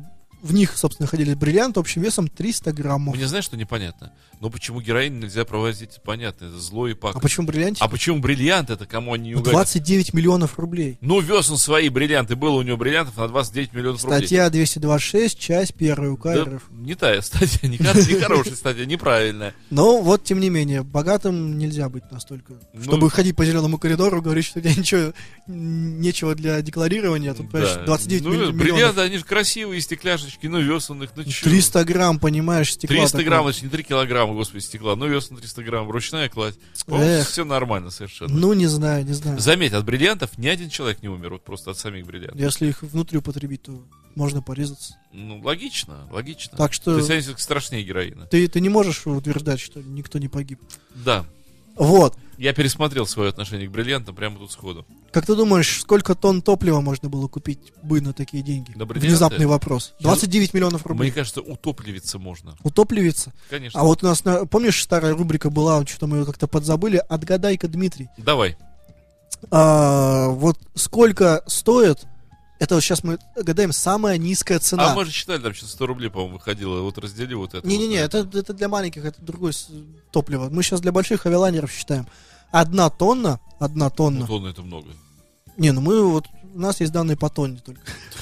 в 0.46 0.54
них, 0.54 0.78
собственно, 0.78 1.06
находились 1.06 1.36
бриллианты 1.36 1.80
общим 1.80 2.02
весом 2.02 2.28
300 2.28 2.72
граммов. 2.74 3.16
Мне 3.16 3.28
знаешь, 3.28 3.46
что 3.46 3.58
непонятно? 3.58 4.14
Ну 4.42 4.50
почему 4.50 4.82
героин 4.82 5.20
нельзя 5.20 5.46
провозить, 5.46 6.00
понятно, 6.04 6.46
это 6.46 6.60
зло 6.60 6.88
и 6.88 6.94
А 6.94 6.96
пакость. 6.96 7.22
почему 7.24 7.48
бриллиантики? 7.48 7.82
А 7.84 7.88
почему 7.88 8.20
бриллиант 8.20 8.70
это 8.70 8.86
кому 8.86 9.14
они 9.14 9.30
не 9.30 9.34
Ну, 9.34 9.40
угодят? 9.40 9.54
29 9.54 10.14
миллионов 10.14 10.60
рублей. 10.60 10.98
Ну, 11.02 11.20
вез 11.22 11.50
он 11.50 11.58
свои 11.58 11.90
бриллианты, 11.90 12.36
было 12.36 12.56
у 12.58 12.62
него 12.62 12.78
бриллиантов 12.78 13.16
на 13.18 13.28
29 13.28 13.74
миллионов 13.74 14.04
рублей. 14.04 14.20
Статья 14.20 14.50
226, 14.50 15.40
часть 15.40 15.74
1 15.76 16.08
УК 16.10 16.24
Да, 16.26 16.44
РФ. 16.46 16.64
не 16.72 16.96
та 16.96 17.22
статья, 17.22 17.60
не, 17.70 17.78
не 17.80 18.20
хорошая 18.20 18.56
статья, 18.56 18.86
неправильная. 18.86 19.54
Но 19.70 20.02
вот, 20.02 20.26
тем 20.26 20.40
не 20.42 20.50
менее, 20.50 20.84
богатым 20.84 21.58
нельзя 21.58 21.88
быть 21.90 22.12
настолько. 22.12 22.54
Ну, 22.74 22.84
Чтобы 22.84 23.10
ходить 23.10 23.36
по 23.38 23.46
зеленому 23.46 23.78
коридору, 23.78 24.22
говорить, 24.22 24.46
что 24.46 24.60
у 24.60 24.62
тебя 24.62 24.76
ничего, 24.76 25.14
нечего 25.48 26.36
для 26.36 26.62
декларирования, 26.62 27.32
а 27.32 27.34
тут, 27.36 27.50
понимаешь, 27.52 27.76
Да. 27.78 27.86
29 27.86 28.24
ну, 28.24 28.30
милли- 28.32 28.38
миллионов. 28.52 28.58
бриллианты, 28.62 29.02
они 29.02 29.18
же 29.18 29.24
красивые, 29.24 29.80
стекляшечки, 29.82 30.35
ну, 30.44 30.60
вез 30.60 30.90
он 30.90 31.04
их, 31.04 31.12
ну, 31.16 31.24
чё? 31.24 31.46
300 31.46 31.84
грамм, 31.86 32.20
понимаешь, 32.20 32.74
стекла. 32.74 32.98
300 32.98 33.18
такое. 33.18 33.26
грамм, 33.26 33.52
ж 33.52 33.62
не 33.62 33.70
3 33.70 33.84
килограмма, 33.84 34.34
господи, 34.34 34.62
стекла. 34.62 34.96
Ну, 34.96 35.08
вес 35.08 35.30
на 35.32 35.38
300 35.38 35.64
грамм, 35.64 35.90
ручная 35.90 36.30
кладь. 36.30 36.56
Эх. 36.88 37.28
Все 37.28 37.46
нормально 37.46 37.90
совершенно. 37.90 38.34
Ну, 38.36 38.54
не 38.54 38.68
знаю, 38.68 39.06
не 39.06 39.14
знаю. 39.14 39.40
Заметь, 39.40 39.74
от 39.74 39.86
бриллиантов 39.86 40.38
ни 40.38 40.48
один 40.48 40.70
человек 40.70 41.02
не 41.02 41.10
умер, 41.10 41.32
вот 41.32 41.44
просто 41.44 41.72
от 41.72 41.78
самих 41.78 42.06
бриллиантов. 42.06 42.40
Если 42.40 42.68
их 42.68 42.82
внутри 42.84 43.18
употребить, 43.18 43.64
то 43.64 43.84
можно 44.16 44.42
порезаться. 44.42 44.96
Ну, 45.12 45.42
логично, 45.42 46.08
логично. 46.12 46.58
Так 46.58 46.74
что- 46.74 46.94
То 46.94 46.98
есть 47.14 47.28
они 47.28 47.38
страшнее 47.38 47.84
героина. 47.84 48.26
Ты, 48.28 48.48
ты 48.48 48.60
не 48.62 48.70
можешь 48.70 49.06
утверждать, 49.08 49.60
что 49.60 49.82
никто 49.82 50.20
не 50.20 50.28
погиб. 50.28 50.60
Да. 50.94 51.26
Вот. 51.76 52.16
Я 52.38 52.54
пересмотрел 52.54 53.08
свое 53.08 53.30
отношение 53.30 53.68
к 53.68 53.72
бриллиантам 53.72 54.14
прямо 54.14 54.38
тут 54.38 54.52
сходу. 54.52 54.86
Как 55.12 55.26
ты 55.26 55.36
думаешь, 55.36 55.80
сколько 55.80 56.16
тонн 56.16 56.42
топлива 56.42 56.82
можно 56.82 57.08
было 57.08 57.28
купить 57.30 57.72
бы 57.82 58.02
на 58.02 58.12
такие 58.12 58.44
деньги? 58.44 58.72
На 58.76 58.86
бриллианты? 58.86 59.08
Внезапный 59.08 59.46
вопрос. 59.46 59.94
29 60.02 60.54
миллионов 60.54 60.86
рублей. 60.86 61.08
Мне 61.08 61.16
кажется, 61.16 61.40
утопливиться 61.42 62.20
можно. 62.20 62.58
Утопливица. 62.64 63.32
Конечно. 63.50 63.80
А 63.80 63.84
вот 63.84 64.04
у 64.04 64.08
нас, 64.08 64.26
на- 64.26 64.46
помнишь, 64.46 64.82
старая 64.84 65.14
рубрика 65.16 65.50
была, 65.50 65.86
что-то 65.86 66.08
мы 66.08 66.18
ее 66.18 66.26
как-то 66.26 66.48
подзабыли, 66.48 67.02
отгадай-ка, 67.08 67.70
Дмитрий. 67.70 68.10
Давай. 68.18 68.58
А, 69.52 70.28
вот 70.30 70.58
сколько 70.76 71.44
стоит, 71.48 72.06
это 72.60 72.76
вот 72.76 72.82
сейчас 72.82 73.04
мы 73.04 73.18
гадаем, 73.36 73.72
самая 73.72 74.18
низкая 74.18 74.60
цена. 74.60 74.92
А 74.92 74.96
мы 74.96 75.06
же 75.06 75.12
читали, 75.12 75.42
там 75.42 75.54
что 75.54 75.66
100 75.68 75.86
рублей, 75.86 76.10
по-моему, 76.10 76.36
выходило. 76.38 76.82
Вот 76.82 76.98
раздели 76.98 77.34
вот 77.34 77.54
это. 77.54 77.68
Не-не-не, 77.68 78.02
вот. 78.04 78.14
это, 78.16 78.40
это 78.40 78.54
для 78.54 78.70
маленьких, 78.70 79.04
это 79.04 79.22
другое 79.22 79.54
топливо. 80.12 80.50
Мы 80.50 80.64
сейчас 80.64 80.82
для 80.82 80.92
больших 80.92 81.26
авиалайнеров 81.26 81.72
считаем. 81.72 82.08
Одна 82.52 82.90
тонна, 82.90 83.40
одна 83.60 83.90
тонна. 83.90 84.22
Ну, 84.22 84.28
тонна 84.28 84.48
это 84.48 84.62
много. 84.62 84.88
Не, 85.58 85.72
ну 85.72 85.82
мы 85.82 86.02
вот, 86.10 86.26
у 86.54 86.60
нас 86.60 86.80
есть 86.80 86.92
данные 86.94 87.18
по 87.18 87.30
тонне 87.30 87.60
только. 87.66 87.82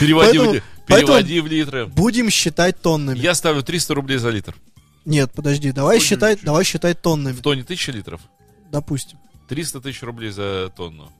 Переводи, 0.00 0.38
Поэтому- 0.38 0.60
поэтому- 0.86 1.18
переводи 1.18 1.40
в 1.40 1.46
литры. 1.46 1.86
Будем 1.86 2.30
считать 2.30 2.80
тоннами. 2.80 3.18
Я 3.18 3.34
ставлю 3.34 3.62
300 3.62 3.94
рублей 3.94 4.18
за 4.18 4.30
литр. 4.30 4.54
Нет, 5.04 5.30
подожди, 5.34 5.72
давай 5.72 6.00
считать, 6.00 6.40
давай 6.42 6.64
считать 6.64 7.00
тоннами, 7.00 7.34
В 7.34 7.40
тонне 7.42 7.62
1000 7.62 7.92
литров. 7.92 8.20
допустим. 8.70 9.18
300 9.48 9.80
тысяч 9.80 10.02
рублей 10.02 10.30
за 10.30 10.70
тонну. 10.76 11.10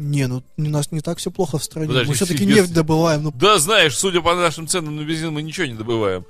Не, 0.00 0.26
ну 0.28 0.42
у 0.56 0.62
нас 0.62 0.90
не 0.92 1.00
так 1.00 1.18
все 1.18 1.30
плохо 1.30 1.58
в 1.58 1.64
стране. 1.64 1.88
Подожди, 1.88 2.08
мы 2.08 2.14
все-таки 2.14 2.46
нефть 2.46 2.72
добываем. 2.72 3.22
Ну, 3.24 3.32
Да, 3.32 3.58
знаешь, 3.58 3.96
судя 3.96 4.20
по 4.22 4.34
нашим 4.34 4.66
ценам 4.66 4.96
на 4.96 5.02
бензин, 5.04 5.32
мы 5.32 5.42
ничего 5.42 5.66
не 5.66 5.74
добываем. 5.74 6.24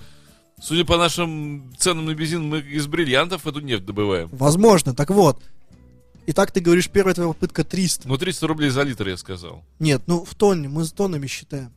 Судя 0.61 0.85
по 0.85 0.97
нашим 0.99 1.73
ценам 1.79 2.05
на 2.07 2.15
бензин, 2.15 2.43
мы 2.49 2.59
из 2.61 2.87
бриллиантов 2.87 3.47
эту 3.47 3.61
нефть 3.61 3.85
добываем. 3.87 4.29
возможно, 4.33 4.95
так 4.95 5.11
вот. 5.11 5.41
Итак, 6.27 6.53
ты 6.53 6.61
говоришь, 6.61 6.89
первая 6.91 7.15
твоя 7.15 7.29
попытка 7.29 7.65
300. 7.65 8.07
Ну, 8.09 8.19
300 8.19 8.47
рублей 8.47 8.71
за 8.71 8.83
литр, 8.83 9.09
я 9.09 9.17
сказал. 9.17 9.65
Нет, 9.79 10.03
ну 10.07 10.25
в 10.25 10.35
тонне, 10.35 10.69
мы 10.69 10.85
с 10.85 10.93
тоннами 10.93 11.27
считаем. 11.27 11.73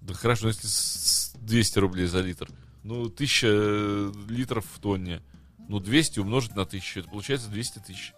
Да 0.00 0.14
хорошо, 0.14 0.48
если 0.48 0.66
с- 0.66 1.32
с 1.34 1.36
200 1.40 1.78
рублей 1.80 2.06
за 2.06 2.20
литр. 2.20 2.48
Ну, 2.82 3.08
1000 3.08 3.46
э, 3.50 4.12
литров 4.28 4.64
в 4.74 4.78
тонне. 4.80 5.20
Ну, 5.68 5.80
200 5.80 6.20
умножить 6.20 6.54
на 6.56 6.62
1000, 6.62 7.00
это 7.00 7.08
получается 7.10 7.48
200 7.48 7.78
тысяч. 7.86 8.12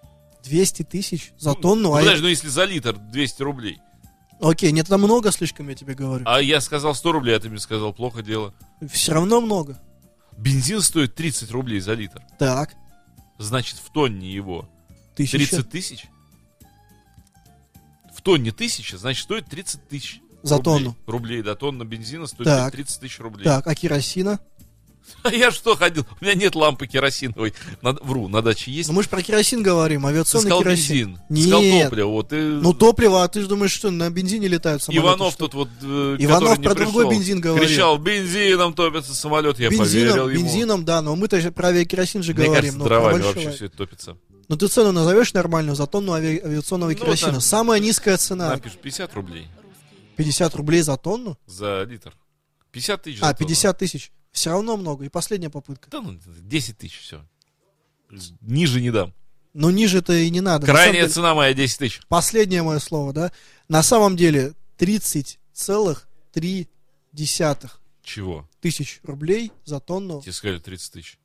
200 0.46 0.82
тысяч 0.84 1.32
за 1.38 1.50
Ну, 1.50 1.54
тонну, 1.56 1.82
ну, 1.90 1.94
а 1.94 1.98
я- 2.00 2.04
подожди, 2.06 2.22
ну 2.22 2.28
если 2.28 2.48
за 2.48 2.64
литр 2.64 2.96
200 2.96 3.42
рублей. 3.42 3.78
Окей, 4.40 4.70
нет, 4.72 4.86
это 4.86 4.98
много 4.98 5.32
слишком, 5.32 5.68
я 5.68 5.74
тебе 5.74 5.94
говорю. 5.94 6.24
А 6.26 6.40
я 6.42 6.60
сказал 6.60 6.94
100 6.94 7.12
рублей, 7.12 7.36
а 7.36 7.40
ты 7.40 7.48
мне 7.48 7.58
сказал, 7.58 7.92
плохо 7.94 8.22
дело. 8.22 8.54
Все 8.90 9.12
равно 9.12 9.40
много. 9.40 9.78
Бензин 10.36 10.82
стоит 10.82 11.14
30 11.14 11.50
рублей 11.50 11.80
за 11.80 11.94
литр. 11.94 12.22
Так, 12.38 12.74
Значит, 13.38 13.76
в 13.78 13.90
тонне 13.90 14.30
его 14.32 14.68
тысяча. 15.14 15.36
30 15.38 15.68
тысяч? 15.70 16.06
В 18.14 18.22
тонне 18.22 18.50
тысяча, 18.50 18.96
значит, 18.98 19.24
стоит 19.24 19.46
30 19.46 19.88
тысяч. 19.88 20.20
За 20.42 20.56
рублей. 20.56 20.64
тонну. 20.64 20.96
Рублей, 21.06 21.42
да, 21.42 21.54
тонна 21.54 21.84
бензина 21.84 22.26
стоит 22.26 22.44
Так. 22.46 22.72
30 22.72 23.00
тысяч 23.00 23.18
рублей. 23.18 23.44
Так, 23.44 23.66
а 23.66 23.74
керосина? 23.74 24.38
А 25.22 25.30
я 25.30 25.50
что 25.50 25.74
ходил? 25.76 26.06
У 26.20 26.24
меня 26.24 26.34
нет 26.34 26.54
лампы 26.54 26.86
керосиновой. 26.86 27.52
На- 27.82 27.92
вру, 27.94 28.28
на 28.28 28.42
даче 28.42 28.70
есть. 28.70 28.88
Ну 28.88 28.94
мы 28.94 29.02
же 29.02 29.08
про 29.08 29.22
керосин 29.22 29.62
говорим, 29.62 30.06
авиационный 30.06 30.42
сказал 30.46 30.62
керосин. 30.62 31.18
бензин. 31.28 31.42
Сказал 31.48 31.62
Нет. 31.62 31.84
топливо. 31.90 32.08
Вот, 32.08 32.28
ты... 32.28 32.36
Ну 32.36 32.72
топливо, 32.74 33.24
а 33.24 33.28
ты 33.28 33.40
же 33.40 33.48
думаешь, 33.48 33.72
что 33.72 33.90
на 33.90 34.08
бензине 34.10 34.46
летают 34.48 34.82
самолеты? 34.82 35.04
Иванов 35.06 35.32
что? 35.34 35.44
тут 35.48 35.54
вот, 35.54 35.68
э, 35.82 36.16
Иванов 36.20 36.50
который 36.50 36.58
не 36.58 36.64
про 36.64 36.74
другой 36.74 37.10
бензин 37.10 37.40
говорил. 37.40 37.66
Кричал, 37.66 37.98
бензином 37.98 38.72
топится 38.74 39.14
самолет, 39.14 39.58
я 39.58 39.68
бензином, 39.70 39.86
поверил 40.14 40.28
ему. 40.28 40.42
бензином, 40.44 40.84
да, 40.84 41.02
но 41.02 41.16
мы-то 41.16 41.40
про 41.52 41.68
авиакеросин 41.68 42.22
же 42.22 42.32
Мне 42.34 42.44
говорим. 42.46 42.54
кажется, 42.62 42.78
про 42.78 42.88
дровами 42.88 43.12
большой. 43.14 43.34
вообще 43.34 43.50
все 43.50 43.66
это 43.66 43.76
топится. 43.76 44.16
Ну 44.48 44.56
ты 44.56 44.68
цену 44.68 44.92
назовешь 44.92 45.32
нормальную 45.32 45.74
за 45.74 45.86
тонну 45.88 46.12
ави- 46.14 46.40
авиационного 46.44 46.90
Ну, 46.90 46.96
керосина? 46.96 47.32
там- 47.32 47.40
Самая 47.40 47.80
низкая 47.80 48.16
цена. 48.16 48.50
Напишешь 48.50 48.78
50 48.78 49.12
рублей 49.14 49.48
50 50.16 50.54
рублей 50.54 50.82
за 50.82 50.96
тонну? 50.96 51.36
за 51.46 51.82
литр. 51.82 52.12
50 52.70 53.02
тысяч 53.02 53.18
за 53.18 53.26
А, 53.28 53.34
тонну. 53.34 53.38
50 53.48 53.78
тысяч. 53.78 54.12
Все 54.36 54.50
равно 54.50 54.76
много. 54.76 55.06
И 55.06 55.08
последняя 55.08 55.48
попытка. 55.48 55.88
Да 55.90 56.02
ну, 56.02 56.18
10 56.26 56.76
тысяч, 56.76 57.00
все. 57.00 57.24
Ниже 58.42 58.82
не 58.82 58.90
дам. 58.90 59.14
Но 59.54 59.70
ниже-то 59.70 60.12
и 60.12 60.28
не 60.28 60.42
надо. 60.42 60.66
Крайняя 60.66 61.04
деле- 61.04 61.08
цена 61.14 61.34
моя 61.34 61.54
10 61.54 61.78
тысяч. 61.78 62.02
Последнее 62.08 62.62
мое 62.62 62.78
слово, 62.78 63.14
да? 63.14 63.32
На 63.68 63.82
самом 63.82 64.14
деле 64.14 64.52
30,3 64.76 66.66
Чего? 68.02 68.46
тысяч 68.60 69.00
рублей 69.04 69.52
за 69.64 69.80
тонну. 69.80 70.20
Тебе 70.20 70.32
сказали 70.34 70.58
30 70.58 70.92
тысяч. 70.92 71.18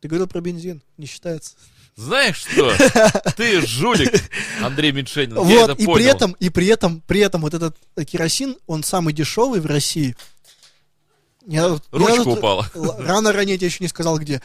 Ты 0.00 0.06
говорил 0.06 0.28
про 0.28 0.40
бензин, 0.40 0.84
не 0.98 1.06
считается. 1.06 1.56
Знаешь 1.96 2.36
что? 2.36 2.72
Ты 3.36 3.66
жулик, 3.66 4.12
Андрей 4.62 4.92
Меньшенин. 4.92 5.34
Я 5.48 5.62
вот, 5.62 5.70
это 5.70 5.82
и 5.82 5.84
понял. 5.84 5.96
при 5.96 6.04
этом, 6.04 6.32
и 6.38 6.48
при 6.50 6.66
этом, 6.68 7.00
при 7.08 7.20
этом 7.20 7.40
вот 7.40 7.54
этот 7.54 7.76
керосин, 8.06 8.56
он 8.68 8.84
самый 8.84 9.12
дешевый 9.12 9.60
в 9.60 9.66
России. 9.66 10.14
Я, 11.46 11.62
я 11.62 11.78
Ручка 11.92 12.24
вот- 12.24 12.38
упала. 12.38 12.70
Рано 12.98 13.32
ранее 13.32 13.56
я 13.56 13.66
еще 13.66 13.82
не 13.84 13.88
сказал, 13.88 14.18
где. 14.18 14.42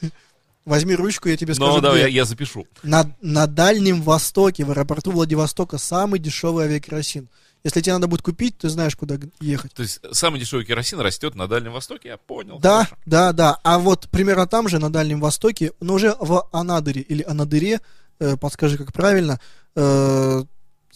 Возьми 0.64 0.94
ручку, 0.94 1.28
я 1.28 1.36
тебе 1.36 1.54
скажу, 1.54 1.72
Ну, 1.74 1.80
давай, 1.80 2.00
где. 2.02 2.08
я, 2.10 2.14
я 2.20 2.24
запишу. 2.24 2.66
На, 2.82 3.10
на 3.20 3.46
Дальнем 3.46 4.00
Востоке, 4.02 4.64
в 4.64 4.70
аэропорту 4.70 5.10
Владивостока, 5.10 5.76
самый 5.78 6.18
дешевый 6.20 6.64
авиакеросин. 6.66 7.28
Если 7.64 7.80
тебе 7.80 7.94
надо 7.94 8.08
будет 8.08 8.20
купить, 8.22 8.58
ты 8.58 8.68
знаешь, 8.68 8.94
куда 8.94 9.16
ехать. 9.40 9.72
То 9.72 9.82
есть 9.82 10.00
самый 10.12 10.38
дешевый 10.38 10.66
керосин 10.66 11.00
растет 11.00 11.34
на 11.34 11.48
Дальнем 11.48 11.72
Востоке, 11.72 12.08
я 12.10 12.16
понял. 12.18 12.58
Да, 12.58 12.84
хорошо. 12.84 12.96
да, 13.06 13.32
да. 13.32 13.58
А 13.62 13.78
вот 13.78 14.08
примерно 14.10 14.46
там 14.46 14.68
же, 14.68 14.78
на 14.78 14.90
Дальнем 14.92 15.20
Востоке, 15.20 15.72
но 15.80 15.94
уже 15.94 16.14
в 16.20 16.46
Анадыре 16.52 17.00
или 17.00 17.22
Анадыре, 17.22 17.80
э, 18.20 18.36
подскажи, 18.36 18.76
как 18.76 18.92
правильно, 18.92 19.40
э, 19.76 20.44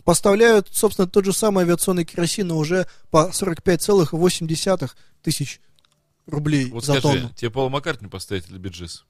поставляют, 0.09 0.68
собственно, 0.72 1.06
тот 1.06 1.26
же 1.26 1.34
самый 1.34 1.64
авиационный 1.64 2.06
керосин, 2.06 2.46
но 2.46 2.56
уже 2.56 2.86
по 3.11 3.28
45,8 3.28 4.90
тысяч 5.20 5.61
рублей 6.26 6.70
Вот 6.70 6.82
за 6.82 6.94
скажи, 6.98 7.20
тонну. 7.20 7.34
тебе 7.34 7.50
Пола 7.50 7.68
Маккартни 7.68 8.09
поставить 8.09 8.48
или 8.48 8.56
Биджис? 8.56 9.04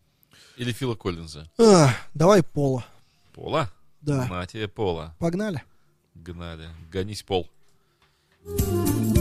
Или 0.56 0.72
Фила 0.72 0.96
Коллинза? 0.96 1.48
Ах, 1.56 1.94
давай 2.14 2.42
пола. 2.42 2.84
Пола? 3.32 3.70
Да. 4.00 4.26
На 4.26 4.44
тебе 4.46 4.66
Пола. 4.66 5.14
Погнали. 5.20 5.62
Гнали. 6.16 6.68
Гонись, 6.90 7.22
Пол. 7.22 7.48
He's 8.44 9.17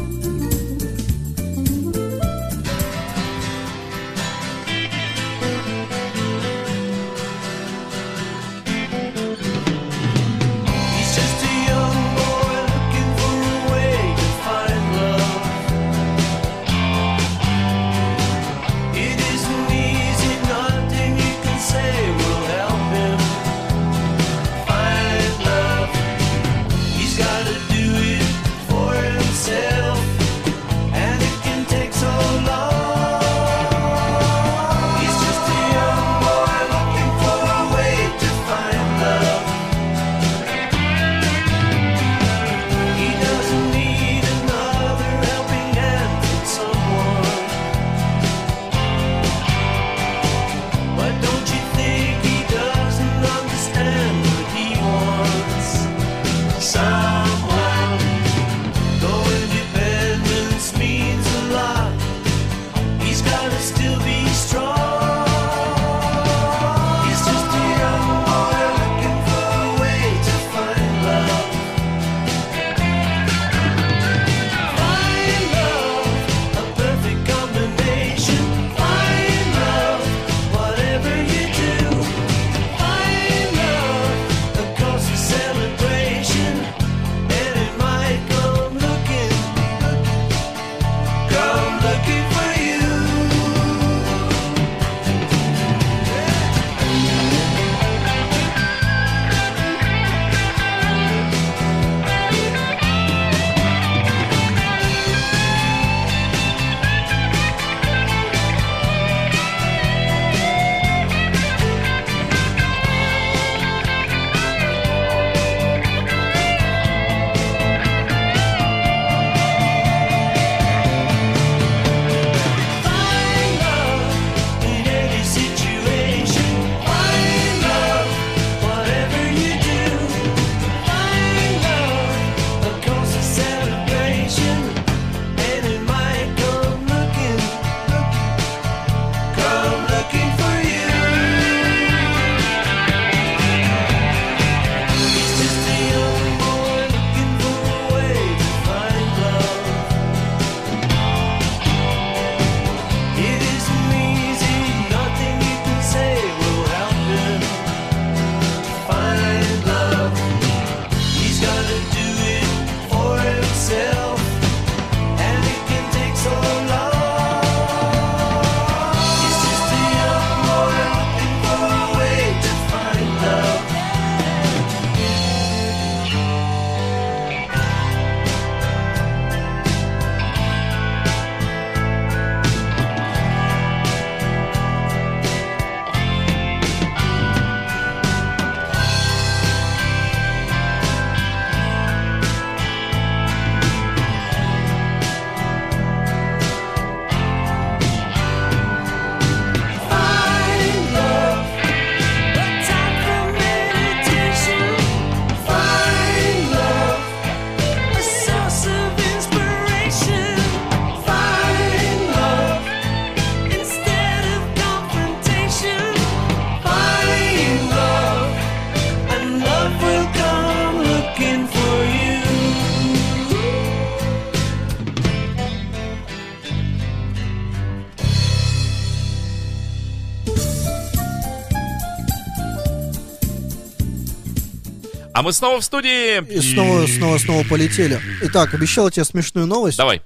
А 235.17 235.23
мы 235.23 235.33
снова 235.33 235.59
в 235.59 235.63
студии. 235.65 236.23
И 236.31 236.39
снова, 236.41 236.85
снова, 236.85 237.17
снова 237.17 237.43
полетели. 237.43 237.99
Итак, 238.21 238.53
обещал 238.53 238.91
тебе 238.91 239.03
смешную 239.03 239.47
новость. 239.47 239.75
Давай. 239.79 240.03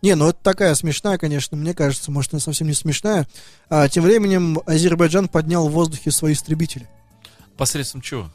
Не, 0.00 0.14
ну 0.14 0.26
это 0.30 0.38
такая 0.42 0.74
смешная, 0.74 1.18
конечно, 1.18 1.54
мне 1.54 1.74
кажется, 1.74 2.10
может, 2.10 2.32
она 2.32 2.40
совсем 2.40 2.66
не 2.66 2.72
смешная. 2.72 3.28
А, 3.68 3.90
тем 3.90 4.04
временем 4.04 4.58
Азербайджан 4.64 5.28
поднял 5.28 5.68
в 5.68 5.72
воздухе 5.72 6.10
свои 6.10 6.32
истребители. 6.32 6.88
Посредством 7.58 8.00
чего? 8.00 8.30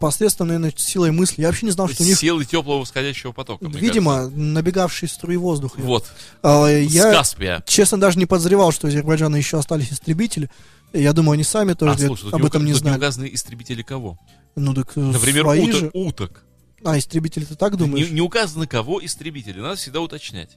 Посредством, 0.00 0.46
наверное, 0.48 0.72
силой 0.74 1.10
мысли. 1.10 1.42
Я 1.42 1.48
вообще 1.48 1.66
не 1.66 1.72
знал, 1.72 1.86
что 1.88 2.02
у 2.02 2.06
них, 2.06 2.16
Силы 2.16 2.46
теплого 2.46 2.78
восходящего 2.80 3.32
потока. 3.32 3.66
видимо, 3.66 4.28
набегавшие 4.30 5.10
струи 5.10 5.36
воздуха. 5.36 5.74
кажется. 5.82 5.86
Вот. 5.90 6.06
А, 6.42 6.66
С 6.66 6.90
я, 6.90 7.12
Каспия. 7.12 7.62
честно, 7.66 8.00
даже 8.00 8.18
не 8.18 8.24
подозревал, 8.24 8.72
что 8.72 8.86
у 8.86 8.88
Азербайджана 8.88 9.36
еще 9.36 9.58
остались 9.58 9.92
истребители. 9.92 10.48
Я 10.92 11.12
думаю, 11.12 11.34
они 11.34 11.44
сами 11.44 11.74
тоже 11.74 11.92
А, 11.94 11.98
слушай, 11.98 12.22
тут 12.24 12.34
об 12.34 12.40
не 12.40 12.46
этом 12.46 12.62
ука- 12.62 12.66
не 12.66 12.72
тут 12.72 12.84
не 12.84 12.90
указаны 12.96 13.30
истребители 13.32 13.82
кого? 13.82 14.18
Ну 14.56 14.74
так 14.74 14.92
э, 14.96 15.00
Например, 15.00 15.42
свои 15.44 15.62
уток. 15.68 15.80
же. 15.80 15.90
уток. 15.92 16.44
А, 16.84 16.96
истребители 16.98 17.44
ты 17.44 17.54
так 17.56 17.72
Не, 17.72 17.78
думаешь? 17.78 18.10
не 18.10 18.20
указано 18.20 18.66
кого 18.66 19.04
истребители. 19.04 19.60
Надо 19.60 19.76
всегда 19.76 20.00
уточнять. 20.00 20.56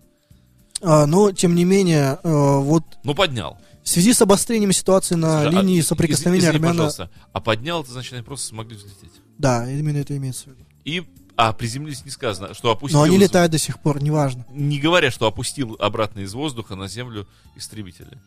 А, 0.82 1.06
но, 1.06 1.32
тем 1.32 1.54
не 1.56 1.66
менее, 1.66 2.20
э, 2.24 2.30
вот 2.60 2.84
Ну, 3.04 3.14
поднял. 3.14 3.58
в 3.84 3.90
связи 3.90 4.14
с 4.14 4.22
обострением 4.22 4.72
ситуации 4.72 5.16
на 5.16 5.42
Слушай, 5.44 5.58
а, 5.58 5.62
линии 5.62 5.80
из- 5.80 5.88
соприкосновения 5.88 6.46
извини, 6.46 6.56
армян... 6.58 6.72
пожалуйста. 6.74 7.10
А 7.34 7.40
поднял, 7.42 7.82
это 7.84 7.92
значит, 7.92 8.14
они 8.14 8.24
просто 8.24 8.48
смогли 8.48 8.78
взлететь. 8.78 9.12
Да, 9.38 9.70
именно 9.70 9.98
это 9.98 10.16
имеется 10.18 10.46
в 10.46 10.48
виду. 10.54 10.66
И, 10.86 11.04
а, 11.36 11.54
приземлились 11.54 12.06
не 12.06 12.12
сказано, 12.12 12.54
что 12.54 12.72
опустил... 12.72 13.00
Но 13.00 13.04
они 13.06 13.18
летают 13.18 13.52
до 13.52 13.58
сих 13.58 13.80
пор, 13.80 14.02
неважно. 14.02 14.46
Не 14.52 14.80
говоря, 14.80 15.12
что 15.12 15.28
опустил 15.28 15.76
обратно 15.80 16.22
из 16.22 16.34
воздуха 16.34 16.76
на 16.76 16.88
землю 16.88 17.28
истребители. 17.56 18.18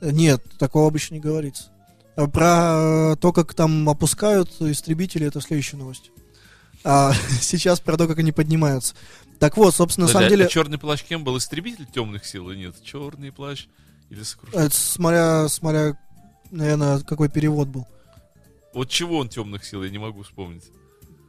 Нет, 0.00 0.42
такого 0.58 0.88
обычно 0.88 1.14
не 1.14 1.20
говорится. 1.20 1.70
А 2.16 2.26
Про 2.26 3.12
э, 3.12 3.16
то, 3.16 3.32
как 3.32 3.54
там 3.54 3.88
опускают 3.88 4.50
истребители, 4.60 5.26
это 5.26 5.40
следующая 5.40 5.76
новость. 5.76 6.10
А 6.84 7.12
сейчас 7.40 7.80
про 7.80 7.96
то, 7.96 8.06
как 8.06 8.18
они 8.18 8.32
поднимаются. 8.32 8.94
Так 9.38 9.56
вот, 9.56 9.74
собственно, 9.74 10.06
на 10.06 10.12
самом 10.12 10.28
деле, 10.28 10.48
черный 10.48 10.78
плащ 10.78 11.02
кем 11.02 11.24
был? 11.24 11.38
Истребитель 11.38 11.86
темных 11.86 12.26
сил 12.26 12.50
или 12.50 12.58
нет? 12.58 12.74
Черный 12.82 13.32
плащ 13.32 13.66
или 14.10 14.22
сокрушитель? 14.22 14.60
это 14.60 14.76
смотря, 14.76 15.48
смотря, 15.48 15.98
наверное, 16.50 17.00
какой 17.00 17.28
перевод 17.28 17.68
был. 17.68 17.86
Вот 18.74 18.88
чего 18.88 19.18
он 19.18 19.28
темных 19.28 19.64
сил, 19.64 19.82
я 19.82 19.90
не 19.90 19.98
могу 19.98 20.22
вспомнить. 20.22 20.64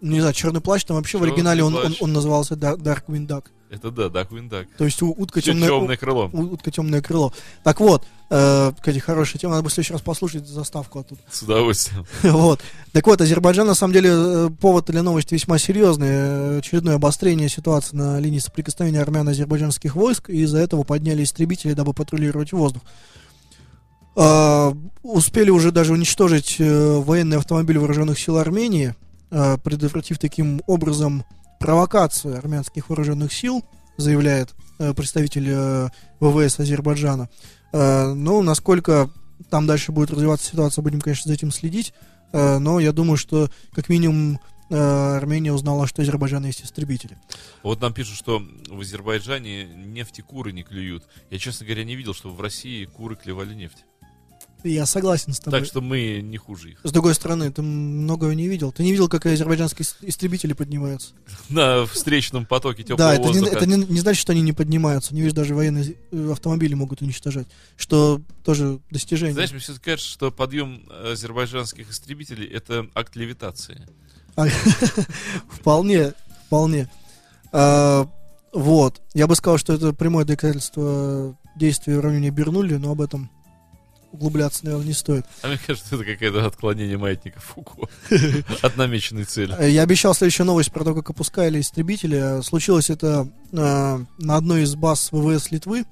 Не 0.02 0.20
знаю, 0.20 0.34
черный 0.34 0.62
плащ, 0.62 0.84
там 0.84 0.98
вообще 0.98 1.18
в 1.18 1.22
Чёрный 1.22 1.34
оригинале 1.34 1.64
он, 1.64 1.76
он, 1.76 1.96
он 2.00 2.12
назывался 2.14 2.56
Darkwing 2.56 3.28
Duck. 3.28 3.46
Это 3.70 3.90
да, 3.90 4.10
Даквин 4.10 4.50
Дак. 4.50 4.68
То 4.78 4.84
есть 4.84 5.02
у- 5.02 5.12
утка 5.18 5.40
темная, 5.42 5.70
Темное 5.70 5.96
крыло. 5.96 6.30
утка 6.34 6.72
темное 6.72 7.02
крыло. 7.02 7.32
Так 7.64 7.80
вот, 7.80 8.04
э, 8.30 8.74
кстати, 8.78 9.00
хорошая 9.00 9.40
тема, 9.40 9.52
надо 9.54 9.64
бы 9.64 9.70
в 9.70 9.74
следующий 9.74 9.94
раз 9.94 10.02
послушать 10.02 10.46
заставку 10.46 11.00
оттуда. 11.00 11.22
С 11.32 11.42
удовольствием. 11.44 12.06
Вот. 12.24 12.60
Так 12.92 13.08
вот, 13.08 13.22
Азербайджан, 13.22 13.66
на 13.66 13.74
самом 13.74 13.94
деле, 13.94 14.10
э, 14.12 14.50
повод 14.60 14.88
для 14.88 15.04
новости 15.04 15.36
весьма 15.36 15.58
серьезный. 15.58 16.08
Э, 16.10 16.58
Очередное 16.58 16.96
обострение 16.96 17.48
ситуации 17.48 17.96
на 17.96 18.20
линии 18.20 18.40
соприкосновения 18.40 19.00
армяно-азербайджанских 19.02 19.96
войск, 19.96 20.30
и 20.30 20.42
из-за 20.42 20.58
этого 20.58 20.84
подняли 20.84 21.24
истребители, 21.24 21.72
дабы 21.72 21.94
патрулировать 21.94 22.52
воздух. 22.52 22.82
А, 24.18 24.76
успели 25.04 25.50
уже 25.50 25.72
даже 25.72 25.94
уничтожить 25.94 26.58
э, 26.60 26.98
военный 26.98 27.38
автомобиль 27.38 27.78
вооруженных 27.78 28.20
сил 28.20 28.38
Армении, 28.38 28.90
э, 28.90 28.94
предотвратив 29.32 30.20
таким 30.20 30.62
образом 30.68 31.24
провокацию 31.62 32.38
армянских 32.38 32.90
вооруженных 32.90 33.32
сил, 33.32 33.64
заявляет 33.98 34.54
э, 34.80 34.94
представитель 34.94 35.48
э, 35.50 35.90
ВВС 36.20 36.60
Азербайджана. 36.60 37.30
Э, 37.72 38.14
ну, 38.14 38.42
насколько 38.42 39.10
там 39.50 39.68
дальше 39.68 39.92
будет 39.92 40.12
развиваться 40.12 40.50
ситуация, 40.50 40.82
будем, 40.82 41.00
конечно, 41.00 41.30
за 41.30 41.36
этим 41.36 41.52
следить. 41.52 41.94
Э, 42.34 42.58
но 42.58 42.80
я 42.80 42.92
думаю, 42.92 43.18
что 43.18 43.50
как 43.74 43.90
минимум 43.90 44.40
э, 44.70 44.76
Армения 44.76 45.54
узнала, 45.54 45.88
что 45.88 46.02
у 46.02 46.04
Азербайджана 46.04 46.48
есть 46.48 46.64
истребители. 46.64 47.18
Вот 47.64 47.80
нам 47.80 47.94
пишут, 47.94 48.18
что 48.18 48.42
в 48.68 48.80
Азербайджане 48.80 49.66
нефти 49.66 50.22
куры 50.22 50.52
не 50.52 50.64
клюют. 50.64 51.08
Я, 51.30 51.38
честно 51.38 51.66
говоря, 51.66 51.84
не 51.84 51.96
видел, 51.96 52.14
что 52.14 52.30
в 52.30 52.42
России 52.42 52.86
куры 52.86 53.16
клевали 53.16 53.54
нефть. 53.54 53.86
Я 54.64 54.86
согласен 54.86 55.34
с 55.34 55.40
тобой. 55.40 55.60
Так 55.60 55.68
что 55.68 55.82
мы 55.82 56.22
не 56.22 56.38
хуже 56.38 56.72
их. 56.72 56.80
С 56.84 56.92
другой 56.92 57.16
стороны, 57.16 57.52
ты 57.52 57.62
многого 57.62 58.34
не 58.36 58.48
видел. 58.48 58.72
Ты 58.72 58.84
не 58.84 58.92
видел, 58.92 59.08
как 59.10 59.26
азербайджанские 59.26 59.86
ис- 59.86 59.96
истребители 60.02 60.54
поднимаются. 60.54 61.14
На 61.50 61.86
встречном 61.86 62.46
потоке 62.46 62.84
теплого 62.84 62.98
да, 62.98 63.14
это, 63.14 63.24
не, 63.24 63.40
воздуха. 63.40 63.56
это 63.56 63.66
не, 63.66 63.76
не 63.86 64.00
значит, 64.00 64.22
что 64.22 64.34
они 64.34 64.42
не 64.42 64.54
поднимаются. 64.54 65.14
Не 65.16 65.22
видишь, 65.22 65.34
даже 65.34 65.56
военные 65.56 65.96
э, 66.12 66.32
автомобили 66.32 66.74
могут 66.74 67.02
уничтожать. 67.02 67.48
Что 67.76 68.22
тоже 68.44 68.80
достижение. 68.92 69.34
Знаешь, 69.34 69.52
мне 69.52 69.60
все 69.60 69.74
кажется, 69.84 70.12
что 70.12 70.32
подъем 70.32 70.84
азербайджанских 70.90 71.90
истребителей 71.90 72.48
это 72.48 72.88
акт 72.94 73.16
левитации. 73.16 73.88
А, 74.36 74.46
вполне, 75.50 76.14
вполне. 76.48 76.90
А, 77.52 78.08
вот. 78.54 79.02
Я 79.14 79.28
бы 79.28 79.36
сказал, 79.36 79.58
что 79.58 79.74
это 79.74 79.94
прямое 79.94 80.26
доказательство 80.26 81.38
действия 81.56 81.98
в 81.98 82.02
районе 82.02 82.30
Бернули, 82.30 82.76
но 82.76 82.92
об 82.92 83.02
этом 83.02 83.30
углубляться, 84.12 84.64
наверное, 84.66 84.88
не 84.88 84.94
стоит. 84.94 85.26
А 85.42 85.48
мне 85.48 85.58
кажется, 85.66 85.96
это 85.96 86.04
какое-то 86.06 86.46
отклонение 86.46 86.98
маятника 86.98 87.40
Фуко 87.40 87.88
от 88.62 88.78
намеченной 88.78 89.24
цели. 89.26 89.56
Э, 89.58 89.70
Я 89.70 89.84
обещал 89.84 90.14
следующую 90.14 90.46
новость 90.48 90.72
про 90.72 90.84
то, 90.84 90.94
как 90.94 91.10
опускали 91.10 91.60
истребители. 91.60 92.40
Э, 92.40 92.42
Случилось 92.44 92.90
это 92.90 93.28
э, 93.52 93.56
на 94.20 94.36
одной 94.36 94.64
из 94.64 94.76
баз 94.76 95.10
ВВС 95.12 95.52
Литвы. 95.52 95.86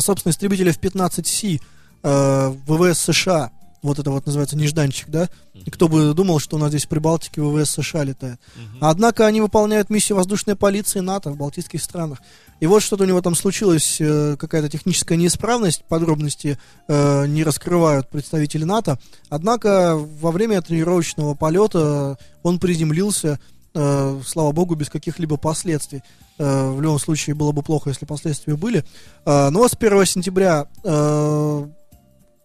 Собственно, 0.00 0.32
истребители 0.32 0.70
F-15C 0.70 1.60
э, 2.02 2.54
ВВС 2.66 2.98
США. 3.00 3.50
Вот 3.84 3.98
это 3.98 4.10
вот 4.10 4.24
называется 4.24 4.56
нежданчик, 4.56 5.10
да? 5.10 5.28
И 5.52 5.70
кто 5.70 5.88
бы 5.88 6.14
думал, 6.14 6.38
что 6.38 6.56
у 6.56 6.58
нас 6.58 6.70
здесь 6.70 6.86
в 6.86 6.88
Прибалтике 6.88 7.42
ВВС 7.42 7.70
США 7.70 8.02
летает. 8.02 8.40
Однако 8.80 9.26
они 9.26 9.42
выполняют 9.42 9.90
миссию 9.90 10.16
воздушной 10.16 10.56
полиции 10.56 11.00
НАТО 11.00 11.30
в 11.30 11.36
Балтийских 11.36 11.82
странах. 11.82 12.20
И 12.60 12.66
вот 12.66 12.82
что-то 12.82 13.04
у 13.04 13.06
него 13.06 13.20
там 13.20 13.34
случилось, 13.34 13.98
э, 14.00 14.36
какая-то 14.38 14.70
техническая 14.70 15.18
неисправность, 15.18 15.84
подробности 15.84 16.58
э, 16.88 17.26
не 17.26 17.44
раскрывают 17.44 18.08
представители 18.08 18.64
НАТО. 18.64 18.98
Однако 19.28 19.96
во 19.96 20.30
время 20.30 20.62
тренировочного 20.62 21.34
полета 21.34 22.16
он 22.42 22.58
приземлился, 22.58 23.38
э, 23.74 24.20
слава 24.24 24.52
богу, 24.52 24.76
без 24.76 24.88
каких-либо 24.88 25.36
последствий. 25.36 26.02
Э, 26.38 26.70
в 26.70 26.80
любом 26.80 26.98
случае 26.98 27.34
было 27.34 27.52
бы 27.52 27.62
плохо, 27.62 27.90
если 27.90 28.06
последствия 28.06 28.56
были. 28.56 28.82
Э, 29.26 29.50
но 29.50 29.68
с 29.68 29.74
1 29.74 30.06
сентября 30.06 30.66
э, 30.82 31.66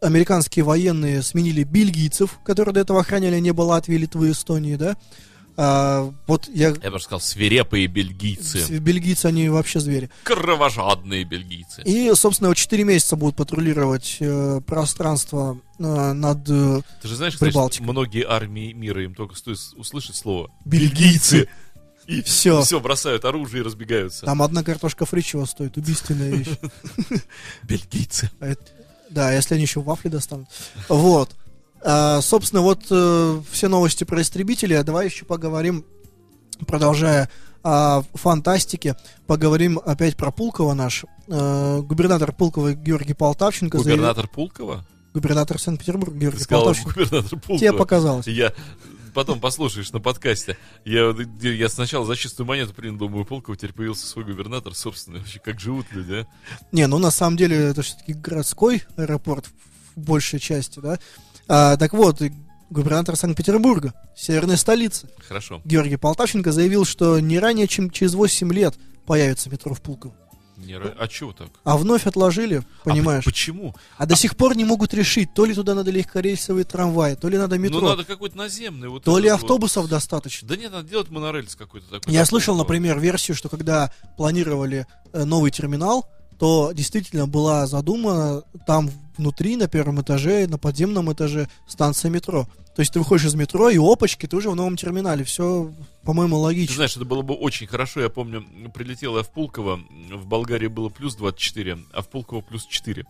американские 0.02 0.64
военные 0.66 1.22
сменили 1.22 1.64
бельгийцев, 1.64 2.40
которые 2.46 2.74
до 2.74 2.80
этого 2.82 3.02
охраняли 3.02 3.40
небо 3.40 3.62
Латвии, 3.62 3.96
Литвы, 3.98 4.32
Эстонии, 4.32 4.76
да. 4.76 4.98
А, 5.62 6.14
вот 6.26 6.48
я... 6.48 6.74
Я 6.82 6.90
бы 6.90 7.02
сказал, 7.02 7.20
свирепые 7.20 7.88
бельгийцы. 7.88 8.80
Бельгийцы, 8.80 9.26
они 9.26 9.50
вообще 9.50 9.82
звери. 9.82 10.10
Кровожадные 10.24 11.26
бельгийцы. 11.26 11.82
И, 11.84 12.10
собственно, 12.16 12.48
вот 12.48 12.56
4 12.56 12.82
месяца 12.86 13.18
будут 13.18 13.36
патрулировать 13.36 14.18
э, 14.22 14.62
пространство 14.66 15.60
э, 15.78 16.14
над 16.14 16.50
э, 16.50 16.82
Ты 17.02 17.08
же 17.10 17.16
знаешь, 17.18 17.38
Прибалтика. 17.38 17.84
многие 17.84 18.26
армии 18.26 18.72
мира, 18.72 19.04
им 19.04 19.14
только 19.16 19.36
стоит 19.36 19.60
услышать 19.76 20.16
слово 20.16 20.50
бельгийцы. 20.64 21.50
и 22.08 22.22
Все. 22.22 22.62
все, 22.62 22.80
бросают 22.80 23.26
оружие 23.26 23.62
и 23.62 23.66
разбегаются. 23.66 24.26
Там 24.26 24.42
одна 24.42 24.64
картошка 24.64 25.06
фри 25.06 25.22
чего 25.22 25.46
стоит, 25.46 25.76
убийственная 25.76 26.30
вещь. 26.32 26.58
Бельгийцы. 27.64 28.32
А 29.10 29.14
Да, 29.14 29.34
если 29.34 29.56
они 29.56 29.64
еще 29.64 29.82
вафли 29.82 30.10
достанут. 30.10 30.48
Вот. 30.88 31.32
А, 31.82 32.22
собственно, 32.22 32.62
вот 32.62 32.82
э, 32.92 33.42
все 33.52 33.68
новости 33.68 34.04
про 34.04 34.22
истребители. 34.22 34.74
А 34.74 34.84
давай 34.84 35.06
еще 35.06 35.26
поговорим, 35.26 35.86
продолжая 36.68 37.30
о 37.64 38.04
фантастике, 38.14 38.96
поговорим 39.28 39.80
опять 39.86 40.16
про 40.16 40.32
Пулкова 40.32 40.74
наш. 40.74 41.06
Э, 41.28 41.82
губернатор 41.82 42.32
Пулкова 42.34 42.74
Георгий 42.74 43.14
Полтавченко 43.14 43.78
заявил- 43.80 43.98
Губернатор 43.98 44.28
Пулкова? 44.28 44.86
Губернатор 45.14 45.60
Санкт-Петербурга 45.60 46.16
Георгий 46.18 46.40
сказал 46.44 46.66
Полтавченко. 46.66 46.94
губернатор 47.00 47.40
Пулкова. 47.40 47.60
Тебе 47.60 47.74
показалось. 47.74 48.28
Я 48.28 48.54
потом 49.14 49.40
послушаешь 49.40 49.92
на 49.92 50.00
подкасте. 50.00 50.58
Я, 50.86 51.14
я 51.42 51.70
сначала 51.70 52.06
за 52.06 52.16
чистую 52.16 52.48
монету 52.48 52.74
принял, 52.74 52.98
думаю, 52.98 53.26
Пулкова 53.26 53.58
теперь 53.58 53.74
появился 53.74 54.08
свой 54.08 54.26
губернатор 54.26 54.74
собственный. 54.74 55.20
Вообще, 55.20 55.40
как 55.40 55.60
живут 55.60 55.88
люди, 55.92 56.14
а? 56.14 56.28
Не, 56.72 56.88
ну 56.88 56.98
на 56.98 57.12
самом 57.12 57.38
деле 57.38 57.58
это 57.58 57.82
все-таки 57.82 58.14
городской 58.14 58.84
аэропорт 58.96 59.46
в 59.96 60.00
большей 60.00 60.40
части, 60.40 60.80
да. 60.80 61.00
А, 61.48 61.78
так 61.78 61.94
вот, 61.94 62.22
губернатор 62.70 63.16
Санкт-Петербурга, 63.16 63.94
северной 64.16 64.58
столицы, 64.58 65.10
Хорошо. 65.28 65.62
Георгий 65.66 65.98
Полтавченко 65.98 66.52
заявил, 66.52 66.86
что 66.86 67.20
не 67.20 67.40
ранее, 67.40 67.68
чем 67.68 67.90
через 67.90 68.14
8 68.14 68.52
лет 68.54 68.76
появится 69.06 69.50
метро 69.50 69.74
в 69.74 69.82
Пулково. 69.82 70.16
Не 70.66 70.76
А 70.76 71.08
чего 71.08 71.32
так? 71.34 71.48
А 71.64 71.78
вновь 71.78 72.06
отложили, 72.06 72.64
А 72.82 72.90
понимаешь? 72.90 73.24
п- 73.24 73.32
почему? 73.32 73.76
А, 73.98 74.06
до 74.06 74.16
сих 74.16 74.36
пор 74.36 74.56
не 74.56 74.66
могут 74.66 74.94
решить, 74.94 75.34
то 75.34 75.46
ли 75.46 75.54
туда 75.54 75.74
надо 75.76 75.92
легкорейсовые 75.92 76.66
трамваи, 76.66 77.16
то 77.16 77.30
ли 77.30 77.38
надо 77.38 77.58
метро, 77.58 77.80
Ну, 77.82 77.88
надо 77.88 78.04
какой-то 78.04 78.38
наземный. 78.38 78.90
Вот 78.90 79.04
то 79.04 79.18
ли 79.18 79.28
этот 79.28 79.42
вот. 79.42 79.46
автобусов 79.52 79.88
достаточно. 79.90 80.48
Да 80.48 80.56
нет, 80.58 80.72
надо 80.72 80.88
делать 80.88 81.10
монорельс 81.10 81.56
какой-то 81.56 81.88
такой. 81.90 82.14
Я 82.14 82.20
такой 82.22 82.30
слышал, 82.30 82.56
вот. 82.56 82.64
например, 82.64 83.00
версию, 83.00 83.36
что 83.36 83.50
когда 83.50 83.92
планировали 84.18 84.86
э, 85.14 85.24
новый 85.24 85.52
терминал, 85.52 86.10
то 86.38 86.72
действительно 86.74 87.28
была 87.28 87.68
задумана 87.68 88.44
там 88.66 88.90
внутри, 89.20 89.58
на 89.58 89.68
первом 89.68 90.02
этаже, 90.02 90.48
на 90.48 90.58
подземном 90.58 91.12
этаже 91.12 91.48
станция 91.68 92.10
метро. 92.10 92.48
То 92.76 92.80
есть 92.82 92.94
ты 92.94 93.00
выходишь 93.00 93.26
из 93.26 93.36
метро, 93.36 93.70
и 93.70 93.78
опачки, 93.78 94.26
ты 94.26 94.38
уже 94.38 94.50
в 94.50 94.56
новом 94.56 94.78
терминале. 94.78 95.26
Все, 95.26 95.72
по-моему, 96.04 96.38
Ты 96.38 96.42
логично. 96.42 96.76
знаешь, 96.76 96.96
это 96.96 97.06
было 97.06 97.22
бы 97.22 97.34
очень 97.34 97.68
хорошо. 97.68 98.00
Я 98.00 98.10
помню, 98.10 98.46
прилетел 98.74 99.18
я 99.18 99.24
в 99.24 99.32
Пулково, 99.32 99.82
в 100.12 100.26
Болгарии 100.26 100.68
было 100.68 100.88
плюс 100.90 101.16
24, 101.16 101.78
а 101.92 102.02
в 102.02 102.08
Пулково 102.10 102.42
плюс 102.42 102.66
4. 102.66 103.06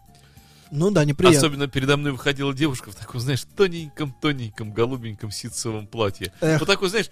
Ну 0.72 0.92
да, 0.92 1.06
неприятно. 1.06 1.38
Особенно 1.38 1.68
передо 1.68 1.98
мной 1.98 2.12
выходила 2.12 2.54
девушка 2.54 2.92
в 2.92 2.96
таком, 2.96 3.22
знаешь, 3.22 3.44
тоненьком-тоненьком 3.56 4.72
голубеньком 4.72 5.32
ситцевом 5.32 5.88
платье. 5.88 6.32
Эх. 6.42 6.60
Вот 6.60 6.68
такой, 6.68 6.90
знаешь, 6.90 7.10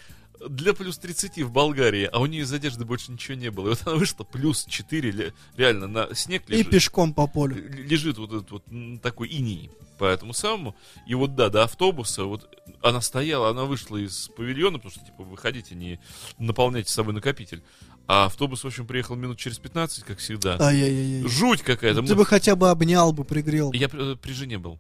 для 0.50 0.74
плюс 0.74 0.98
30 0.98 1.40
в 1.44 1.52
Болгарии, 1.52 2.10
а 2.12 2.20
у 2.20 2.26
нее 2.26 2.44
из 2.44 2.52
одежды 2.54 2.86
больше 2.86 3.12
ничего 3.12 3.36
не 3.36 3.50
было. 3.52 3.68
И 3.68 3.70
вот 3.72 3.82
она 3.86 3.96
вышла 3.96 4.24
плюс 4.24 4.66
4, 4.66 5.12
ле- 5.12 5.34
реально, 5.56 5.88
на 5.88 6.16
снег 6.16 6.44
И 6.48 6.54
лежит. 6.54 6.70
пешком 6.70 7.14
по 7.14 7.28
полю. 7.28 7.56
Лежит 7.72 8.18
вот 8.18 8.32
этот 8.34 8.52
вот 8.52 8.64
такой 9.02 9.28
иней 9.30 9.72
по 9.98 10.06
этому 10.06 10.34
самому. 10.34 10.76
И 11.08 11.16
вот 11.16 11.36
да, 11.36 11.50
до 11.50 11.64
автобуса, 11.64 12.26
вот 12.26 12.48
она 12.84 13.02
стояла, 13.02 13.50
она 13.50 13.64
вышла 13.66 13.98
из 13.98 14.28
павильона, 14.36 14.78
потому 14.78 14.92
что, 14.92 15.04
типа, 15.04 15.24
выходите, 15.24 15.74
не 15.76 16.00
наполняйте 16.38 16.90
с 16.92 16.94
собой 16.94 17.14
накопитель. 17.14 17.64
А 18.08 18.26
автобус, 18.26 18.64
в 18.64 18.68
общем, 18.68 18.86
приехал 18.88 19.16
минут 19.16 19.38
через 19.38 19.58
15, 19.60 20.04
как 20.06 20.20
всегда. 20.20 20.56
Ай-яй-яй. 20.60 21.28
Жуть 21.28 21.62
какая-то. 21.62 22.02
Ты 22.04 22.10
Мы- 22.10 22.16
бы 22.16 22.26
хотя 22.26 22.56
бы 22.56 22.70
обнял 22.70 23.12
бы, 23.12 23.26
пригрел. 23.26 23.74
Я 23.74 23.90
при, 23.90 24.16
при 24.16 24.32
жене 24.34 24.58
был. 24.60 24.80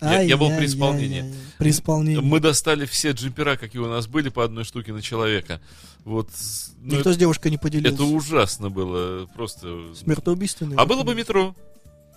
Я- 0.00 0.20
я 0.22 0.36
был 0.36 0.48
при 0.56 0.66
исполнении. 0.66 1.24
При 1.58 1.70
исполнении. 1.70 2.20
Мы 2.20 2.40
достали 2.40 2.86
все 2.86 3.10
джемпера, 3.12 3.56
какие 3.56 3.80
у 3.82 3.88
нас 3.88 4.06
были, 4.06 4.28
по 4.28 4.44
одной 4.44 4.64
штуке 4.64 4.92
на 4.92 5.02
человека. 5.02 5.60
Вот. 6.04 6.30
ну, 6.78 6.84
Никто 6.96 7.00
это, 7.10 7.12
с 7.14 7.16
девушкой 7.16 7.50
не 7.50 7.58
поделился. 7.58 7.94
это 7.94 8.04
ужасно 8.04 8.70
было. 8.70 9.26
Просто. 9.34 9.94
Смертоубийственный. 9.94 10.76
А 10.76 10.86
было 10.86 11.02
бы 11.02 11.14
метро. 11.14 11.54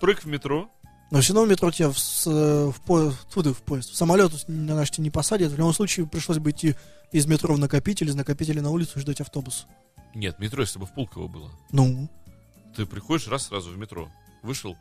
Прыг 0.00 0.22
в 0.22 0.26
метро. 0.26 0.68
Но 1.10 1.20
все 1.20 1.34
равно 1.34 1.46
в 1.48 1.50
метро 1.50 1.70
тебя 1.70 1.90
в, 1.90 1.98
с- 1.98 2.26
в, 2.26 2.74
по- 2.86 3.10
фу 3.30 3.42
ты, 3.42 3.52
в 3.52 3.58
поезд, 3.62 3.90
в 3.90 3.96
самолет 3.96 4.32
на 4.48 4.74
наш 4.74 4.96
не 4.98 5.10
посадят. 5.10 5.52
В 5.52 5.58
любом 5.58 5.74
случае 5.74 6.06
пришлось 6.06 6.38
бы 6.38 6.50
идти 6.52 6.74
из 7.10 7.26
метро 7.26 7.52
в 7.54 7.58
накопитель, 7.58 8.08
из 8.08 8.14
накопителя 8.14 8.62
на 8.62 8.70
улицу 8.70 8.98
ждать 8.98 9.20
автобус. 9.20 9.66
Нет, 10.14 10.38
метро, 10.38 10.62
если 10.62 10.78
бы 10.78 10.86
в 10.86 10.94
Пулково 10.94 11.28
было. 11.28 11.50
Ну, 11.70 12.08
Ты 12.76 12.86
приходишь 12.86 13.28
раз 13.28 13.48
сразу 13.48 13.70
в 13.70 13.76
метро. 13.76 14.08
Вышел 14.42 14.76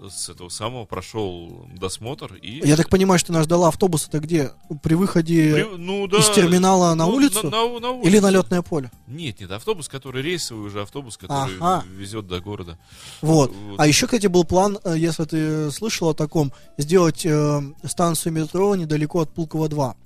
с 0.00 0.28
этого 0.28 0.48
самого, 0.48 0.84
прошел 0.84 1.66
досмотр 1.74 2.34
и... 2.34 2.60
я 2.64 2.76
так 2.76 2.88
понимаю, 2.88 3.18
что 3.18 3.32
нас 3.32 3.44
ждала 3.46 3.66
автобуса-то 3.66 4.20
где? 4.20 4.52
При 4.80 4.94
выходе 4.94 5.52
При- 5.54 5.76
ну, 5.76 6.06
да. 6.06 6.18
из 6.18 6.28
терминала 6.30 6.94
на 6.94 7.06
Ну, 7.06 7.14
улицу? 7.16 7.42
на- 7.50 7.50
на 7.80 7.90
улицу. 7.90 8.08
или 8.08 8.18
на 8.20 8.30
летное 8.30 8.62
поле? 8.62 8.92
Нет, 9.08 9.40
нет, 9.40 9.50
автобус, 9.50 9.88
который 9.88 10.22
рейсовый 10.22 10.66
уже, 10.68 10.82
автобус, 10.82 11.16
который 11.16 11.56
Ага. 11.60 11.84
везет 11.90 12.28
до 12.28 12.40
города. 12.40 12.78
Вот. 13.22 13.50
Вот. 13.52 13.80
А 13.80 13.88
еще, 13.88 14.06
кстати, 14.06 14.28
был 14.28 14.44
план, 14.44 14.78
э, 14.84 14.94
если 14.96 15.24
ты 15.24 15.70
слышал 15.72 16.10
о 16.10 16.14
таком, 16.14 16.52
сделать 16.76 17.26
э, 17.26 17.60
станцию 17.82 18.34
метро 18.34 18.76
недалеко 18.76 19.20
от 19.22 19.34
Пулково 19.34 19.68
2. 19.68 19.96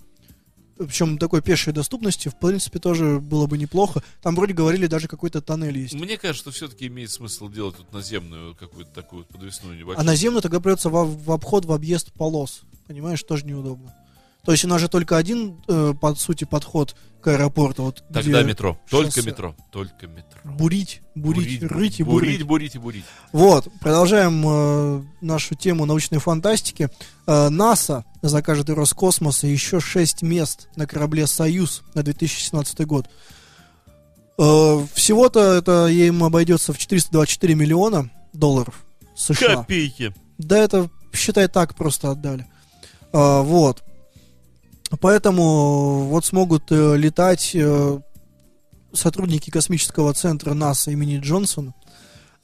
Причем 0.86 1.18
такой 1.18 1.42
пешей 1.42 1.72
доступности, 1.72 2.28
в 2.28 2.36
принципе, 2.38 2.78
тоже 2.78 3.20
было 3.20 3.46
бы 3.46 3.58
неплохо. 3.58 4.02
Там 4.22 4.34
вроде 4.34 4.52
говорили, 4.52 4.86
даже 4.86 5.08
какой-то 5.08 5.40
тоннель 5.40 5.78
есть. 5.78 5.94
Мне 5.94 6.16
кажется, 6.16 6.42
что 6.42 6.50
все-таки 6.50 6.86
имеет 6.86 7.10
смысл 7.10 7.48
делать 7.48 7.76
тут 7.76 7.92
наземную 7.92 8.54
какую-то 8.54 8.90
такую 8.92 9.24
подвесную 9.24 9.74
А 9.74 9.78
небольшую. 9.78 10.06
наземно 10.06 10.40
тогда 10.40 10.60
придется 10.60 10.88
в, 10.88 11.24
в 11.24 11.30
обход, 11.32 11.64
в 11.64 11.72
объезд 11.72 12.12
полос. 12.12 12.62
Понимаешь, 12.86 13.22
тоже 13.22 13.46
неудобно. 13.46 13.94
То 14.44 14.52
есть 14.52 14.64
у 14.64 14.68
нас 14.68 14.80
же 14.80 14.88
только 14.88 15.16
один, 15.16 15.62
э, 15.68 15.94
по 16.00 16.14
сути, 16.14 16.44
подход 16.44 16.96
к 17.20 17.28
аэропорту. 17.28 17.84
Вот, 17.84 18.02
Тогда 18.12 18.42
где 18.42 18.48
метро. 18.48 18.78
Только 18.90 19.12
шоссе. 19.12 19.30
метро. 19.30 19.54
Только 19.70 20.08
метро. 20.08 20.40
Бурить, 20.44 21.00
бурить, 21.14 21.62
рыть 21.62 22.00
и 22.00 22.02
бурить, 22.02 22.30
бурить. 22.30 22.46
бурить 22.46 22.74
и 22.74 22.78
бурить. 22.78 23.04
Вот, 23.30 23.68
продолжаем 23.80 24.42
э, 24.44 25.02
нашу 25.20 25.54
тему 25.54 25.86
научной 25.86 26.18
фантастики. 26.18 26.90
Э, 27.26 27.48
НАСА 27.48 28.04
закажет 28.20 28.68
у 28.70 28.74
Роскосмоса 28.74 29.46
еще 29.46 29.78
6 29.78 30.22
мест 30.22 30.68
на 30.74 30.86
корабле 30.88 31.28
«Союз» 31.28 31.82
на 31.94 32.02
2017 32.02 32.84
год. 32.86 33.08
Э, 34.38 34.86
всего-то 34.92 35.54
это 35.54 35.86
им 35.86 36.24
обойдется 36.24 36.72
в 36.72 36.78
424 36.78 37.54
миллиона 37.54 38.10
долларов 38.32 38.84
США. 39.14 39.56
Копейки. 39.56 40.12
Да 40.38 40.58
это, 40.58 40.90
считай, 41.12 41.46
так 41.46 41.76
просто 41.76 42.10
отдали. 42.10 42.46
А, 43.12 43.42
вот. 43.42 43.82
Поэтому 45.00 46.06
вот 46.08 46.24
смогут 46.24 46.70
э, 46.70 46.96
летать 46.96 47.52
э, 47.54 48.00
сотрудники 48.92 49.50
космического 49.50 50.12
центра 50.12 50.54
НАСА 50.54 50.90
имени 50.90 51.18
Джонсона. 51.18 51.74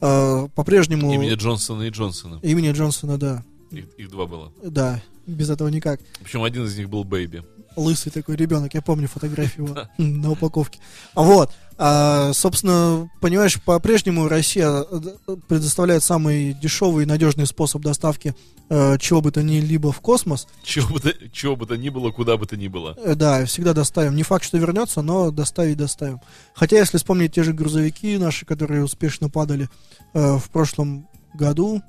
А, 0.00 0.48
по-прежнему... 0.48 1.12
Имени 1.12 1.34
Джонсона 1.34 1.82
и 1.82 1.90
Джонсона. 1.90 2.38
Имени 2.42 2.72
Джонсона, 2.72 3.18
да. 3.18 3.44
Их, 3.70 3.84
их 3.96 4.10
два 4.10 4.26
было. 4.26 4.52
Да, 4.62 5.02
без 5.26 5.50
этого 5.50 5.68
никак. 5.68 6.00
Причем 6.22 6.42
один 6.42 6.64
из 6.64 6.76
них 6.76 6.88
был 6.88 7.04
Бэйби. 7.04 7.42
Лысый 7.76 8.10
такой 8.10 8.36
ребенок, 8.36 8.74
я 8.74 8.82
помню 8.82 9.08
фотографию 9.08 9.66
его 9.66 9.88
на 9.98 10.30
упаковке. 10.32 10.80
А 11.14 11.22
Вот. 11.22 11.52
А, 11.80 12.32
собственно, 12.32 13.08
понимаешь, 13.20 13.62
по-прежнему 13.62 14.26
Россия 14.26 14.68
э, 14.68 15.36
предоставляет 15.46 16.02
самый 16.02 16.52
дешевый 16.54 17.04
и 17.04 17.06
надежный 17.06 17.46
способ 17.46 17.82
доставки 17.82 18.34
э, 18.68 18.98
чего 18.98 19.20
бы 19.20 19.30
то 19.30 19.44
ни 19.44 19.60
либо 19.60 19.92
в 19.92 20.00
космос. 20.00 20.48
Чего 20.64 20.94
бы, 20.94 20.98
то, 20.98 21.12
чего 21.30 21.54
бы 21.54 21.66
то 21.66 21.76
ни 21.76 21.88
было, 21.88 22.10
куда 22.10 22.36
бы 22.36 22.46
то 22.46 22.56
ни 22.56 22.66
было. 22.66 22.96
Э, 22.98 23.14
Да, 23.14 23.44
всегда 23.44 23.74
доставим. 23.74 24.16
Не 24.16 24.24
факт, 24.24 24.44
что 24.44 24.58
вернется, 24.58 25.02
но 25.02 25.30
доставить 25.30 25.76
доставим. 25.76 26.18
Хотя, 26.52 26.78
если 26.78 26.96
вспомнить 26.98 27.32
те 27.34 27.44
же 27.44 27.52
грузовики 27.52 28.18
наши, 28.18 28.44
которые 28.44 28.82
успешно 28.82 29.30
падали 29.30 29.68
э, 30.14 30.36
в 30.36 30.50
прошлом 30.50 31.06
году, 31.34 31.80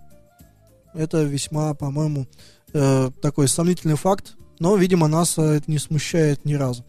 это 0.94 1.24
весьма, 1.24 1.74
по-моему, 1.74 2.28
э, 2.74 3.12
такой 3.22 3.48
сомнительный 3.48 3.96
факт. 3.96 4.36
Но, 4.60 4.76
видимо, 4.76 5.08
нас 5.08 5.38
э, 5.38 5.42
это 5.42 5.72
не 5.72 5.80
смущает 5.80 6.46
ни 6.46 6.54
разу. 6.54 6.86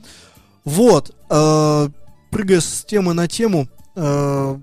Вот, 0.65 1.15
э, 1.31 1.89
прыгая 2.31 2.61
с 2.61 2.85
темы 2.85 3.15
на 3.15 3.29
тему, 3.29 3.69
э, 3.97 4.59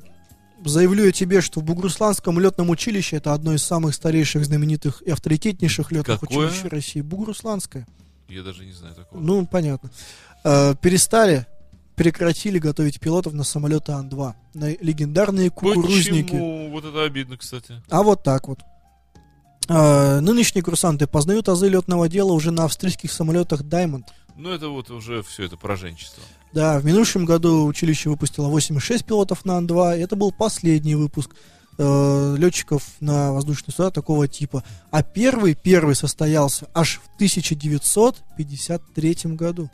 заявлю 0.65 1.05
я 1.05 1.11
тебе, 1.11 1.41
что 1.41 1.59
в 1.59 1.63
Бугурусланском 1.63 2.39
летном 2.39 2.69
училище 2.69 3.17
это 3.17 3.33
одно 3.33 3.53
из 3.53 3.63
самых 3.63 3.95
старейших, 3.95 4.45
знаменитых 4.45 5.01
и 5.01 5.11
авторитетнейших 5.11 5.91
летных 5.91 6.19
Какое? 6.19 6.47
училищ 6.47 6.63
России. 6.71 7.01
Бугурусланское. 7.01 7.87
Я 8.27 8.43
даже 8.43 8.65
не 8.65 8.73
знаю 8.73 8.93
такого. 8.95 9.19
Ну, 9.19 9.47
понятно. 9.47 9.89
Э, 10.43 10.75
перестали, 10.81 11.45
прекратили 11.95 12.59
готовить 12.59 12.99
пилотов 12.99 13.33
на 13.33 13.43
самолеты 13.43 13.93
Ан-2, 13.93 14.33
на 14.53 14.69
легендарные 14.75 15.49
кукурузники. 15.49 16.23
Почему? 16.23 16.69
Вот 16.71 16.85
это 16.85 17.03
обидно, 17.03 17.37
кстати. 17.37 17.81
А 17.89 18.03
вот 18.03 18.23
так 18.23 18.47
вот. 18.47 18.59
Э, 19.69 20.19
нынешние 20.21 20.63
курсанты 20.63 21.07
познают 21.07 21.49
азы 21.49 21.67
летного 21.67 22.07
дела 22.07 22.31
уже 22.31 22.51
на 22.51 22.63
австрийских 22.65 23.11
самолетах 23.11 23.61
Diamond. 23.61 24.05
Ну, 24.35 24.51
это 24.51 24.69
вот 24.69 24.89
уже 24.91 25.23
все 25.23 25.43
это 25.43 25.57
пораженчество. 25.57 26.21
Да, 26.53 26.79
в 26.79 26.85
минувшем 26.85 27.25
году 27.25 27.65
училище 27.65 28.09
выпустило 28.09 28.47
86 28.47 29.03
пилотов 29.05 29.43
на 29.45 29.57
Ан-2. 29.57 29.97
и 29.97 30.01
Это 30.01 30.15
был 30.15 30.31
последний 30.31 30.95
выпуск 30.95 31.35
э, 31.77 32.35
летчиков 32.37 32.83
на 32.99 33.33
воздушные 33.33 33.73
суда 33.73 33.91
такого 33.91 34.27
типа. 34.27 34.63
А 34.91 35.03
первый, 35.03 35.55
первый 35.55 35.95
состоялся 35.95 36.67
аж 36.73 37.01
в 37.03 37.15
1953 37.15 39.17
году. 39.35 39.69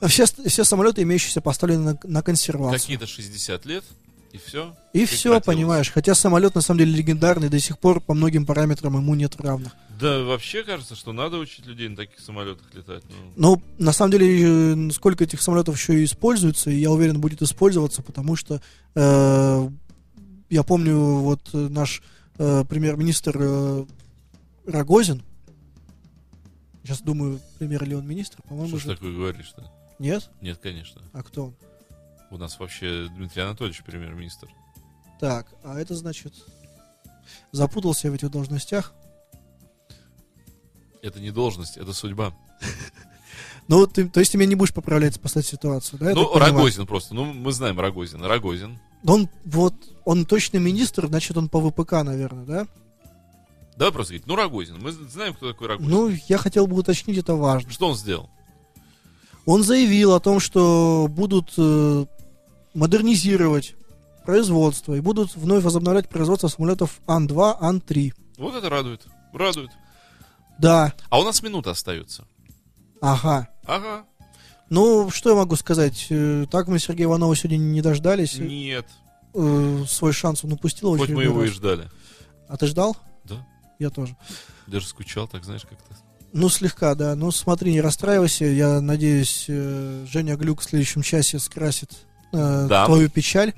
А 0.00 0.08
Все, 0.08 0.26
все 0.26 0.64
самолеты, 0.64 1.02
имеющиеся, 1.02 1.40
поставлены 1.40 1.92
на, 1.92 1.98
на 2.04 2.22
консервацию. 2.22 2.80
Какие-то 2.80 3.06
60 3.06 3.66
лет, 3.66 3.84
и 4.32 4.38
все. 4.38 4.74
И 4.92 5.04
все, 5.06 5.40
понимаешь. 5.40 5.90
Хотя 5.90 6.14
самолет 6.14 6.54
на 6.54 6.60
самом 6.60 6.78
деле 6.78 6.92
легендарный, 6.92 7.48
до 7.48 7.58
сих 7.58 7.78
пор 7.78 8.00
по 8.00 8.14
многим 8.14 8.46
параметрам 8.46 8.96
ему 8.96 9.14
нет 9.14 9.34
равных. 9.40 9.72
Да, 10.00 10.22
вообще 10.22 10.62
кажется, 10.62 10.94
что 10.94 11.12
надо 11.12 11.36
учить 11.36 11.66
людей 11.66 11.88
на 11.88 11.96
таких 11.96 12.20
самолетах 12.20 12.66
летать. 12.74 13.02
Ну, 13.36 13.56
Но 13.56 13.62
на 13.78 13.92
самом 13.92 14.12
деле, 14.12 14.88
э, 14.88 14.90
сколько 14.92 15.24
этих 15.24 15.42
самолетов 15.42 15.76
еще 15.76 16.00
и 16.00 16.04
используется, 16.04 16.70
и 16.70 16.76
я 16.76 16.90
уверен, 16.90 17.20
будет 17.20 17.42
использоваться, 17.42 18.02
потому 18.02 18.34
что 18.36 18.62
э, 18.94 19.70
я 20.48 20.62
помню, 20.62 20.96
вот 20.96 21.40
э, 21.52 21.56
наш 21.56 22.02
э, 22.38 22.64
премьер-министр 22.68 23.36
э, 23.38 23.84
Рогозин, 24.66 25.22
сейчас 26.82 27.02
думаю, 27.02 27.40
премьер 27.58 27.84
ли 27.84 27.94
он 27.94 28.06
министр, 28.06 28.40
по-моему, 28.42 28.78
что 28.78 28.88
же... 28.90 28.94
такое 28.96 29.12
говоришь-то? 29.12 29.70
Нет? 29.98 30.30
Нет, 30.40 30.58
конечно. 30.62 31.02
А 31.12 31.22
кто 31.22 31.46
он? 31.46 31.54
У 32.30 32.38
нас 32.38 32.58
вообще 32.58 33.08
Дмитрий 33.08 33.42
Анатольевич 33.42 33.82
премьер-министр. 33.82 34.48
Так, 35.18 35.46
а 35.64 35.78
это 35.78 35.94
значит... 35.94 36.32
Запутался 37.52 38.08
я 38.08 38.12
в 38.12 38.14
этих 38.14 38.30
должностях. 38.30 38.92
Это 41.02 41.20
не 41.20 41.30
должность, 41.30 41.76
это 41.76 41.92
судьба. 41.92 42.32
Ну, 43.68 43.78
вот 43.78 43.92
ты, 43.92 44.08
то 44.08 44.18
есть 44.18 44.32
ты 44.32 44.38
меня 44.38 44.48
не 44.48 44.54
будешь 44.56 44.74
поправлять, 44.74 45.14
спасать 45.14 45.46
ситуацию, 45.46 46.00
да? 46.00 46.12
ну? 46.12 46.36
Рогозин 46.36 46.88
просто. 46.88 47.14
Ну, 47.14 47.26
мы 47.26 47.52
знаем 47.52 47.78
Рогозина. 47.78 48.26
Рогозин. 48.26 48.80
Он 49.06 49.28
вот, 49.44 49.74
он 50.04 50.26
точно 50.26 50.58
министр, 50.58 51.06
значит, 51.06 51.36
он 51.36 51.48
по 51.48 51.60
ВПК, 51.60 51.92
наверное, 52.02 52.44
да? 52.44 52.66
Давай 53.76 53.92
просто 53.92 54.14
говорить. 54.14 54.26
Ну, 54.26 54.34
Рогозин. 54.34 54.82
Мы 54.82 54.90
знаем, 54.90 55.34
кто 55.34 55.52
такой 55.52 55.68
Рогозин. 55.68 55.88
Ну, 55.88 56.08
я 56.28 56.38
хотел 56.38 56.66
бы 56.66 56.74
уточнить, 56.74 57.18
это 57.18 57.36
важно. 57.36 57.70
Что 57.70 57.90
он 57.90 57.94
сделал? 57.94 58.28
Он 59.46 59.62
заявил 59.62 60.14
о 60.14 60.20
том, 60.20 60.40
что 60.40 61.06
будут 61.08 61.52
э, 61.56 62.06
модернизировать 62.74 63.74
производство 64.24 64.94
и 64.94 65.00
будут 65.00 65.34
вновь 65.36 65.64
возобновлять 65.64 66.08
производство 66.08 66.48
самолетов 66.48 67.00
Ан-2, 67.06 67.56
Ан-3. 67.60 68.12
Вот 68.38 68.54
это 68.54 68.68
радует. 68.68 69.02
Радует. 69.32 69.70
Да, 70.58 70.92
А 71.08 71.18
у 71.20 71.24
нас 71.24 71.42
минута 71.42 71.70
остается. 71.70 72.24
ага. 73.00 73.48
Ага. 73.64 74.04
Ну, 74.68 75.10
что 75.10 75.30
я 75.30 75.36
могу 75.36 75.56
сказать? 75.56 76.06
Э, 76.10 76.46
Так 76.50 76.68
мы 76.68 76.78
Сергея 76.78 77.06
Иванова 77.06 77.34
сегодня 77.34 77.56
не 77.56 77.80
дождались. 77.82 78.36
Нет. 78.38 78.86
Э, 79.34 79.84
Свой 79.88 80.12
шанс 80.12 80.44
он 80.44 80.52
упустил. 80.52 80.96
Хоть 80.96 81.08
мы 81.08 81.24
его 81.24 81.42
и 81.42 81.46
раз. 81.46 81.56
ждали. 81.56 81.88
А 82.48 82.56
ты 82.56 82.66
ждал? 82.66 82.96
Да. 83.24 83.44
Я 83.78 83.90
тоже. 83.90 84.16
Даже 84.66 84.86
скучал, 84.86 85.26
так 85.26 85.44
знаешь, 85.44 85.62
как-то. 85.62 85.96
Ну, 86.32 86.48
слегка, 86.48 86.94
да. 86.94 87.16
Ну, 87.16 87.32
смотри, 87.32 87.72
не 87.72 87.80
расстраивайся. 87.80 88.44
Я 88.44 88.80
надеюсь, 88.80 89.46
э, 89.48 90.06
Женя 90.08 90.36
Глюк 90.36 90.60
в 90.60 90.64
следующем 90.64 91.02
часе 91.02 91.38
скрасит 91.40 91.90
э, 92.32 92.66
Да. 92.68 92.86
твою 92.86 93.08
печаль. 93.08 93.52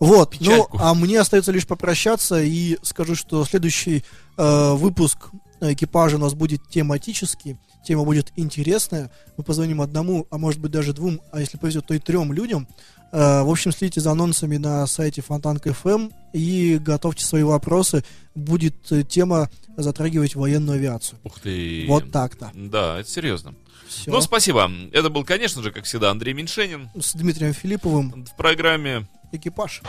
Вот, 0.00 0.30
Печальку. 0.30 0.78
ну, 0.78 0.84
а 0.84 0.94
мне 0.94 1.20
остается 1.20 1.52
лишь 1.52 1.66
попрощаться 1.66 2.42
и 2.42 2.76
скажу, 2.82 3.14
что 3.14 3.44
следующий 3.44 4.02
э, 4.36 4.72
выпуск 4.72 5.30
экипажа 5.60 6.16
у 6.16 6.18
нас 6.18 6.34
будет 6.34 6.60
тематический. 6.68 7.56
Тема 7.86 8.04
будет 8.04 8.32
интересная. 8.36 9.10
Мы 9.36 9.44
позвоним 9.44 9.80
одному, 9.80 10.26
а 10.30 10.38
может 10.38 10.60
быть 10.60 10.72
даже 10.72 10.92
двум, 10.92 11.20
а 11.32 11.40
если 11.40 11.56
повезет, 11.56 11.86
то 11.86 11.94
и 11.94 11.98
трем 12.00 12.32
людям. 12.32 12.66
Э, 13.12 13.42
в 13.42 13.50
общем, 13.50 13.70
следите 13.70 14.00
за 14.00 14.10
анонсами 14.12 14.56
на 14.56 14.84
сайте 14.88 15.22
Фонтанка 15.22 15.72
ФМ 15.72 16.08
и 16.32 16.78
готовьте 16.78 17.24
свои 17.24 17.42
вопросы. 17.44 18.02
Будет 18.34 18.90
э, 18.90 19.04
тема 19.04 19.50
затрагивать 19.76 20.34
военную 20.34 20.78
авиацию. 20.78 21.18
Ух 21.22 21.38
ты. 21.40 21.84
Вот 21.88 22.10
так-то. 22.10 22.50
Да, 22.54 22.98
это 22.98 23.08
серьезно. 23.08 23.54
Все. 23.92 24.10
Ну, 24.10 24.20
спасибо. 24.20 24.70
Это 24.92 25.10
был, 25.10 25.24
конечно 25.24 25.62
же, 25.62 25.70
как 25.70 25.84
всегда, 25.84 26.10
Андрей 26.10 26.32
Меньшенин 26.32 26.88
С 26.98 27.12
Дмитрием 27.14 27.52
Филипповым 27.52 28.24
в 28.24 28.36
программе 28.36 29.06
экипаж. 29.32 29.82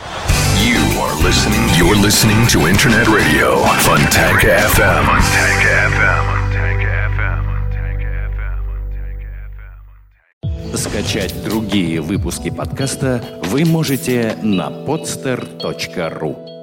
You 0.62 0.78
are 1.00 1.14
listening. 1.22 1.68
You're 1.76 1.96
listening 1.96 2.46
to 2.48 2.66
Internet 2.68 3.08
Radio 3.08 3.64
Funtank 3.80 4.42
FM. 4.44 5.04
Funtank 5.06 5.62
FM. 5.96 6.44
Скачать 10.76 11.34
другие 11.44 12.00
выпуски 12.00 12.50
подкаста 12.50 13.22
вы 13.44 13.64
можете 13.64 14.36
на 14.42 14.68
podster.ru. 14.70 16.53